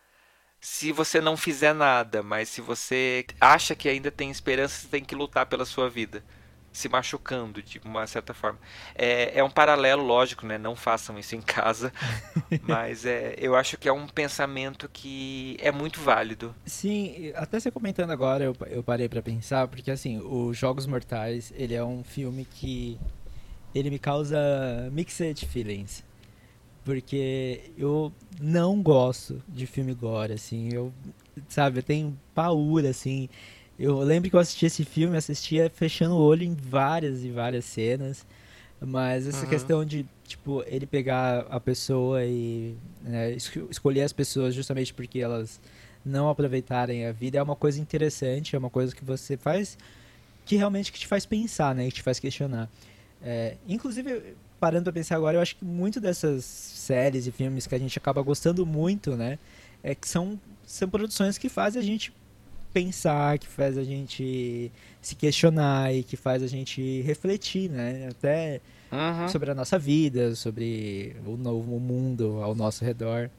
[0.63, 5.03] se você não fizer nada, mas se você acha que ainda tem esperança, você tem
[5.03, 6.23] que lutar pela sua vida
[6.71, 8.57] se machucando de uma certa forma.
[8.95, 10.57] É, é um paralelo, lógico, né?
[10.57, 11.91] Não façam isso em casa,
[12.63, 16.55] mas é, eu acho que é um pensamento que é muito válido.
[16.65, 21.51] Sim, até você comentando agora, eu, eu parei para pensar, porque assim, os Jogos Mortais,
[21.57, 22.97] ele é um filme que
[23.75, 24.39] ele me causa
[24.93, 26.03] mixed feelings.
[26.83, 28.11] Porque eu
[28.41, 30.91] não gosto de filme gore, assim, eu,
[31.47, 33.29] sabe, eu tenho paura, assim,
[33.79, 37.65] eu lembro que eu assisti esse filme, assistia fechando o olho em várias e várias
[37.65, 38.25] cenas.
[38.81, 39.49] Mas essa uhum.
[39.49, 43.31] questão de, tipo, ele pegar a pessoa e né,
[43.69, 45.61] escolher as pessoas justamente porque elas
[46.05, 49.77] não aproveitarem a vida é uma coisa interessante, é uma coisa que você faz
[50.45, 51.85] que realmente que te faz pensar, né?
[51.85, 52.69] Que te faz questionar.
[53.21, 57.75] É, inclusive, parando para pensar agora, eu acho que muito dessas séries e filmes que
[57.75, 59.37] a gente acaba gostando muito, né?
[59.83, 62.13] É que são, são produções que fazem a gente
[62.71, 64.71] pensar, que faz a gente
[65.01, 68.07] se questionar e que faz a gente refletir, né?
[68.09, 69.27] Até uhum.
[69.27, 73.29] sobre a nossa vida, sobre o novo mundo ao nosso redor.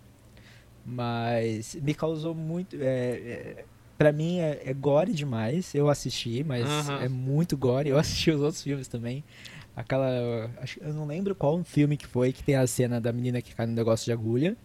[0.84, 2.76] Mas me causou muito.
[2.78, 3.64] É, é,
[3.96, 5.74] pra mim é, é, gore demais.
[5.74, 6.96] Eu assisti, mas uhum.
[6.96, 7.88] é muito gore.
[7.88, 9.24] Eu assisti os outros filmes também.
[9.76, 10.50] Aquela.
[10.80, 13.66] Eu não lembro qual filme que foi que tem a cena da menina que cai
[13.66, 14.56] no negócio de agulha.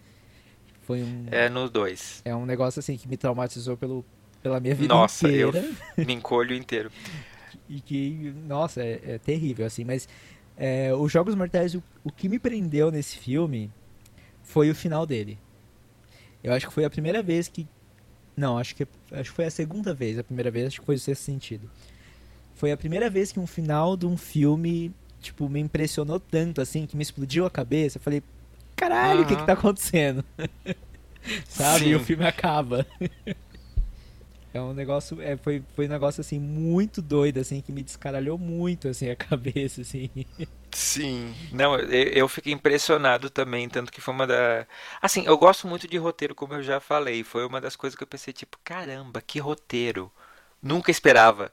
[0.81, 1.26] Foi um.
[1.31, 2.22] É no dois.
[2.26, 4.06] É um negócio assim que me traumatizou pelo,
[4.41, 5.65] pela minha vida nossa, inteira.
[5.98, 6.91] Eu me encolho inteiro.
[7.69, 9.84] e que, nossa, é, é terrível, assim.
[9.84, 10.07] Mas
[10.57, 13.72] é, os Jogos Mortais, o, o que me prendeu nesse filme
[14.44, 15.38] foi o final dele.
[16.44, 17.68] Eu acho que foi a primeira vez que...
[18.36, 20.18] Não, acho que, acho que foi a segunda vez.
[20.18, 21.69] A primeira vez acho que foi o sexto sentido.
[22.60, 26.86] Foi a primeira vez que um final de um filme, tipo, me impressionou tanto, assim,
[26.86, 27.98] que me explodiu a cabeça.
[27.98, 28.22] Eu falei,
[28.76, 30.26] caralho, o que que tá acontecendo?
[31.48, 31.86] Sabe?
[31.86, 31.91] Sim.
[31.91, 32.86] E o filme acaba.
[34.52, 38.36] É um negócio, é, foi, foi um negócio assim muito doido, assim, que me descaralhou
[38.38, 40.10] muito assim a cabeça, assim.
[40.72, 44.65] Sim, não, eu, eu fiquei impressionado também, tanto que foi uma da,
[45.02, 48.03] assim, eu gosto muito de roteiro, como eu já falei, foi uma das coisas que
[48.03, 50.11] eu pensei tipo, caramba, que roteiro,
[50.61, 51.52] nunca esperava.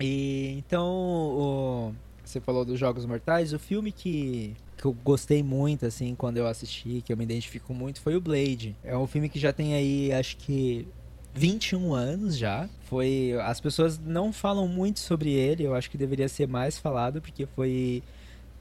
[0.00, 1.94] E então, o,
[2.24, 6.46] você falou dos Jogos Mortais, o filme que que eu gostei muito, assim, quando eu
[6.46, 8.76] assisti, que eu me identifico muito, foi o Blade.
[8.84, 10.86] É um filme que já tem aí, acho que
[11.34, 12.68] 21 anos já.
[12.84, 13.34] Foi.
[13.42, 17.46] As pessoas não falam muito sobre ele, eu acho que deveria ser mais falado, porque
[17.46, 18.02] foi.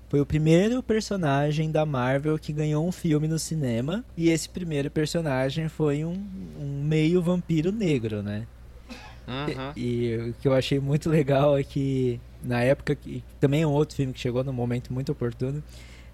[0.07, 4.05] Foi o primeiro personagem da Marvel que ganhou um filme no cinema.
[4.15, 6.23] E esse primeiro personagem foi um,
[6.61, 8.45] um meio vampiro negro, né?
[9.27, 9.71] Uhum.
[9.75, 13.67] E, e, o que eu achei muito legal é que na época que também é
[13.67, 15.63] um outro filme que chegou num momento muito oportuno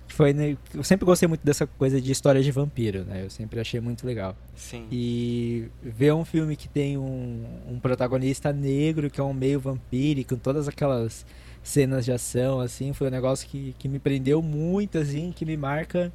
[0.08, 3.24] foi né, eu sempre gostei muito dessa coisa de história de vampiro, né?
[3.24, 4.36] Eu sempre achei muito legal.
[4.56, 4.86] Sim.
[4.92, 10.24] E ver um filme que tem um, um protagonista negro que é um meio vampiro
[10.26, 11.26] com todas aquelas
[11.64, 15.56] cenas de ação assim, foi um negócio que, que me prendeu muito assim, que me
[15.56, 16.12] marca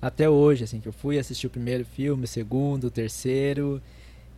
[0.00, 3.80] até hoje, assim, que eu fui assistir o primeiro filme, o segundo, o terceiro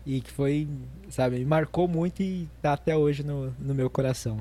[0.06, 0.68] e que foi,
[1.08, 4.40] sabe, me marcou muito e tá até hoje no, no meu coração.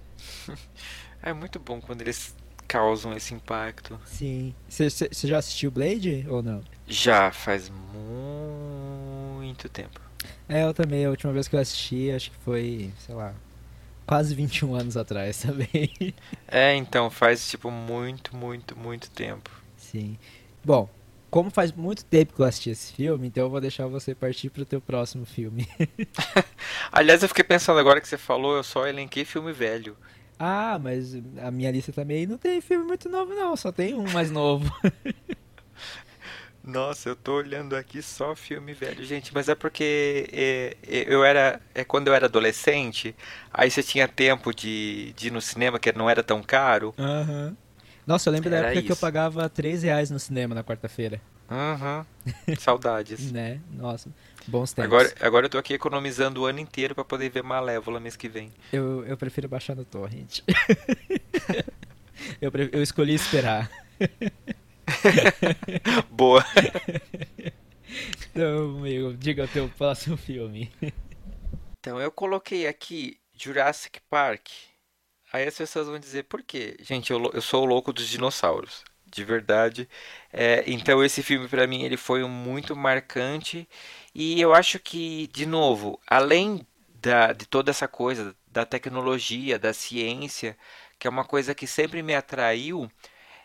[1.22, 2.34] é muito bom quando eles
[2.66, 3.98] causam esse impacto.
[4.04, 4.54] Sim.
[4.68, 6.62] Você já assistiu Blade ou não?
[6.86, 7.70] Já, faz
[9.48, 10.00] muito tempo.
[10.48, 11.04] É, eu também.
[11.04, 13.34] A última vez que eu assisti, acho que foi, sei lá,
[14.06, 16.14] quase 21 anos atrás também.
[16.48, 19.50] É, então, faz tipo muito, muito, muito tempo.
[19.76, 20.18] Sim.
[20.64, 20.88] Bom,
[21.30, 24.50] como faz muito tempo que eu assisti esse filme, então eu vou deixar você partir
[24.50, 25.68] pro teu próximo filme.
[26.90, 29.96] Aliás, eu fiquei pensando agora que você falou, eu só elenquei filme velho.
[30.38, 34.10] Ah, mas a minha lista também não tem filme muito novo não, só tem um
[34.10, 34.72] mais novo.
[36.62, 41.24] Nossa, eu tô olhando aqui só filme velho, gente, mas é porque é, é, eu
[41.24, 41.60] era.
[41.74, 43.14] É quando eu era adolescente,
[43.52, 46.94] aí você tinha tempo de, de ir no cinema, que não era tão caro.
[46.98, 47.56] Uhum.
[48.10, 48.86] Nossa, eu lembro era da época isso.
[48.86, 51.20] que eu pagava 3 reais no cinema na quarta-feira.
[51.48, 52.04] Aham.
[52.26, 52.56] Uhum.
[52.58, 53.30] Saudades.
[53.30, 53.60] né?
[53.70, 54.10] Nossa,
[54.48, 54.92] bons tempos.
[54.92, 58.28] Agora, agora eu tô aqui economizando o ano inteiro para poder ver Malévola mês que
[58.28, 58.52] vem.
[58.72, 60.40] Eu, eu prefiro baixar no torrent.
[62.42, 63.70] eu, eu escolhi esperar.
[66.10, 66.44] Boa.
[68.32, 70.68] Então, amigo, diga o teu próximo filme.
[71.78, 74.48] Então, eu coloquei aqui Jurassic Park.
[75.32, 76.76] Aí as pessoas vão dizer, por quê?
[76.80, 78.84] Gente, eu, eu sou o louco dos dinossauros.
[79.06, 79.88] De verdade.
[80.32, 83.68] É, então, esse filme, para mim, ele foi muito marcante.
[84.14, 89.72] E eu acho que, de novo, além da, de toda essa coisa da tecnologia, da
[89.72, 90.56] ciência,
[90.98, 92.90] que é uma coisa que sempre me atraiu,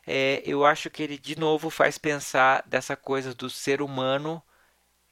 [0.07, 4.41] é, eu acho que ele de novo faz pensar dessa coisa do ser humano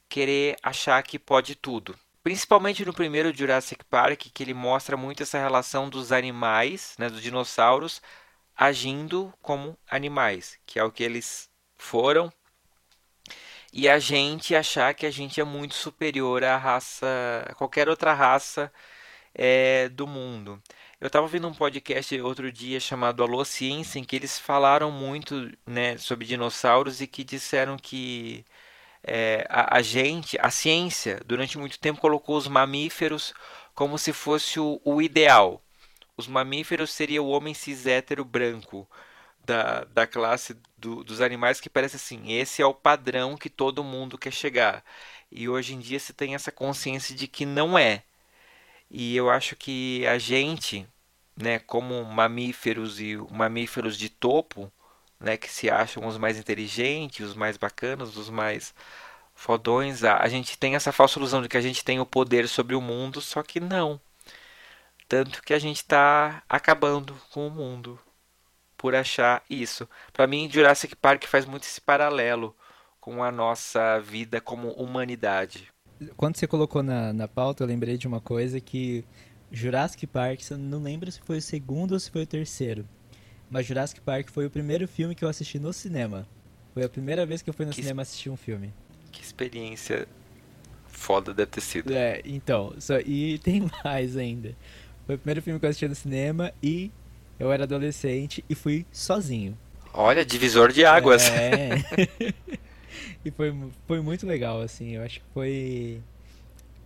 [0.08, 1.98] querer achar que pode tudo.
[2.24, 7.22] Principalmente no primeiro Jurassic Park, que ele mostra muito essa relação dos animais, né, dos
[7.22, 8.00] dinossauros,
[8.56, 12.32] agindo como animais, que é o que eles foram,
[13.72, 17.06] e a gente achar que a gente é muito superior à raça,
[17.46, 18.72] a qualquer outra raça
[19.34, 20.62] é, do mundo.
[21.00, 25.50] Eu estava ouvindo um podcast outro dia chamado Alô Ciência, em que eles falaram muito
[25.66, 28.44] né, sobre dinossauros e que disseram que
[29.04, 33.34] é, a, a, gente, a ciência, durante muito tempo colocou os mamíferos
[33.74, 35.62] como se fosse o, o ideal.
[36.16, 38.88] Os mamíferos seria o homem cis hétero branco
[39.44, 43.84] da, da classe do, dos animais que parece assim, esse é o padrão que todo
[43.84, 44.84] mundo quer chegar.
[45.30, 48.04] E hoje em dia se tem essa consciência de que não é.
[48.90, 50.86] E eu acho que a gente,
[51.36, 54.72] né, como mamíferos e mamíferos de topo,
[55.24, 58.74] né, que se acham os mais inteligentes, os mais bacanas, os mais
[59.34, 62.46] fodões, a, a gente tem essa falsa ilusão de que a gente tem o poder
[62.48, 64.00] sobre o mundo, só que não.
[65.08, 67.98] Tanto que a gente está acabando com o mundo
[68.76, 69.88] por achar isso.
[70.12, 72.54] Para mim, Jurassic Park faz muito esse paralelo
[73.00, 75.72] com a nossa vida como humanidade.
[76.16, 79.04] Quando você colocou na, na pauta, eu lembrei de uma coisa que
[79.50, 82.86] Jurassic Park, não lembro se foi o segundo ou se foi o terceiro.
[83.50, 86.26] Mas Jurassic Park foi o primeiro filme que eu assisti no cinema.
[86.72, 88.72] Foi a primeira vez que eu fui no que cinema assistir um filme.
[89.12, 90.08] Que experiência
[90.86, 91.92] foda deve ter sido.
[91.92, 94.56] É, então, só, e tem mais ainda.
[95.06, 96.90] Foi o primeiro filme que eu assisti no cinema e
[97.38, 99.56] eu era adolescente e fui sozinho.
[99.92, 101.28] Olha, divisor de águas.
[101.28, 101.70] É.
[103.24, 103.54] e foi,
[103.86, 104.96] foi muito legal, assim.
[104.96, 106.02] Eu acho que foi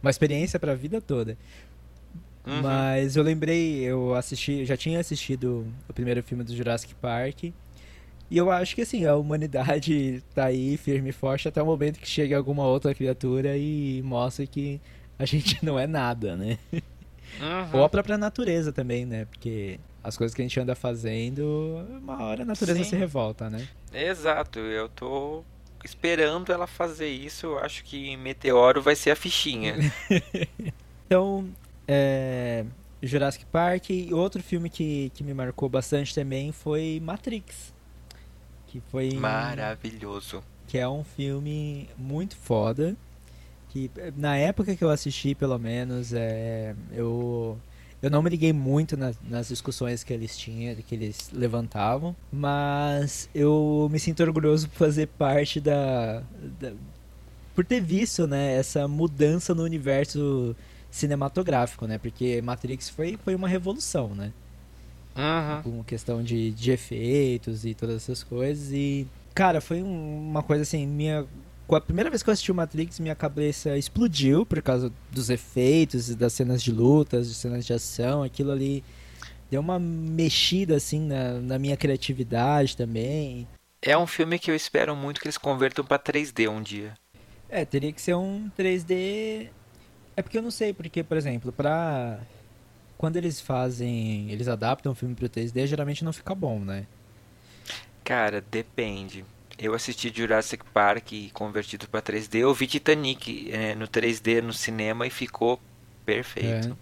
[0.02, 1.38] uma experiência para a vida toda.
[2.48, 2.62] Uhum.
[2.62, 7.44] Mas eu lembrei, eu assisti, já tinha assistido o primeiro filme do Jurassic Park.
[8.30, 12.00] E eu acho que assim, a humanidade tá aí firme e forte até o momento
[12.00, 14.80] que chega alguma outra criatura e mostra que
[15.18, 16.58] a gente não é nada, né?
[16.72, 17.80] Uhum.
[17.80, 19.26] Ou a própria natureza também, né?
[19.26, 22.90] Porque as coisas que a gente anda fazendo, uma hora a natureza Sim.
[22.90, 23.68] se revolta, né?
[23.92, 25.44] Exato, eu tô
[25.84, 29.76] esperando ela fazer isso, eu acho que Meteoro vai ser a fichinha.
[31.06, 31.46] então,
[31.88, 32.64] é,
[33.02, 37.72] Jurassic Park e outro filme que, que me marcou bastante também foi Matrix.
[38.66, 40.44] Que foi maravilhoso.
[40.66, 42.94] Que é um filme muito foda.
[43.70, 47.58] Que na época que eu assisti, pelo menos, é, eu
[48.00, 53.28] eu não me liguei muito na, nas discussões que eles tinham, que eles levantavam, mas
[53.34, 56.22] eu me sinto orgulhoso por fazer parte da,
[56.60, 56.72] da
[57.56, 60.54] por ter visto, né, essa mudança no universo
[60.90, 61.98] cinematográfico, né?
[61.98, 64.32] Porque Matrix foi, foi uma revolução, né?
[65.16, 65.62] Uhum.
[65.62, 68.70] Com questão de, de efeitos e todas essas coisas.
[68.72, 71.26] E, cara, foi uma coisa assim, minha.
[71.70, 76.08] A primeira vez que eu assisti o Matrix, minha cabeça explodiu por causa dos efeitos
[76.08, 78.22] e das cenas de lutas, de cenas de ação.
[78.22, 78.82] Aquilo ali
[79.50, 83.46] deu uma mexida, assim, na, na minha criatividade também.
[83.82, 86.94] É um filme que eu espero muito que eles convertam para 3D um dia.
[87.50, 89.48] É, teria que ser um 3D
[90.18, 92.18] é porque eu não sei, porque, por exemplo, pra.
[92.96, 94.28] Quando eles fazem.
[94.28, 96.86] Eles adaptam o filme pro 3D, geralmente não fica bom, né?
[98.02, 99.24] Cara, depende.
[99.56, 102.40] Eu assisti Jurassic Park convertido para 3D.
[102.40, 105.60] Eu vi Titanic é, no 3D no cinema e ficou
[106.04, 106.76] perfeito.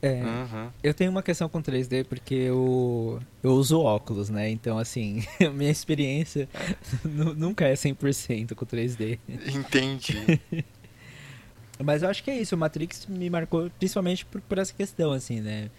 [0.00, 0.20] É.
[0.20, 0.70] é uhum.
[0.84, 4.48] Eu tenho uma questão com 3D porque eu, eu uso óculos, né?
[4.48, 6.48] Então, assim, minha experiência
[7.04, 9.18] nunca é 100% com 3D.
[9.28, 10.40] Entendi.
[11.82, 12.54] Mas eu acho que é isso.
[12.54, 15.70] O Matrix me marcou principalmente por, por essa questão, assim, né?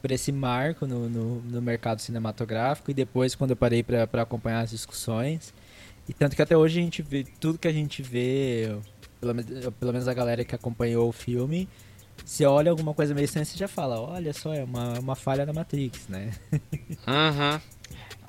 [0.00, 4.60] Por esse marco no, no, no mercado cinematográfico e depois quando eu parei para acompanhar
[4.60, 5.54] as discussões.
[6.08, 8.76] E tanto que até hoje a gente vê tudo que a gente vê,
[9.20, 11.68] pelo, pelo menos a galera que acompanhou o filme,
[12.24, 15.46] se olha alguma coisa meio estranha, você já fala, olha só, é uma, uma falha
[15.46, 16.32] da Matrix, né?
[17.06, 17.60] Uhum.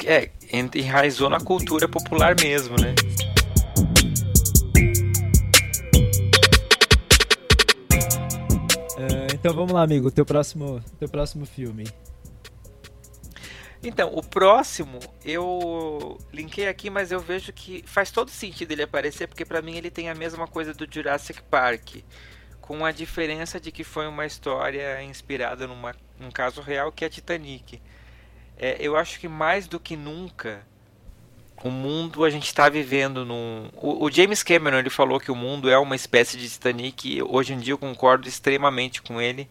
[0.05, 2.95] É, enraizou na cultura popular mesmo, né?
[9.44, 11.86] Então vamos lá, amigo, teu próximo, teu próximo filme.
[13.84, 19.28] Então, o próximo eu linkei aqui, mas eu vejo que faz todo sentido ele aparecer,
[19.28, 21.98] porque para mim ele tem a mesma coisa do Jurassic Park,
[22.61, 27.10] com a diferença de que foi uma história inspirada numa, num caso real que é
[27.10, 27.82] Titanic.
[28.56, 30.65] É, eu acho que mais do que nunca
[31.64, 33.69] o mundo a gente está vivendo num.
[33.73, 37.23] O, o, James Cameron ele falou que o mundo é uma espécie de Titanic e
[37.23, 39.49] hoje em dia eu concordo extremamente com ele,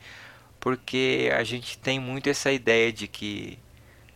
[0.60, 3.58] porque a gente tem muito essa ideia de que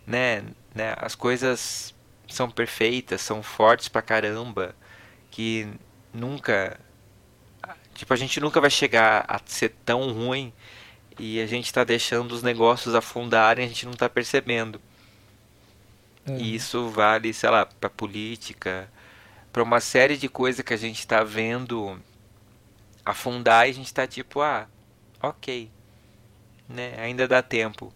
[0.06, 0.44] né,
[0.74, 1.94] né, as coisas
[2.28, 4.74] são perfeitas, são fortes pra caramba,
[5.30, 5.66] que
[6.12, 6.78] nunca.
[7.94, 10.52] Tipo, a gente nunca vai chegar a ser tão ruim
[11.18, 14.80] e a gente está deixando os negócios afundarem a gente não está percebendo.
[16.26, 16.36] É.
[16.38, 18.90] E isso vale, sei lá, para política,
[19.52, 21.98] para uma série de coisas que a gente está vendo
[23.04, 24.66] afundar e a gente está tipo, ah,
[25.22, 25.70] ok,
[26.68, 26.94] né?
[26.98, 27.92] Ainda dá tempo.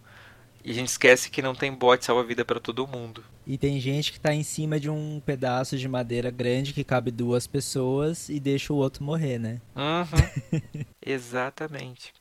[0.64, 3.24] E a gente esquece que não tem bote salva-vida para todo mundo.
[3.46, 7.10] E tem gente que está em cima de um pedaço de madeira grande que cabe
[7.10, 9.60] duas pessoas e deixa o outro morrer, né?
[9.74, 10.84] Uhum.
[11.04, 12.12] Exatamente.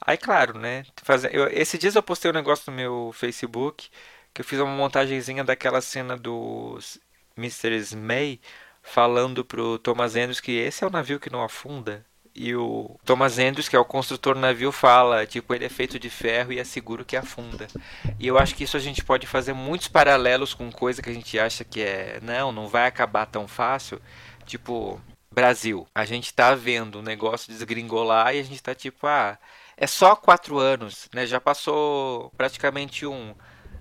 [0.00, 0.84] Aí, claro, né?
[1.50, 3.88] Esse dias eu postei um negócio no meu Facebook
[4.36, 6.78] que eu fiz uma montagenzinha daquela cena do
[7.38, 7.96] Mr.
[7.96, 8.38] May
[8.82, 12.04] falando pro Thomas Andrews que esse é o navio que não afunda.
[12.34, 15.98] E o Thomas Andrews, que é o construtor do navio, fala, tipo, ele é feito
[15.98, 17.66] de ferro e é seguro que afunda.
[18.20, 21.14] E eu acho que isso a gente pode fazer muitos paralelos com coisa que a
[21.14, 24.02] gente acha que é, não, não vai acabar tão fácil.
[24.44, 25.00] Tipo,
[25.30, 25.88] Brasil.
[25.94, 29.38] A gente tá vendo o negócio desgringolar e a gente tá tipo, ah,
[29.78, 31.24] é só quatro anos, né?
[31.26, 33.34] Já passou praticamente um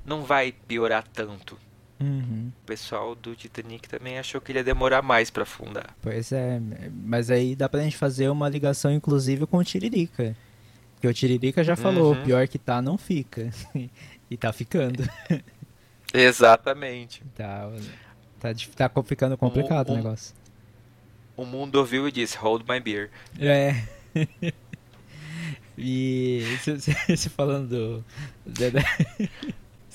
[0.06, 1.58] não vai piorar tanto.
[2.00, 2.52] Uhum.
[2.64, 5.96] O pessoal do Titanic também achou que ele ia demorar mais para afundar.
[6.02, 6.62] Pois é,
[6.94, 10.36] mas aí dá pra gente fazer uma ligação inclusive com o Tiririca.
[10.94, 12.24] Porque o Tiririca já falou, uhum.
[12.24, 13.50] pior que tá, não fica.
[14.30, 15.08] e tá ficando.
[16.14, 17.24] Exatamente.
[17.36, 17.72] Tá,
[18.40, 18.50] tá,
[18.90, 20.36] tá ficando complicado o, o, o negócio.
[21.38, 23.10] O mundo ouviu e disse, hold my beer.
[23.40, 23.84] É.
[25.78, 28.06] e você falando do,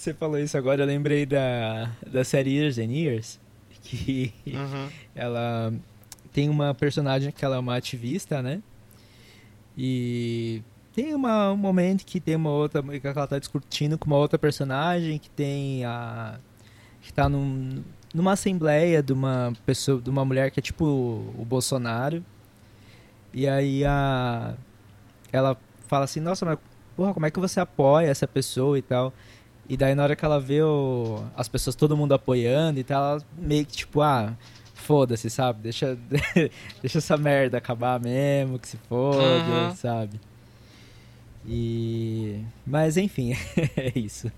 [0.01, 3.39] você falou isso agora, eu lembrei da, da série Years and Years,
[3.83, 4.89] que uhum.
[5.15, 5.73] ela
[6.33, 8.63] tem uma personagem que ela é uma ativista, né?
[9.77, 10.63] E
[10.95, 14.39] tem uma, um momento que tem uma outra, que ela tá discutindo com uma outra
[14.39, 16.39] personagem que tem a
[17.03, 17.83] que tá num,
[18.15, 22.25] numa assembleia de uma pessoa, de uma mulher que é tipo o Bolsonaro.
[23.33, 24.55] E aí a
[25.33, 25.57] ela
[25.87, 26.59] fala assim: "Nossa, mas
[26.97, 29.13] porra, como é que você apoia essa pessoa e tal?"
[29.71, 33.13] E daí na hora que ela vê o, as pessoas, todo mundo apoiando e tal,
[33.13, 34.37] ela meio que tipo, ah,
[34.75, 35.63] foda-se, sabe?
[35.63, 35.97] Deixa,
[36.83, 39.77] deixa essa merda acabar mesmo, que se foda, uhum.
[39.77, 40.21] sabe?
[41.47, 42.43] E.
[42.67, 43.33] Mas enfim,
[43.77, 44.31] é isso.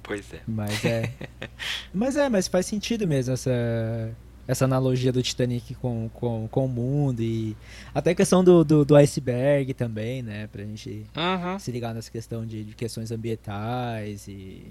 [0.00, 0.42] Pois é.
[0.46, 1.12] Mas é.
[1.92, 4.14] mas é, mas faz sentido mesmo essa
[4.46, 7.56] essa analogia do Titanic com, com, com o mundo e
[7.94, 10.48] até a questão do, do, do iceberg também, né?
[10.48, 11.58] Pra gente uhum.
[11.58, 14.66] se ligar nessa questão de, de, questões ambientais e...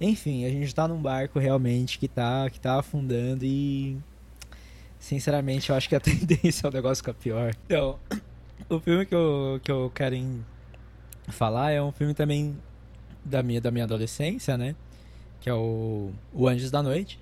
[0.00, 3.96] Enfim, a gente tá num barco realmente que tá, que tá afundando e...
[4.98, 7.54] Sinceramente, eu acho que a tendência é o negócio ficar pior.
[7.66, 7.98] Então,
[8.68, 10.16] o filme que eu, que eu quero
[11.28, 12.56] falar é um filme também
[13.24, 14.74] da minha, da minha adolescência, né?
[15.40, 17.20] Que é o, o Anjos da Noite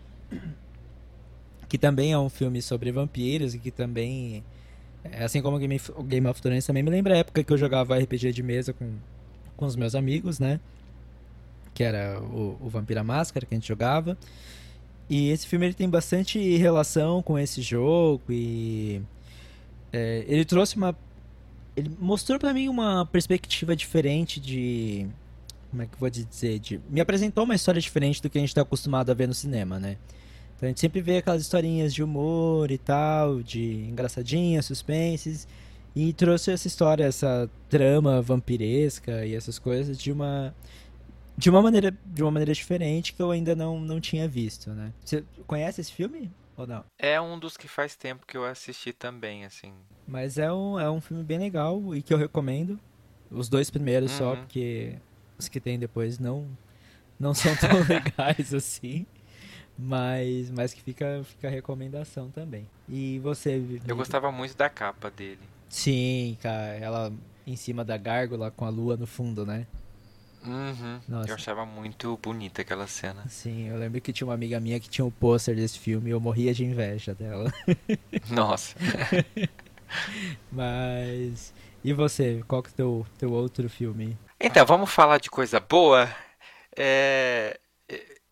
[1.73, 4.45] que também é um filme sobre vampiros e que também,
[5.03, 7.57] é, assim como o Game, Game of Thrones, também me lembra a época que eu
[7.57, 8.93] jogava RPG de mesa com,
[9.57, 10.61] com os meus amigos, né?
[11.73, 14.19] Que era o, o Vampira Máscara que a gente jogava.
[15.09, 19.01] E esse filme ele tem bastante relação com esse jogo e
[19.95, 20.95] é, ele trouxe uma
[21.75, 25.07] ele mostrou para mim uma perspectiva diferente de
[25.71, 26.59] como é que eu vou dizer?
[26.59, 29.33] De, me apresentou uma história diferente do que a gente está acostumado a ver no
[29.33, 29.97] cinema, né?
[30.63, 35.49] Então a gente sempre vê aquelas historinhas de humor e tal, de engraçadinhas, suspenses,
[35.93, 40.55] e trouxe essa história, essa trama vampiresca e essas coisas de uma
[41.37, 44.93] de uma maneira de uma maneira diferente que eu ainda não, não tinha visto, né?
[45.05, 46.85] Você conhece esse filme ou não?
[46.97, 49.73] É um dos que faz tempo que eu assisti também, assim.
[50.07, 52.79] Mas é um, é um filme bem legal e que eu recomendo.
[53.29, 54.19] Os dois primeiros uhum.
[54.19, 54.95] só, porque
[55.37, 56.47] os que tem depois não
[57.19, 59.05] não são tão legais assim.
[59.79, 62.69] Mas, mas que fica, fica a recomendação também.
[62.89, 63.63] E você.
[63.87, 65.41] Eu gostava muito da capa dele.
[65.69, 67.13] Sim, cara, ela
[67.47, 69.67] em cima da gárgula com a lua no fundo, né?
[70.45, 71.01] Uhum.
[71.09, 71.31] Nossa.
[71.31, 73.25] Eu achava muito bonita aquela cena.
[73.29, 76.11] Sim, eu lembro que tinha uma amiga minha que tinha o um pôster desse filme
[76.11, 77.53] e eu morria de inveja dela.
[78.29, 78.77] Nossa.
[80.51, 81.55] Mas.
[81.85, 82.43] E você?
[82.47, 84.17] Qual que é o teu, teu outro filme?
[84.39, 86.09] Então, vamos falar de coisa boa.
[86.77, 87.59] É,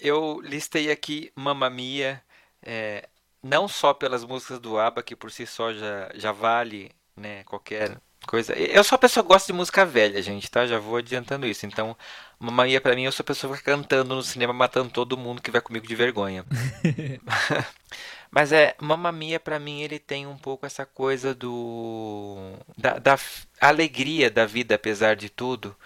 [0.00, 2.22] eu listei aqui Mamma Mia,
[2.62, 3.08] é,
[3.42, 8.00] não só pelas músicas do ABBA, que por si só já, já vale né, qualquer
[8.26, 8.52] coisa.
[8.54, 10.66] Eu sou a pessoa que gosta de música velha, gente, tá?
[10.66, 11.66] Já vou adiantando isso.
[11.66, 11.96] Então,
[12.38, 15.16] Mamma Mia pra mim, eu sou a pessoa que fica cantando no cinema, matando todo
[15.16, 16.44] mundo que vai comigo de vergonha.
[18.30, 22.52] Mas é, Mamma Mia pra mim, ele tem um pouco essa coisa do...
[22.76, 23.18] Da, da
[23.60, 25.76] alegria da vida, apesar de tudo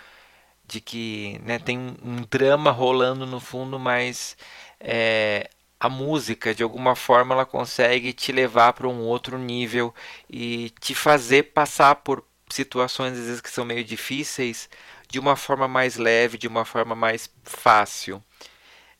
[0.66, 4.36] de que né, tem um drama rolando no fundo, mas
[4.80, 9.94] é, a música de alguma forma ela consegue te levar para um outro nível
[10.28, 14.68] e te fazer passar por situações às vezes que são meio difíceis
[15.08, 18.22] de uma forma mais leve, de uma forma mais fácil.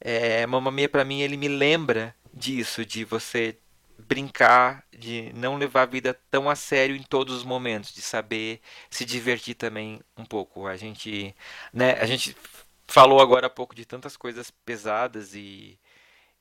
[0.00, 3.56] É, Mamma Mia para mim ele me lembra disso, de você
[3.98, 8.60] brincar, de não levar a vida tão a sério em todos os momentos, de saber
[8.90, 10.66] se divertir também um pouco.
[10.66, 11.34] A gente,
[11.72, 12.36] né, a gente
[12.86, 15.78] falou agora há pouco de tantas coisas pesadas e,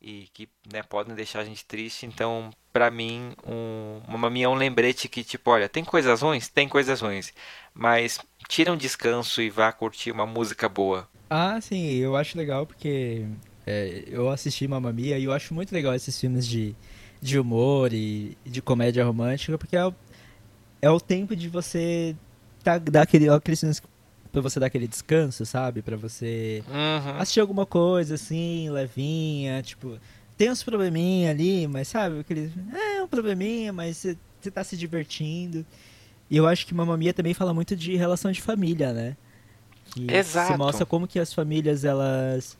[0.01, 2.05] e que né, podem deixar a gente triste.
[2.05, 6.49] Então, para mim, um, uma minha é um lembrete que tipo, olha, tem coisas ruins,
[6.49, 7.33] tem coisas ruins,
[7.73, 11.07] mas tira um descanso e vá curtir uma música boa.
[11.29, 13.25] Ah, sim, eu acho legal porque
[13.65, 16.75] é, eu assisti Mamma Mia e eu acho muito legal esses filmes de
[17.23, 19.95] de humor e de comédia romântica, porque é o,
[20.81, 22.15] é o tempo de você
[22.61, 23.55] tá, dar aquele, aquele
[24.29, 25.81] pra você dar aquele descanso, sabe?
[25.81, 27.17] Pra você uhum.
[27.17, 29.97] assistir alguma coisa assim, levinha, tipo,
[30.37, 35.65] tem uns probleminha ali, mas sabe, aquele, é um probleminha, mas você, tá se divertindo.
[36.29, 39.15] E eu acho que Mamma Mia também fala muito de relação de família, né?
[39.85, 40.51] Que Exato.
[40.51, 42.57] Se mostra como que as famílias, elas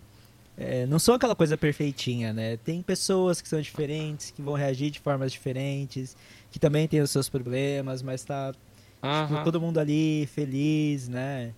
[0.57, 2.57] é, não são aquela coisa perfeitinha, né?
[2.57, 6.15] Tem pessoas que são diferentes, que vão reagir de formas diferentes,
[6.51, 8.53] que também têm os seus problemas, mas tá
[9.01, 9.27] uhum.
[9.27, 11.53] tipo, todo mundo ali feliz, né?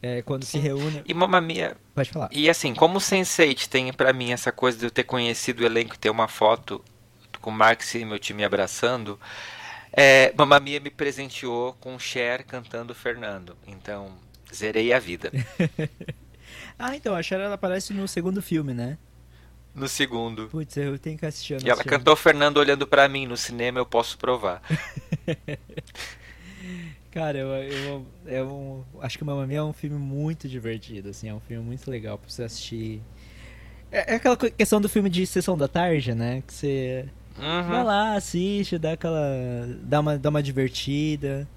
[0.00, 0.58] É, quando Sim.
[0.58, 1.02] se reúne.
[1.04, 1.76] E Mamma Mia.
[1.92, 2.28] Pode falar.
[2.30, 5.66] E assim, como o Sense8 tem para mim essa coisa de eu ter conhecido o
[5.66, 6.82] elenco e ter uma foto
[7.40, 9.18] com o Marx e meu time abraçando,
[9.92, 13.56] é, Mamma Mia me presenteou com Cher cantando Fernando.
[13.66, 14.14] Então,
[14.54, 15.32] zerei a vida.
[16.78, 18.98] Ah, então, a Cher ela aparece no segundo filme, né?
[19.74, 20.48] No segundo.
[20.48, 21.64] Putz, eu tenho que assistir.
[21.64, 24.60] E ela cantou Fernando olhando para mim no cinema, eu posso provar.
[27.10, 31.34] Cara, eu, eu, eu, acho que Mamma Mia é um filme muito divertido, assim, é
[31.34, 33.00] um filme muito legal pra você assistir.
[33.90, 36.42] É, é aquela questão do filme de sessão da tarde, né?
[36.46, 37.08] Que você
[37.38, 37.62] uhum.
[37.68, 39.20] vai lá, assiste, dá aquela.
[39.82, 41.48] dá uma, dá uma divertida,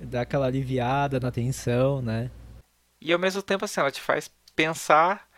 [0.00, 2.30] dá aquela aliviada na tensão, né?
[3.00, 5.28] E ao mesmo tempo, assim, ela te faz pensar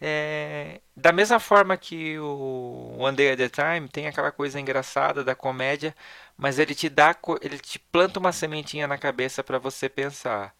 [0.00, 5.24] é, da mesma forma que o One Day at a Time tem aquela coisa engraçada
[5.24, 5.94] da comédia,
[6.36, 10.54] mas ele te dá, ele te planta uma sementinha na cabeça para você pensar.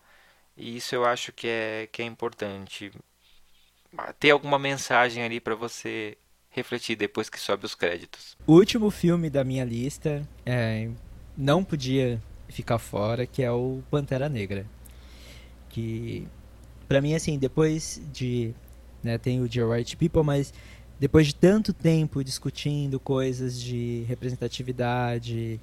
[0.57, 2.91] E isso eu acho que é, que é importante.
[4.19, 6.17] Ter alguma mensagem ali para você
[6.49, 8.37] refletir depois que sobe os créditos.
[8.47, 10.89] O último filme da minha lista é,
[11.37, 14.67] não podia ficar fora, que é o Pantera Negra.
[15.69, 16.27] Que
[16.89, 18.55] para mim, assim, depois de.
[19.03, 20.53] Né, tem o Dear White People, mas
[20.99, 25.61] depois de tanto tempo discutindo coisas de representatividade,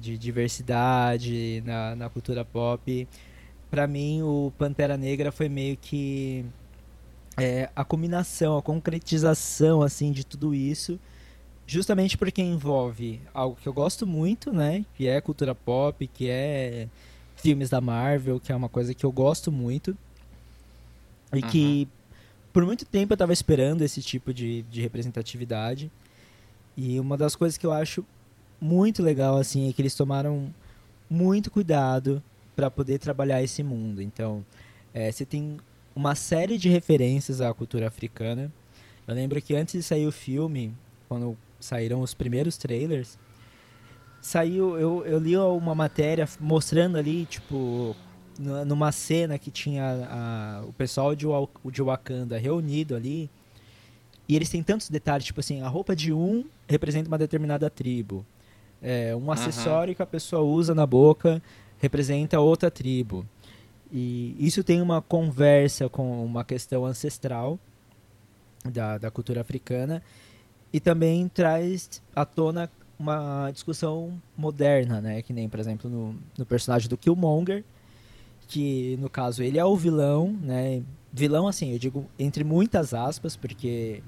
[0.00, 3.06] de diversidade na, na cultura pop,
[3.70, 6.44] para mim o Pantera Negra foi meio que
[7.36, 10.98] é, a combinação, a concretização assim de tudo isso,
[11.66, 16.88] justamente porque envolve algo que eu gosto muito, né, que é cultura pop, que é
[17.36, 19.96] filmes da Marvel, que é uma coisa que eu gosto muito.
[21.36, 21.48] E uhum.
[21.48, 21.88] que
[22.52, 25.90] por muito tempo eu estava esperando esse tipo de, de representatividade.
[26.76, 28.04] E uma das coisas que eu acho
[28.60, 30.52] muito legal assim é que eles tomaram
[31.08, 32.22] muito cuidado
[32.54, 34.00] para poder trabalhar esse mundo.
[34.00, 34.44] Então,
[34.92, 35.58] é, você tem
[35.94, 38.52] uma série de referências à cultura africana.
[39.06, 40.72] Eu lembro que antes de sair o filme,
[41.08, 43.18] quando saíram os primeiros trailers,
[44.20, 47.94] saiu, eu, eu li uma matéria mostrando ali, tipo,
[48.38, 51.26] numa cena que tinha a, o pessoal de,
[51.70, 53.30] de Wakanda reunido ali,
[54.28, 58.24] e eles têm tantos detalhes, tipo assim, a roupa de um representa uma determinada tribo.
[58.82, 59.96] É, um acessório uhum.
[59.96, 61.42] que a pessoa usa na boca
[61.78, 63.26] representa outra tribo.
[63.92, 67.58] E isso tem uma conversa com uma questão ancestral
[68.64, 70.02] da, da cultura africana
[70.72, 75.22] e também traz à tona uma discussão moderna, né?
[75.22, 77.62] Que nem, por exemplo, no, no personagem do Killmonger,
[78.48, 80.82] que no caso ele é o vilão, né?
[81.12, 84.02] Vilão, assim, eu digo entre muitas aspas, porque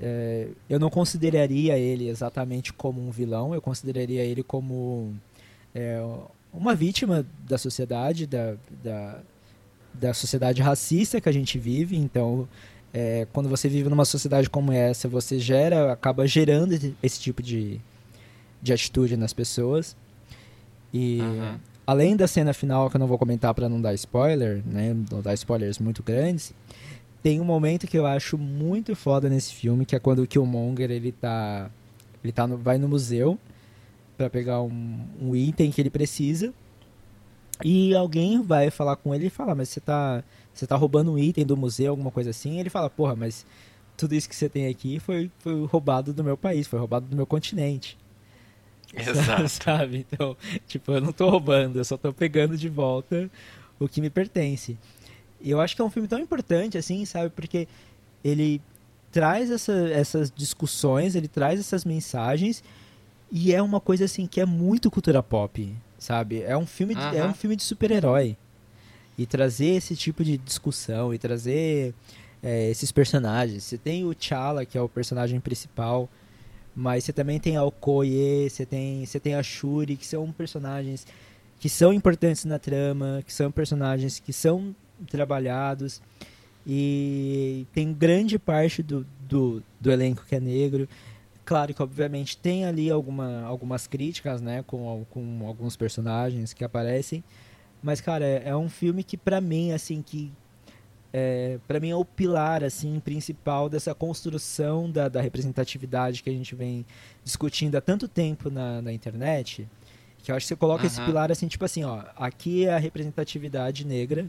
[0.00, 5.14] é, eu não consideraria ele exatamente como um vilão, eu consideraria ele como
[5.74, 6.00] é,
[6.52, 9.20] uma vítima da sociedade, da, da,
[9.94, 11.96] da, sociedade racista que a gente vive.
[11.96, 12.48] Então,
[12.92, 16.72] é, quando você vive numa sociedade como essa, você gera, acaba gerando
[17.02, 17.80] esse tipo de,
[18.60, 19.96] de atitude nas pessoas.
[20.92, 21.58] E uhum.
[21.86, 25.20] Além da cena final, que eu não vou comentar para não dar spoiler, né, não
[25.20, 26.54] dar spoilers muito grandes,
[27.22, 30.90] tem um momento que eu acho muito foda nesse filme, que é quando o Killmonger
[30.90, 31.70] ele tá,
[32.22, 33.38] ele tá no, vai no museu
[34.16, 36.52] para pegar um, um item que ele precisa.
[37.64, 41.18] E alguém vai falar com ele e fala, mas você tá, você tá roubando um
[41.18, 42.56] item do museu, alguma coisa assim.
[42.56, 43.46] E ele fala, porra, mas
[43.96, 47.14] tudo isso que você tem aqui foi, foi roubado do meu país, foi roubado do
[47.14, 47.96] meu continente.
[48.94, 49.48] Exato.
[49.62, 50.06] Sabe?
[50.08, 50.36] Então,
[50.66, 53.30] tipo, eu não tô roubando, eu só tô pegando de volta
[53.78, 54.76] o que me pertence.
[55.40, 57.30] E eu acho que é um filme tão importante, assim, sabe?
[57.30, 57.66] Porque
[58.24, 58.60] ele
[59.10, 62.62] traz essa, essas discussões, ele traz essas mensagens
[63.30, 66.42] e é uma coisa assim que é muito cultura pop, sabe?
[66.42, 68.36] É um filme, de, é um filme de super-herói.
[69.18, 71.94] E trazer esse tipo de discussão e trazer
[72.42, 73.64] é, esses personagens.
[73.64, 76.08] Você tem o T'Challa, que é o personagem principal,
[76.74, 81.06] mas você também tem a Okoye, você tem, você tem a Shuri, que são personagens
[81.58, 84.74] que são importantes na trama, que são personagens que são
[85.08, 86.02] trabalhados.
[86.66, 90.88] E tem grande parte do, do, do elenco que é negro.
[91.44, 97.22] Claro que, obviamente, tem ali alguma, algumas críticas, né, com, com alguns personagens que aparecem,
[97.82, 100.32] mas, cara, é, é um filme que, para mim, assim, que
[101.12, 106.32] é, para mim é o pilar, assim, principal dessa construção da, da representatividade que a
[106.32, 106.84] gente vem
[107.24, 109.68] discutindo há tanto tempo na, na internet,
[110.22, 110.86] que eu acho que você coloca uhum.
[110.86, 114.26] esse pilar, assim, tipo assim, ó, aqui é a representatividade negra,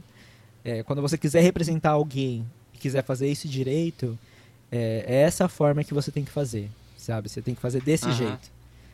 [0.63, 4.17] é, quando você quiser representar alguém e quiser fazer isso direito,
[4.71, 6.69] é, é essa forma que você tem que fazer
[7.03, 7.29] sabe?
[7.29, 8.13] Você tem que fazer desse uhum.
[8.13, 8.51] jeito,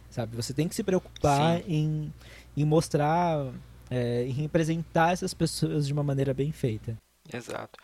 [0.10, 0.36] sabe?
[0.36, 2.11] Você tem que se preocupar em,
[2.57, 3.45] em mostrar,
[3.90, 6.98] é, em representar essas pessoas de uma maneira bem feita.
[7.34, 7.80] Exato.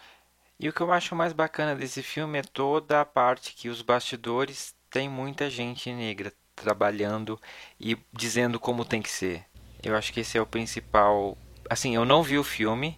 [0.60, 3.82] E o que eu acho mais bacana desse filme é toda a parte que os
[3.82, 7.40] bastidores tem muita gente negra trabalhando
[7.80, 9.46] e dizendo como tem que ser.
[9.84, 11.38] Eu acho que esse é o principal.
[11.70, 12.98] Assim, eu não vi o filme,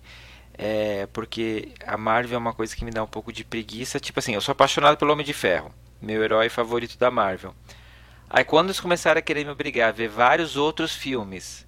[0.53, 3.99] é, porque a Marvel é uma coisa que me dá um pouco de preguiça.
[3.99, 7.53] Tipo assim, eu sou apaixonado pelo Homem de Ferro meu herói favorito da Marvel.
[8.30, 11.65] Aí quando eles começaram a querer me obrigar a ver vários outros filmes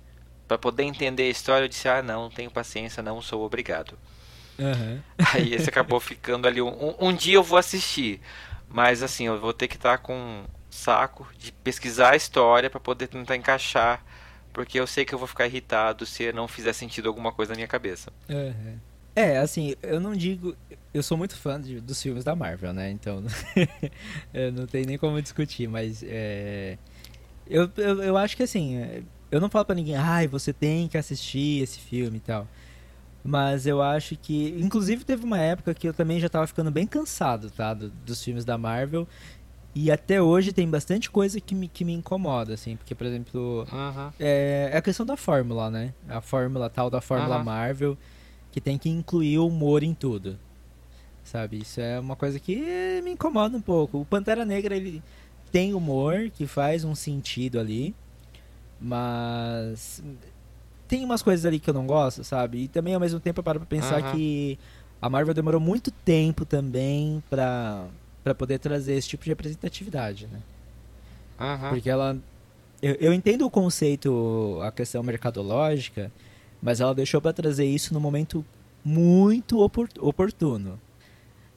[0.47, 3.97] para poder entender a história, eu disse: ah, não, não tenho paciência, não sou obrigado.
[4.59, 4.99] Uhum.
[5.33, 6.61] Aí esse acabou ficando ali.
[6.61, 8.19] Um, um, dia eu vou assistir,
[8.67, 13.07] mas assim, eu vou ter que estar com saco de pesquisar a história para poder
[13.07, 14.03] tentar encaixar,
[14.53, 17.55] porque eu sei que eu vou ficar irritado se não fizer sentido alguma coisa na
[17.55, 18.11] minha cabeça.
[18.29, 18.77] Uhum.
[19.15, 20.55] É, assim, eu não digo.
[20.93, 22.89] Eu sou muito fã de, dos filmes da Marvel, né?
[22.91, 23.23] Então,
[24.53, 26.03] não tem nem como discutir, mas.
[26.07, 26.77] É,
[27.49, 28.77] eu, eu, eu acho que assim.
[28.77, 32.47] É, eu não falo pra ninguém, ai, você tem que assistir esse filme e tal.
[33.23, 34.55] Mas eu acho que.
[34.59, 37.73] Inclusive, teve uma época que eu também já tava ficando bem cansado, tá?
[37.73, 39.07] Do, dos filmes da Marvel.
[39.75, 42.75] E até hoje tem bastante coisa que me, que me incomoda, assim.
[42.75, 43.67] Porque, por exemplo.
[43.71, 44.11] Uhum.
[44.19, 45.93] É, é a questão da fórmula, né?
[46.07, 47.43] A fórmula tal da fórmula uhum.
[47.43, 47.97] Marvel
[48.51, 50.39] que tem que incluir o humor em tudo.
[51.23, 51.59] Sabe?
[51.59, 53.99] Isso é uma coisa que me incomoda um pouco.
[53.99, 55.03] O Pantera Negra, ele
[55.51, 57.95] tem humor, que faz um sentido ali,
[58.79, 60.01] mas
[60.89, 62.63] tem umas coisas ali que eu não gosto, sabe?
[62.63, 64.11] E também ao mesmo tempo eu paro pra pensar uhum.
[64.11, 64.59] que
[64.99, 67.85] a Marvel demorou muito tempo também pra,
[68.23, 70.39] pra poder trazer esse tipo de representatividade, né?
[71.39, 71.69] Uhum.
[71.69, 72.17] Porque ela.
[72.81, 76.11] Eu, eu entendo o conceito, a questão mercadológica,
[76.61, 78.43] mas ela deixou para trazer isso no momento
[78.83, 80.79] muito oportuno.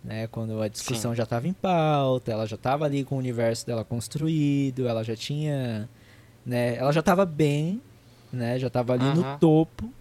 [0.05, 1.17] Né, quando a discussão Sim.
[1.17, 5.15] já estava em pauta, ela já estava ali com o universo dela construído, ela já
[5.15, 5.89] tinha,
[6.45, 7.81] né, ela já estava bem,
[8.33, 9.93] né, já estava ali no topo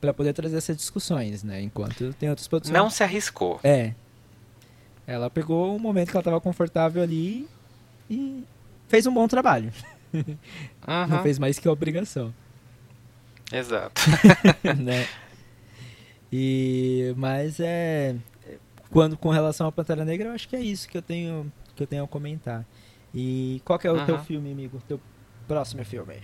[0.00, 1.62] para poder trazer essas discussões, né?
[1.62, 2.76] Enquanto tem outras produções.
[2.76, 3.60] Não se arriscou.
[3.62, 3.94] É.
[5.06, 7.48] Ela pegou um momento que ela estava confortável ali
[8.10, 8.44] e
[8.88, 9.72] fez um bom trabalho.
[10.12, 11.06] Uhum.
[11.08, 12.34] Não fez mais que a obrigação.
[13.52, 14.00] Exato.
[14.76, 15.06] né?
[16.32, 18.16] E mas é
[18.90, 21.82] quando com relação à Pantera Negra, eu acho que é isso que eu tenho que
[21.82, 22.64] eu tenho a comentar.
[23.14, 24.06] E qual que é o uhum.
[24.06, 24.82] teu filme, amigo?
[24.88, 25.00] Teu
[25.46, 26.16] próximo filme?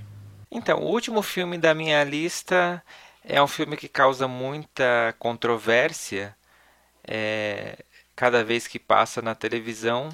[0.50, 2.82] Então, o último filme da minha lista
[3.24, 6.36] é um filme que causa muita controvérsia
[7.06, 7.84] é,
[8.16, 10.10] cada vez que passa na televisão,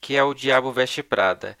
[0.00, 1.58] que é O Diabo Veste Prada.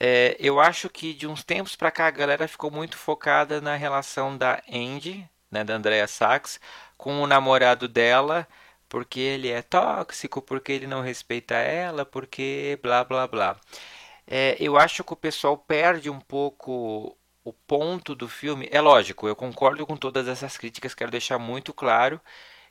[0.00, 3.76] É, eu acho que de uns tempos para cá a galera ficou muito focada na
[3.76, 6.60] relação da Andy, né, da Andrea Sachs,
[6.98, 8.48] com o namorado dela,
[8.88, 13.56] porque ele é tóxico, porque ele não respeita ela, porque blá blá blá.
[14.26, 17.17] É, eu acho que o pessoal perde um pouco
[17.48, 18.68] o ponto do filme.
[18.70, 22.20] É lógico, eu concordo com todas essas críticas, quero deixar muito claro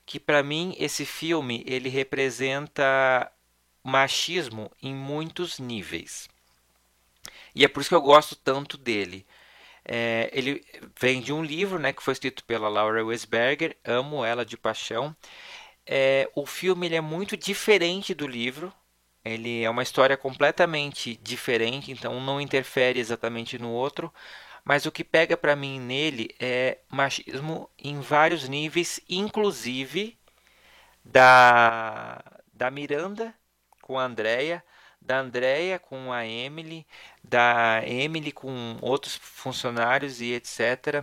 [0.06, 3.32] que para mim esse filme ele representa
[3.84, 6.30] machismo em muitos níveis.
[7.56, 9.26] E é por isso que eu gosto tanto dele.
[9.84, 10.64] É, ele
[11.00, 15.16] vem de um livro né, que foi escrito pela Laura Weisberger, amo ela de paixão.
[15.86, 18.74] É, o filme ele é muito diferente do livro,
[19.24, 24.14] ele é uma história completamente diferente, então não interfere exatamente no outro,
[24.68, 30.18] mas o que pega para mim nele é machismo em vários níveis, inclusive
[31.06, 32.22] da,
[32.54, 33.34] da Miranda
[33.82, 34.62] com a Andrea,
[35.02, 36.86] da Andrea com a Emily,
[37.24, 41.02] da Emily com outros funcionários e etc.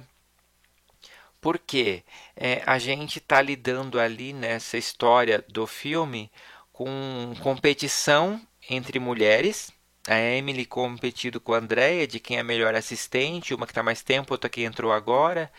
[1.40, 2.04] Porque
[2.36, 6.30] é, a gente está lidando ali nessa história do filme
[6.70, 8.38] com competição
[8.68, 9.72] entre mulheres
[10.08, 14.02] a Emily competindo com a Andrea de quem é melhor assistente, uma que está mais
[14.02, 15.50] tempo, outra que entrou agora,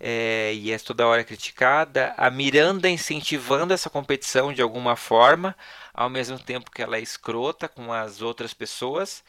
[0.00, 2.14] é, e é toda hora criticada.
[2.16, 5.56] A Miranda incentivando essa competição de alguma forma,
[5.94, 9.22] ao mesmo tempo que ela é escrota com as outras pessoas.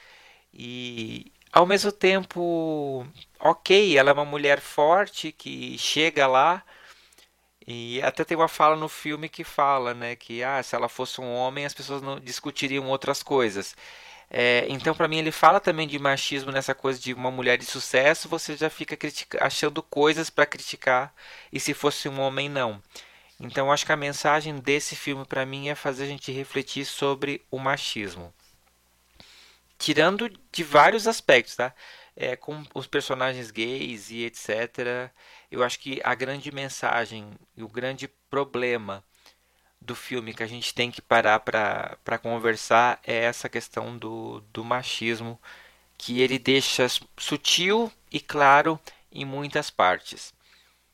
[0.53, 3.05] E ao mesmo tempo,
[3.39, 6.63] ok, ela é uma mulher forte que chega lá.
[7.65, 11.21] E até tem uma fala no filme que fala, né, que ah, se ela fosse
[11.21, 13.75] um homem, as pessoas não discutiriam outras coisas.
[14.35, 17.65] É, então, para mim, ele fala também de machismo nessa coisa de uma mulher de
[17.65, 18.97] sucesso, você já fica
[19.39, 21.13] achando coisas para criticar,
[21.51, 22.81] e se fosse um homem, não.
[23.39, 27.43] Então, acho que a mensagem desse filme para mim é fazer a gente refletir sobre
[27.51, 28.33] o machismo.
[29.77, 31.71] Tirando de vários aspectos, tá?
[32.15, 35.11] É, com os personagens gays e etc.
[35.51, 39.03] Eu acho que a grande mensagem e o grande problema
[39.85, 44.63] do filme que a gente tem que parar para conversar é essa questão do, do
[44.63, 45.39] machismo
[45.97, 46.87] que ele deixa
[47.17, 48.79] sutil e claro
[49.11, 50.33] em muitas partes.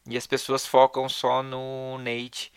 [0.07, 2.51] E as pessoas focam só no Nate,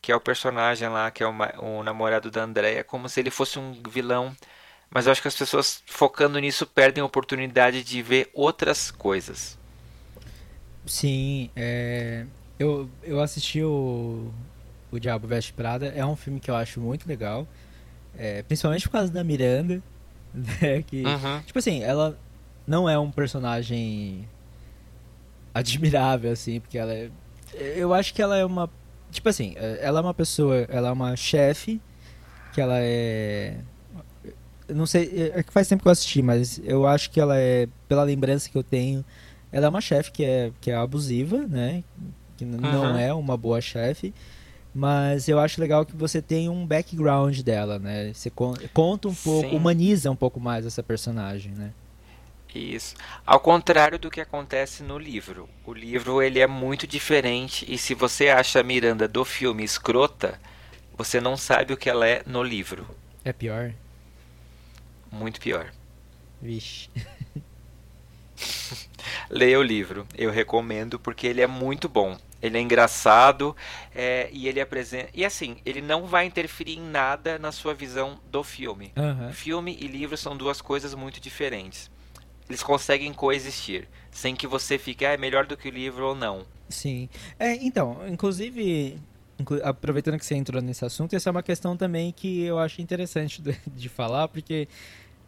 [0.00, 3.30] que é o personagem lá, que é o, o namorado da Andrea, como se ele
[3.30, 4.34] fosse um vilão.
[4.90, 9.58] Mas eu acho que as pessoas focando nisso perdem a oportunidade de ver outras coisas.
[10.86, 12.26] Sim, é...
[12.58, 14.32] eu, eu assisti o,
[14.92, 17.48] o Diabo Veste Prada é um filme que eu acho muito legal.
[18.16, 19.82] É, principalmente por causa da Miranda.
[20.34, 21.42] Né, que, uhum.
[21.44, 22.18] Tipo assim, ela
[22.66, 24.26] não é um personagem
[25.52, 27.10] admirável, assim, porque ela é.
[27.76, 28.70] Eu acho que ela é uma.
[29.10, 30.66] Tipo assim, ela é uma pessoa.
[30.70, 31.80] Ela é uma chefe.
[32.54, 33.58] Que ela é.
[34.68, 35.32] Não sei.
[35.34, 37.68] É que faz tempo que eu assisti, mas eu acho que ela é.
[37.86, 39.04] Pela lembrança que eu tenho.
[39.52, 41.84] Ela é uma chefe que é, que é abusiva, né?
[42.38, 42.58] Que uhum.
[42.58, 44.14] não é uma boa chefe.
[44.74, 48.12] Mas eu acho legal que você tem um background dela, né?
[48.14, 49.56] Você conta um pouco, Sim.
[49.56, 51.72] humaniza um pouco mais essa personagem, né?
[52.54, 52.94] Isso.
[53.24, 55.48] Ao contrário do que acontece no livro.
[55.64, 60.38] O livro ele é muito diferente e se você acha a Miranda do filme escrota,
[60.96, 62.86] você não sabe o que ela é no livro.
[63.24, 63.72] É pior?
[65.10, 65.72] Muito pior.
[66.40, 66.88] Vixe.
[69.30, 70.06] Leia o livro.
[70.16, 72.18] Eu recomendo porque ele é muito bom.
[72.42, 73.56] Ele é engraçado
[73.94, 75.08] é, e ele apresenta.
[75.14, 78.92] E assim, ele não vai interferir em nada na sua visão do filme.
[78.96, 79.32] Uhum.
[79.32, 81.90] Filme e livro são duas coisas muito diferentes.
[82.48, 86.14] Eles conseguem coexistir, sem que você fique, ah, é melhor do que o livro ou
[86.14, 86.44] não.
[86.68, 87.08] Sim.
[87.38, 88.98] É, então, inclusive,
[89.62, 93.40] aproveitando que você entrou nesse assunto, essa é uma questão também que eu acho interessante
[93.40, 94.68] de, de falar, porque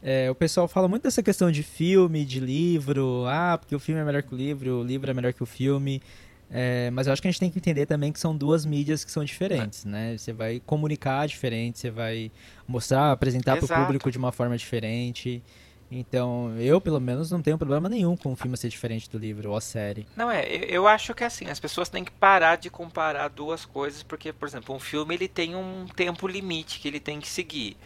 [0.03, 4.01] é, o pessoal fala muito dessa questão de filme, de livro, ah, porque o filme
[4.01, 6.03] é melhor que o livro, o livro é melhor que o filme.
[6.51, 9.05] É, mas eu acho que a gente tem que entender também que são duas mídias
[9.05, 10.17] que são diferentes, né?
[10.17, 12.31] Você vai comunicar diferente, você vai
[12.67, 15.43] mostrar, apresentar para o público de uma forma diferente.
[15.91, 19.51] Então, eu, pelo menos, não tenho problema nenhum com o filme ser diferente do livro
[19.51, 20.07] ou a série.
[20.17, 23.65] Não é, eu acho que é assim, as pessoas têm que parar de comparar duas
[23.65, 27.29] coisas, porque, por exemplo, um filme ele tem um tempo limite que ele tem que
[27.29, 27.77] seguir.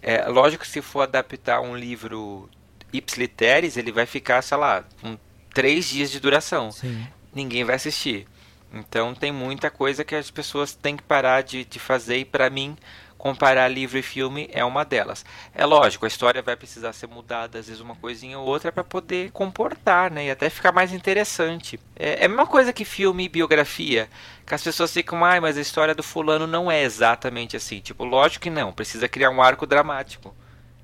[0.00, 2.48] É, lógico que se for adaptar um livro
[2.92, 5.16] ipsiliteris, ele vai ficar, sei lá, com
[5.54, 6.70] três dias de duração.
[6.70, 7.06] Sim.
[7.34, 8.26] Ninguém vai assistir.
[8.72, 12.48] Então tem muita coisa que as pessoas têm que parar de, de fazer e para
[12.48, 12.76] mim
[13.22, 15.24] comparar livro e filme é uma delas.
[15.54, 18.82] É lógico, a história vai precisar ser mudada, às vezes uma coisinha ou outra, para
[18.82, 20.26] poder comportar, né?
[20.26, 21.78] E até ficar mais interessante.
[21.94, 24.10] É, é a mesma coisa que filme e biografia,
[24.44, 27.78] que as pessoas ficam, ai, mas a história do fulano não é exatamente assim.
[27.78, 30.34] Tipo, lógico que não, precisa criar um arco dramático.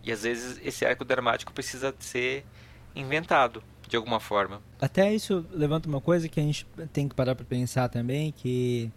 [0.05, 2.45] E às vezes esse arco dramático precisa ser
[2.95, 4.61] inventado de alguma forma.
[4.81, 8.91] Até isso levanta uma coisa que a gente tem que parar para pensar também, que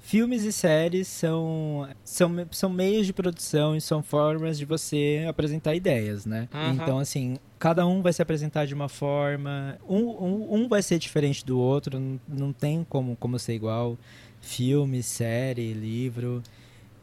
[0.00, 5.74] filmes e séries são, são, são meios de produção e são formas de você apresentar
[5.74, 6.48] ideias, né?
[6.52, 6.72] Uhum.
[6.72, 10.98] Então, assim, cada um vai se apresentar de uma forma, um, um, um vai ser
[10.98, 13.96] diferente do outro, não, não tem como, como ser igual.
[14.40, 16.42] Filme, série, livro.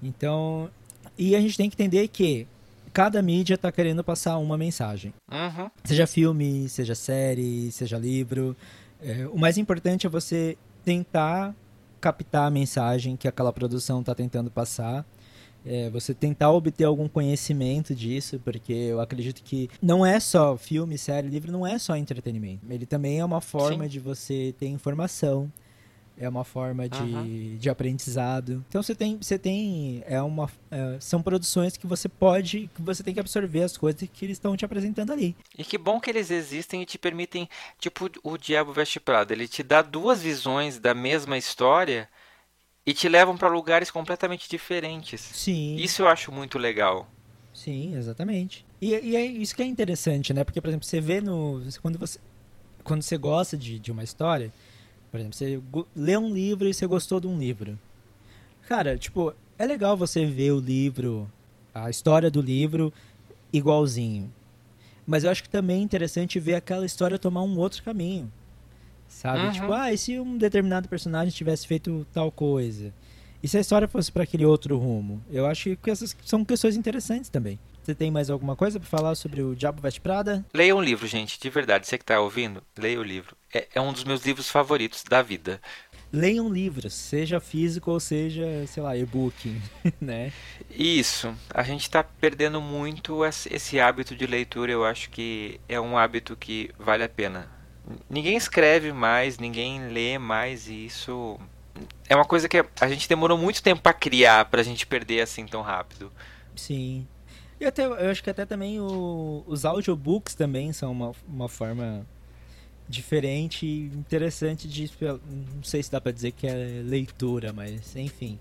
[0.03, 0.69] Então,
[1.17, 2.45] e a gente tem que entender que
[2.99, 5.13] cada mídia está querendo passar uma mensagem.
[5.31, 5.71] Uhum.
[5.85, 8.57] Seja filme, seja série, seja livro.
[9.01, 11.55] É, o mais importante é você tentar
[12.01, 15.05] captar a mensagem que aquela produção está tentando passar.
[15.65, 20.97] É, você tentar obter algum conhecimento disso, porque eu acredito que não é só filme,
[20.97, 22.65] série, livro, não é só entretenimento.
[22.69, 23.91] Ele também é uma forma Sim.
[23.91, 25.49] de você ter informação,
[26.19, 27.57] é uma forma de, uhum.
[27.57, 28.63] de aprendizado.
[28.67, 33.01] Então você tem, você tem é uma, é, são produções que você pode, que você
[33.01, 35.35] tem que absorver as coisas que eles estão te apresentando ali.
[35.57, 37.47] E que bom que eles existem e te permitem,
[37.79, 42.09] tipo o Diabo Veste Prado, ele te dá duas visões da mesma história
[42.85, 45.21] e te levam para lugares completamente diferentes.
[45.21, 45.77] Sim.
[45.77, 47.09] Isso eu acho muito legal.
[47.53, 48.65] Sim, exatamente.
[48.81, 50.43] E, e é isso que é interessante, né?
[50.43, 51.61] Porque, por exemplo, você vê no.
[51.81, 52.19] Quando você,
[52.83, 54.51] quando você gosta de, de uma história,
[55.11, 55.61] por exemplo, você
[55.95, 57.77] lê um livro e você gostou de um livro.
[58.67, 61.29] Cara, tipo, é legal você ver o livro,
[61.73, 62.93] a história do livro
[63.51, 64.31] igualzinho.
[65.05, 68.31] Mas eu acho que também é interessante ver aquela história tomar um outro caminho.
[69.07, 69.45] Sabe?
[69.45, 69.51] Uhum.
[69.51, 72.93] Tipo, ah, e se um determinado personagem tivesse feito tal coisa?
[73.41, 75.19] E se a história fosse para aquele outro rumo?
[75.31, 77.57] Eu acho que essas são questões interessantes também.
[77.81, 80.45] Você tem mais alguma coisa para falar sobre o Diabo Veste Prada?
[80.53, 81.87] Leia um livro, gente, de verdade.
[81.87, 83.35] Você que está ouvindo, leia o livro.
[83.53, 85.59] É, é, um dos meus livros favoritos da vida.
[86.11, 89.59] Leia um livro, seja físico ou seja, sei lá, e-book,
[90.01, 90.31] né?
[90.69, 91.35] Isso.
[91.53, 94.71] A gente está perdendo muito esse hábito de leitura.
[94.71, 97.49] Eu acho que é um hábito que vale a pena.
[98.09, 101.39] Ninguém escreve mais, ninguém lê mais e isso
[102.07, 105.21] é uma coisa que a gente demorou muito tempo para criar, para a gente perder
[105.21, 106.11] assim tão rápido.
[106.55, 107.07] Sim.
[107.59, 112.05] E até, eu acho que até também o, os audiobooks também são uma, uma forma
[112.89, 114.89] diferente e interessante de.
[115.55, 118.39] Não sei se dá pra dizer que é leitura, mas enfim.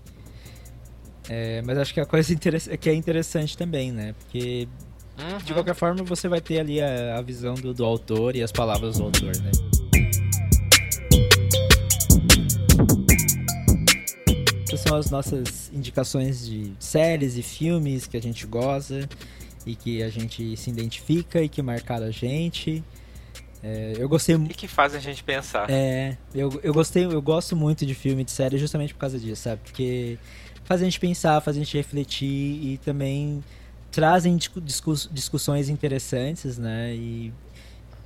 [1.29, 4.13] É, mas acho que a coisa que é interessante também, né?
[4.13, 4.67] Porque
[5.19, 5.37] uhum.
[5.37, 8.51] de qualquer forma você vai ter ali a, a visão do, do autor e as
[8.51, 9.51] palavras do autor, né?
[14.63, 19.07] Essas são as nossas indicações de séries e filmes que a gente goza
[19.65, 22.83] e que a gente se identifica e que marcaram a gente.
[23.61, 25.69] É, eu gostei E que fazem a gente pensar.
[25.69, 29.43] É, eu, eu gostei, eu gosto muito de filme de série justamente por causa disso,
[29.43, 29.61] sabe?
[29.63, 30.17] Porque
[30.63, 33.43] faz a gente pensar, faz a gente refletir e também
[33.91, 36.93] trazem discuss, discussões interessantes, né?
[36.93, 37.33] E,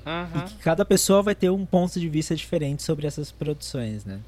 [0.06, 0.46] uhum.
[0.48, 4.20] e cada pessoa vai ter um ponto de vista diferente sobre essas produções, né?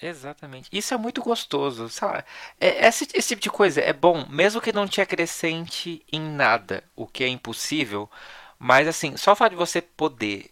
[0.00, 0.68] Exatamente.
[0.70, 1.88] Isso é muito gostoso.
[1.88, 2.22] Sabe?
[2.60, 6.84] É, esse, esse tipo de coisa é bom, mesmo que não te acrescente em nada,
[6.94, 8.10] o que é impossível.
[8.58, 10.50] Mas assim, só o fato de você poder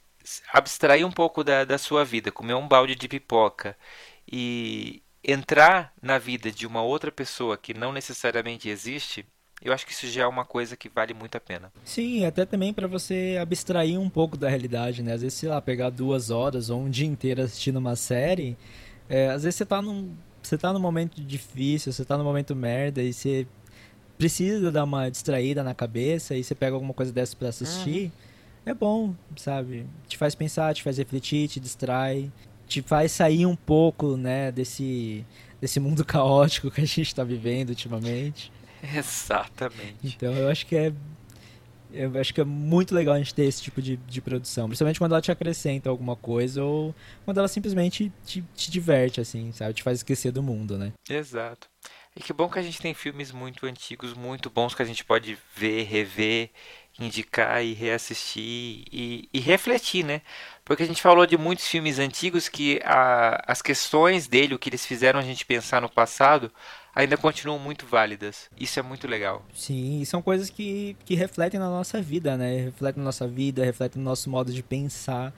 [0.52, 3.76] abstrair um pouco da, da sua vida, comer um balde de pipoca
[4.31, 9.26] e entrar na vida de uma outra pessoa que não necessariamente existe,
[9.62, 11.72] eu acho que isso já é uma coisa que vale muito a pena.
[11.85, 15.14] Sim, até também para você abstrair um pouco da realidade, né?
[15.14, 18.56] Às vezes, sei lá, pegar duas horas ou um dia inteiro assistindo uma série
[19.09, 20.14] é, às vezes você tá num.
[20.43, 23.47] Você tá num momento difícil, você tá num momento merda e você
[24.16, 28.04] precisa dar uma distraída na cabeça e você pega alguma coisa dessa para assistir.
[28.04, 28.10] Uhum.
[28.66, 29.86] É bom, sabe?
[30.08, 32.30] Te faz pensar, te faz refletir, te distrai,
[32.66, 35.24] te faz sair um pouco, né, desse,
[35.60, 38.50] desse mundo caótico que a gente está vivendo ultimamente.
[38.82, 39.96] Exatamente.
[40.02, 40.92] Então eu acho que é
[41.92, 44.66] eu acho que é muito legal a gente ter esse tipo de, de produção.
[44.66, 46.92] Principalmente quando ela te acrescenta alguma coisa ou
[47.24, 49.74] quando ela simplesmente te, te diverte, assim, sabe?
[49.74, 50.92] Te faz esquecer do mundo, né?
[51.08, 51.68] Exato.
[52.16, 55.04] E que bom que a gente tem filmes muito antigos, muito bons que a gente
[55.04, 56.50] pode ver, rever,
[56.98, 60.22] indicar e reassistir e, e refletir, né?
[60.64, 64.68] Porque a gente falou de muitos filmes antigos que a, as questões dele, o que
[64.68, 66.52] eles fizeram a gente pensar no passado,
[66.94, 68.48] ainda continuam muito válidas.
[68.56, 69.44] Isso é muito legal.
[69.52, 72.66] Sim, e são coisas que, que refletem na nossa vida, né?
[72.66, 75.34] Refletem na nossa vida, refletem no nosso modo de pensar,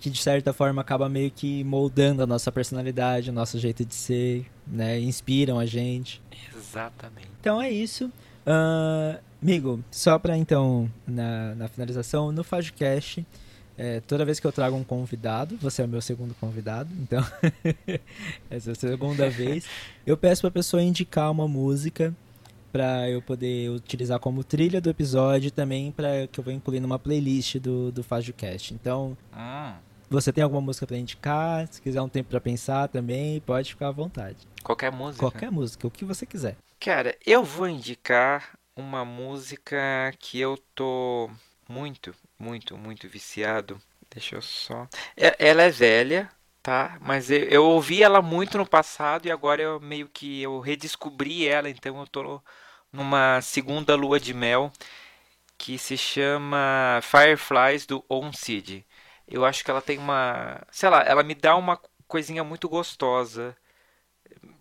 [0.00, 3.94] que de certa forma acaba meio que moldando a nossa personalidade, o nosso jeito de
[3.94, 4.98] ser, né?
[4.98, 6.22] Inspiram a gente.
[6.56, 7.28] Exatamente.
[7.40, 8.06] Então é isso.
[8.46, 13.26] Uh, amigo, só para então, na, na finalização, no Fajcast,
[13.76, 17.24] é, toda vez que eu trago um convidado, você é o meu segundo convidado, então
[18.50, 19.66] essa é a segunda vez,
[20.06, 22.14] eu peço para a pessoa indicar uma música
[22.72, 26.80] para eu poder utilizar como trilha do episódio e também para que eu vou incluir
[26.80, 28.74] numa playlist do, do FajoCast.
[28.74, 29.78] Então, ah.
[30.10, 31.66] Você tem alguma música para indicar?
[31.68, 34.38] Se quiser um tempo para pensar também, pode ficar à vontade.
[34.62, 35.20] Qualquer música?
[35.20, 36.56] Qualquer música, o que você quiser.
[36.80, 39.78] Cara, eu vou indicar uma música
[40.18, 41.30] que eu tô
[41.68, 43.80] muito, muito, muito viciado.
[44.12, 44.88] Deixa eu só.
[45.16, 46.28] É, ela é velha,
[46.60, 46.98] tá?
[47.00, 51.46] Mas eu, eu, ouvi ela muito no passado e agora eu meio que eu redescobri
[51.46, 52.42] ela, então eu tô
[52.92, 54.72] numa segunda lua de mel
[55.56, 58.82] que se chama Fireflies do On Seed.
[59.30, 61.78] Eu acho que ela tem uma, sei lá, ela me dá uma
[62.08, 63.56] coisinha muito gostosa.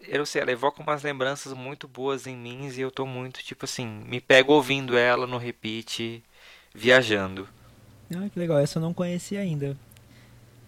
[0.01, 3.43] Eu não sei, ela evoca umas lembranças muito boas em mim e eu tô muito,
[3.43, 6.23] tipo assim, me pego ouvindo ela no repeat
[6.73, 7.47] viajando.
[8.15, 9.77] Ah, que legal, essa eu não conhecia ainda.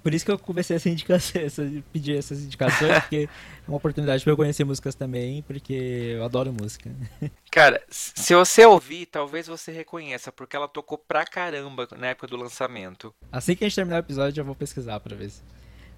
[0.02, 4.24] Por isso que eu comecei essa indicação, essa, pedir essas indicações, porque é uma oportunidade
[4.24, 5.74] para eu conhecer músicas também, porque
[6.16, 6.92] eu adoro música.
[7.52, 12.38] Cara, se você ouvir, talvez você reconheça, porque ela tocou pra caramba na época do
[12.38, 13.14] lançamento.
[13.32, 15.42] Assim que a gente terminar o episódio, eu vou pesquisar pra ver se,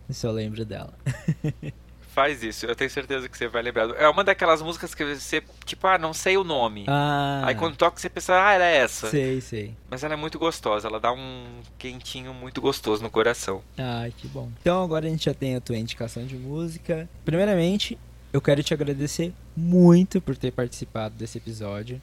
[0.09, 0.93] se eu lembro dela.
[2.14, 3.90] Faz isso, eu tenho certeza que você vai lembrar.
[3.98, 6.85] É uma daquelas músicas que você, tipo, ah, não sei o nome.
[6.88, 7.41] Ah.
[7.44, 9.10] Aí quando toca você pensa, ah, era essa.
[9.10, 9.76] Sei, sei.
[9.90, 11.44] Mas ela é muito gostosa, ela dá um
[11.77, 13.64] quentinho muito gostoso no coração.
[13.80, 14.52] Ah, que bom.
[14.61, 17.10] Então agora a gente já tem a tua indicação de música.
[17.26, 17.98] Primeiramente,
[18.31, 21.99] eu quero te agradecer muito por ter participado desse episódio.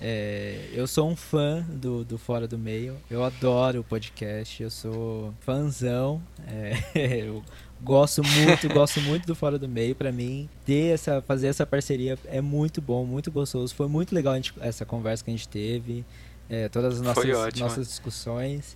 [0.00, 4.70] É, eu sou um fã do, do Fora do Meio, eu adoro o podcast, eu
[4.70, 6.20] sou fãzão.
[6.46, 7.42] É, eu
[7.84, 9.94] Gosto muito, gosto muito do Fora do Meio.
[9.94, 13.74] Para mim, ter essa, fazer essa parceria é muito bom, muito gostoso.
[13.74, 16.02] Foi muito legal gente, essa conversa que a gente teve,
[16.48, 18.74] é, todas as nossas, nossas discussões.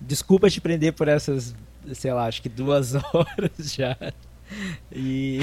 [0.00, 1.54] Desculpa te prender por essas,
[1.94, 3.96] sei lá, acho que duas horas já.
[4.90, 5.38] E,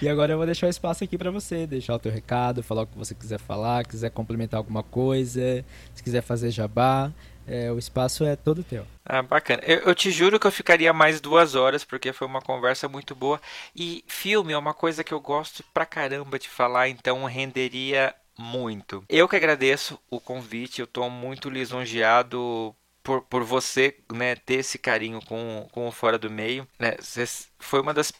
[0.00, 2.82] e agora eu vou deixar o espaço aqui para você, deixar o teu recado, falar
[2.82, 5.64] o que você quiser falar, quiser complementar alguma coisa,
[5.94, 7.12] se quiser fazer jabá.
[7.48, 8.86] É, o espaço é todo teu.
[9.04, 9.62] Ah, bacana.
[9.64, 13.14] Eu, eu, te juro que eu ficaria mais duas horas, porque foi uma conversa muito
[13.14, 13.40] boa.
[13.74, 19.02] E filme é uma coisa que eu gosto pra caramba de falar, então renderia muito.
[19.08, 24.78] Eu que agradeço o convite, eu tô muito lisonjeado por, por você né, ter esse
[24.78, 26.68] carinho com, com o Fora do Meio.
[26.78, 26.96] Né?
[27.00, 27.24] Você
[27.58, 28.12] foi uma das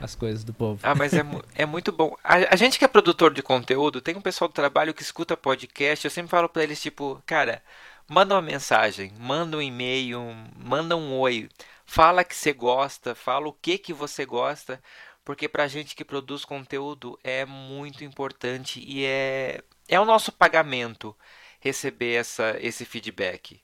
[0.00, 0.80] as coisas do povo.
[0.82, 1.22] Ah, mas é,
[1.54, 2.16] é muito bom.
[2.24, 5.36] A, a, gente que é produtor de conteúdo, tem um pessoal do trabalho que escuta
[5.36, 7.62] podcast, eu sempre falo para eles, tipo, cara,
[8.08, 10.20] manda uma mensagem, manda um e-mail,
[10.56, 11.48] manda um oi,
[11.84, 14.82] fala que você gosta, fala o que que você gosta,
[15.24, 21.16] porque pra gente que produz conteúdo é muito importante e é é o nosso pagamento
[21.60, 23.60] receber essa esse feedback.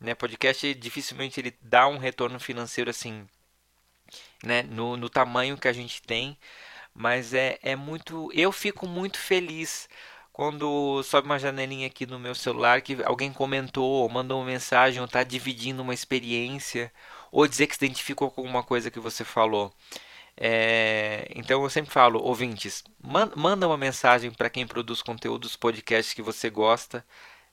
[0.00, 0.14] Né?
[0.14, 3.26] Podcast dificilmente ele dá um retorno financeiro assim,
[4.42, 4.62] né?
[4.62, 6.38] No, no tamanho que a gente tem,
[6.94, 8.30] mas é, é muito.
[8.34, 9.88] Eu fico muito feliz
[10.40, 14.98] quando sobe uma janelinha aqui no meu celular que alguém comentou, ou mandou uma mensagem,
[14.98, 16.90] ou está dividindo uma experiência,
[17.30, 19.70] ou dizer que se identificou com alguma coisa que você falou.
[20.38, 26.14] É, então eu sempre falo, ouvintes, man, manda uma mensagem para quem produz conteúdos, podcasts
[26.14, 27.04] que você gosta.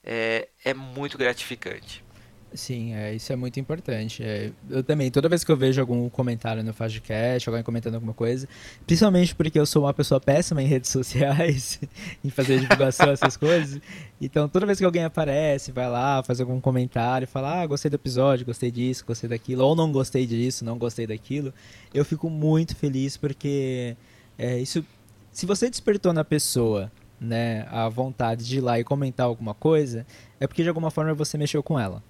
[0.01, 2.06] É, é muito gratificante.
[2.53, 4.23] Sim, é, isso é muito importante.
[4.23, 8.13] É, eu também, toda vez que eu vejo algum comentário no Fastcast, alguém comentando alguma
[8.13, 8.47] coisa,
[8.85, 11.79] principalmente porque eu sou uma pessoa péssima em redes sociais,
[12.23, 13.81] em fazer divulgação, essas coisas.
[14.21, 17.95] Então, toda vez que alguém aparece, vai lá, faz algum comentário, fala, ah, gostei do
[17.95, 21.53] episódio, gostei disso, gostei daquilo, ou não gostei disso, não gostei daquilo,
[21.93, 23.95] eu fico muito feliz porque
[24.37, 24.85] é, isso,
[25.31, 30.05] se você despertou na pessoa né, a vontade de ir lá e comentar alguma coisa,
[30.39, 32.01] é porque de alguma forma você mexeu com ela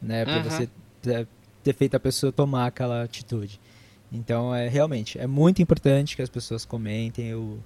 [0.00, 0.24] né?
[0.24, 0.42] Pra uhum.
[0.42, 0.68] você
[1.62, 3.60] ter feito a pessoa tomar aquela atitude.
[4.12, 7.58] Então, é realmente, é muito importante que as pessoas comentem, o,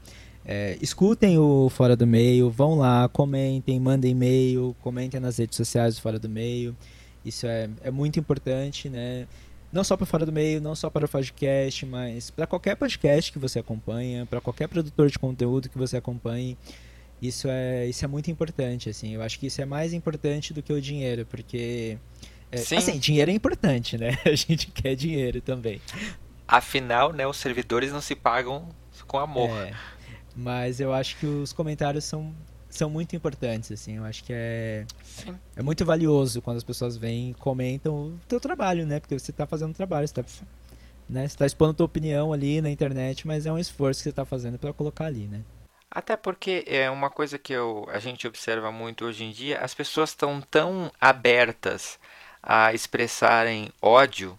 [0.45, 5.95] é, escutem o Fora do Meio, vão lá, comentem, mandem e-mail, comentem nas redes sociais
[5.95, 6.77] do Fora do Meio.
[7.25, 9.27] Isso é, é muito importante, né?
[9.73, 13.33] Não só para Fora do Meio, não só para o podcast, mas para qualquer podcast
[13.33, 16.59] que você acompanha, para qualquer produtor de conteúdo que você acompanhe.
[17.27, 19.15] Isso é, isso é muito importante, assim.
[19.15, 21.99] Eu acho que isso é mais importante do que o dinheiro, porque
[22.53, 22.77] é, Sim.
[22.77, 24.19] assim, dinheiro é importante, né?
[24.27, 25.81] A gente quer dinheiro também.
[26.47, 28.69] Afinal, né, os servidores não se pagam
[29.07, 29.49] com amor.
[29.49, 29.73] É,
[30.37, 32.35] mas eu acho que os comentários são,
[32.69, 33.97] são muito importantes, assim.
[33.97, 35.35] Eu acho que é, Sim.
[35.57, 39.01] é muito valioso quando as pessoas vêm e comentam o teu trabalho, né?
[39.01, 40.45] Porque você está fazendo trabalho, você está
[41.09, 44.11] né, você tá expondo tua opinião ali na internet, mas é um esforço que você
[44.11, 45.43] está fazendo para colocar ali, né?
[45.95, 49.75] Até porque é uma coisa que eu, a gente observa muito hoje em dia, as
[49.75, 51.99] pessoas estão tão abertas
[52.43, 54.39] a expressarem ódio,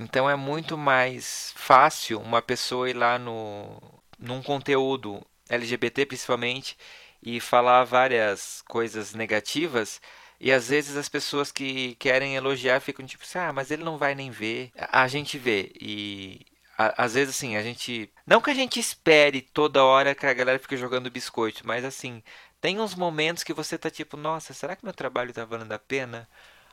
[0.00, 3.80] então é muito mais fácil uma pessoa ir lá no
[4.18, 6.76] num conteúdo LGBT principalmente
[7.22, 10.00] e falar várias coisas negativas
[10.40, 13.98] e às vezes as pessoas que querem elogiar ficam tipo assim, ah, mas ele não
[13.98, 14.70] vai nem ver.
[14.76, 16.46] A gente vê e
[16.78, 18.08] às vezes assim, a gente.
[18.24, 22.22] Não que a gente espere toda hora que a galera fique jogando biscoito, mas assim,
[22.60, 25.78] tem uns momentos que você tá tipo, nossa, será que meu trabalho tá valendo a
[25.78, 26.28] pena?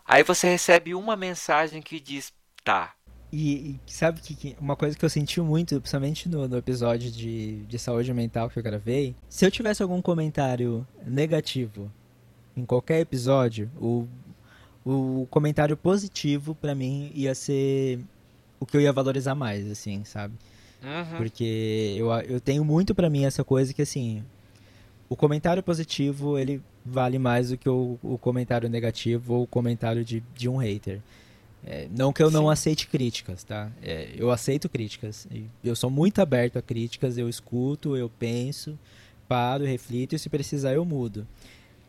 [0.06, 2.32] Aí você recebe uma mensagem que diz,
[2.64, 2.94] tá.
[3.34, 7.66] E, e sabe que, uma coisa que eu senti muito, principalmente no, no episódio de,
[7.66, 11.92] de saúde mental que eu gravei, se eu tivesse algum comentário negativo
[12.56, 14.08] em qualquer episódio, o,
[14.86, 18.00] o comentário positivo para mim ia ser
[18.60, 20.34] o que eu ia valorizar mais, assim, sabe?
[20.84, 21.18] Uhum.
[21.18, 24.24] Porque eu, eu tenho muito para mim essa coisa que, assim,
[25.10, 30.04] o comentário positivo, ele vale mais do que o, o comentário negativo ou o comentário
[30.04, 31.02] de, de um hater.
[31.66, 33.72] É, não que eu não aceite críticas, tá?
[33.82, 35.28] É, eu aceito críticas.
[35.64, 38.78] Eu sou muito aberto a críticas, eu escuto, eu penso,
[39.28, 41.28] paro, reflito e se precisar eu mudo.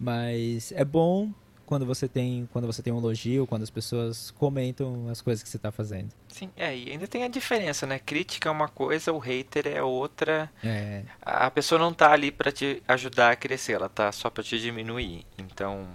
[0.01, 1.31] Mas é bom
[1.67, 5.49] quando você tem quando você tem um elogio, quando as pessoas comentam as coisas que
[5.49, 6.09] você está fazendo.
[6.29, 7.99] Sim, é, e ainda tem a diferença, né?
[7.99, 10.51] Crítica é uma coisa, o hater é outra.
[10.63, 11.03] É.
[11.21, 14.59] A pessoa não tá ali para te ajudar a crescer, ela tá só para te
[14.59, 15.27] diminuir.
[15.37, 15.87] Então,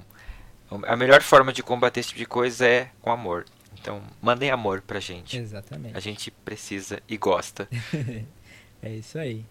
[0.84, 3.46] a melhor forma de combater esse tipo de coisa é com amor.
[3.80, 5.38] Então, mandem amor pra gente.
[5.38, 5.96] Exatamente.
[5.98, 7.68] A gente precisa e gosta.
[8.82, 9.46] é isso aí.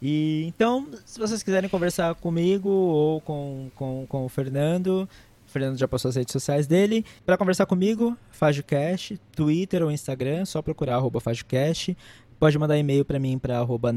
[0.00, 5.08] E então, se vocês quiserem conversar comigo ou com, com, com o Fernando,
[5.56, 7.02] Fernando já postou as redes sociais dele.
[7.24, 11.96] Para conversar comigo, FajoCast, Twitter ou Instagram, só procurar FajoCast.
[12.38, 13.90] Pode mandar e-mail para mim para arroba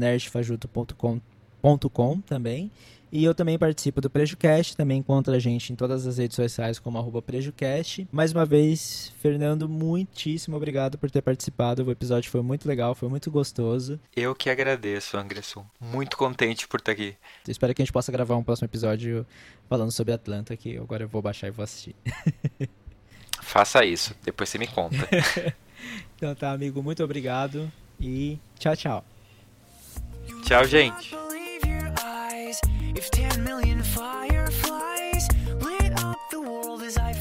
[2.22, 2.70] também.
[3.12, 6.78] E eu também participo do PrejuCast, também encontra a gente em todas as redes sociais
[6.78, 8.06] como arroba PrejuCast.
[8.12, 11.84] Mais uma vez, Fernando, muitíssimo obrigado por ter participado.
[11.84, 13.98] O episódio foi muito legal, foi muito gostoso.
[14.14, 15.66] Eu que agradeço, Anderson.
[15.80, 17.16] Muito contente por estar aqui.
[17.46, 19.26] Eu espero que a gente possa gravar um próximo episódio
[19.68, 21.96] falando sobre Atlanta, que agora eu vou baixar e vou assistir.
[23.42, 24.96] Faça isso, depois você me conta.
[26.14, 27.70] então tá, amigo, muito obrigado
[28.00, 29.04] e tchau, tchau.
[30.44, 31.29] Tchau, gente.
[32.96, 35.28] If 10 million fireflies
[35.60, 37.12] lit up the world as I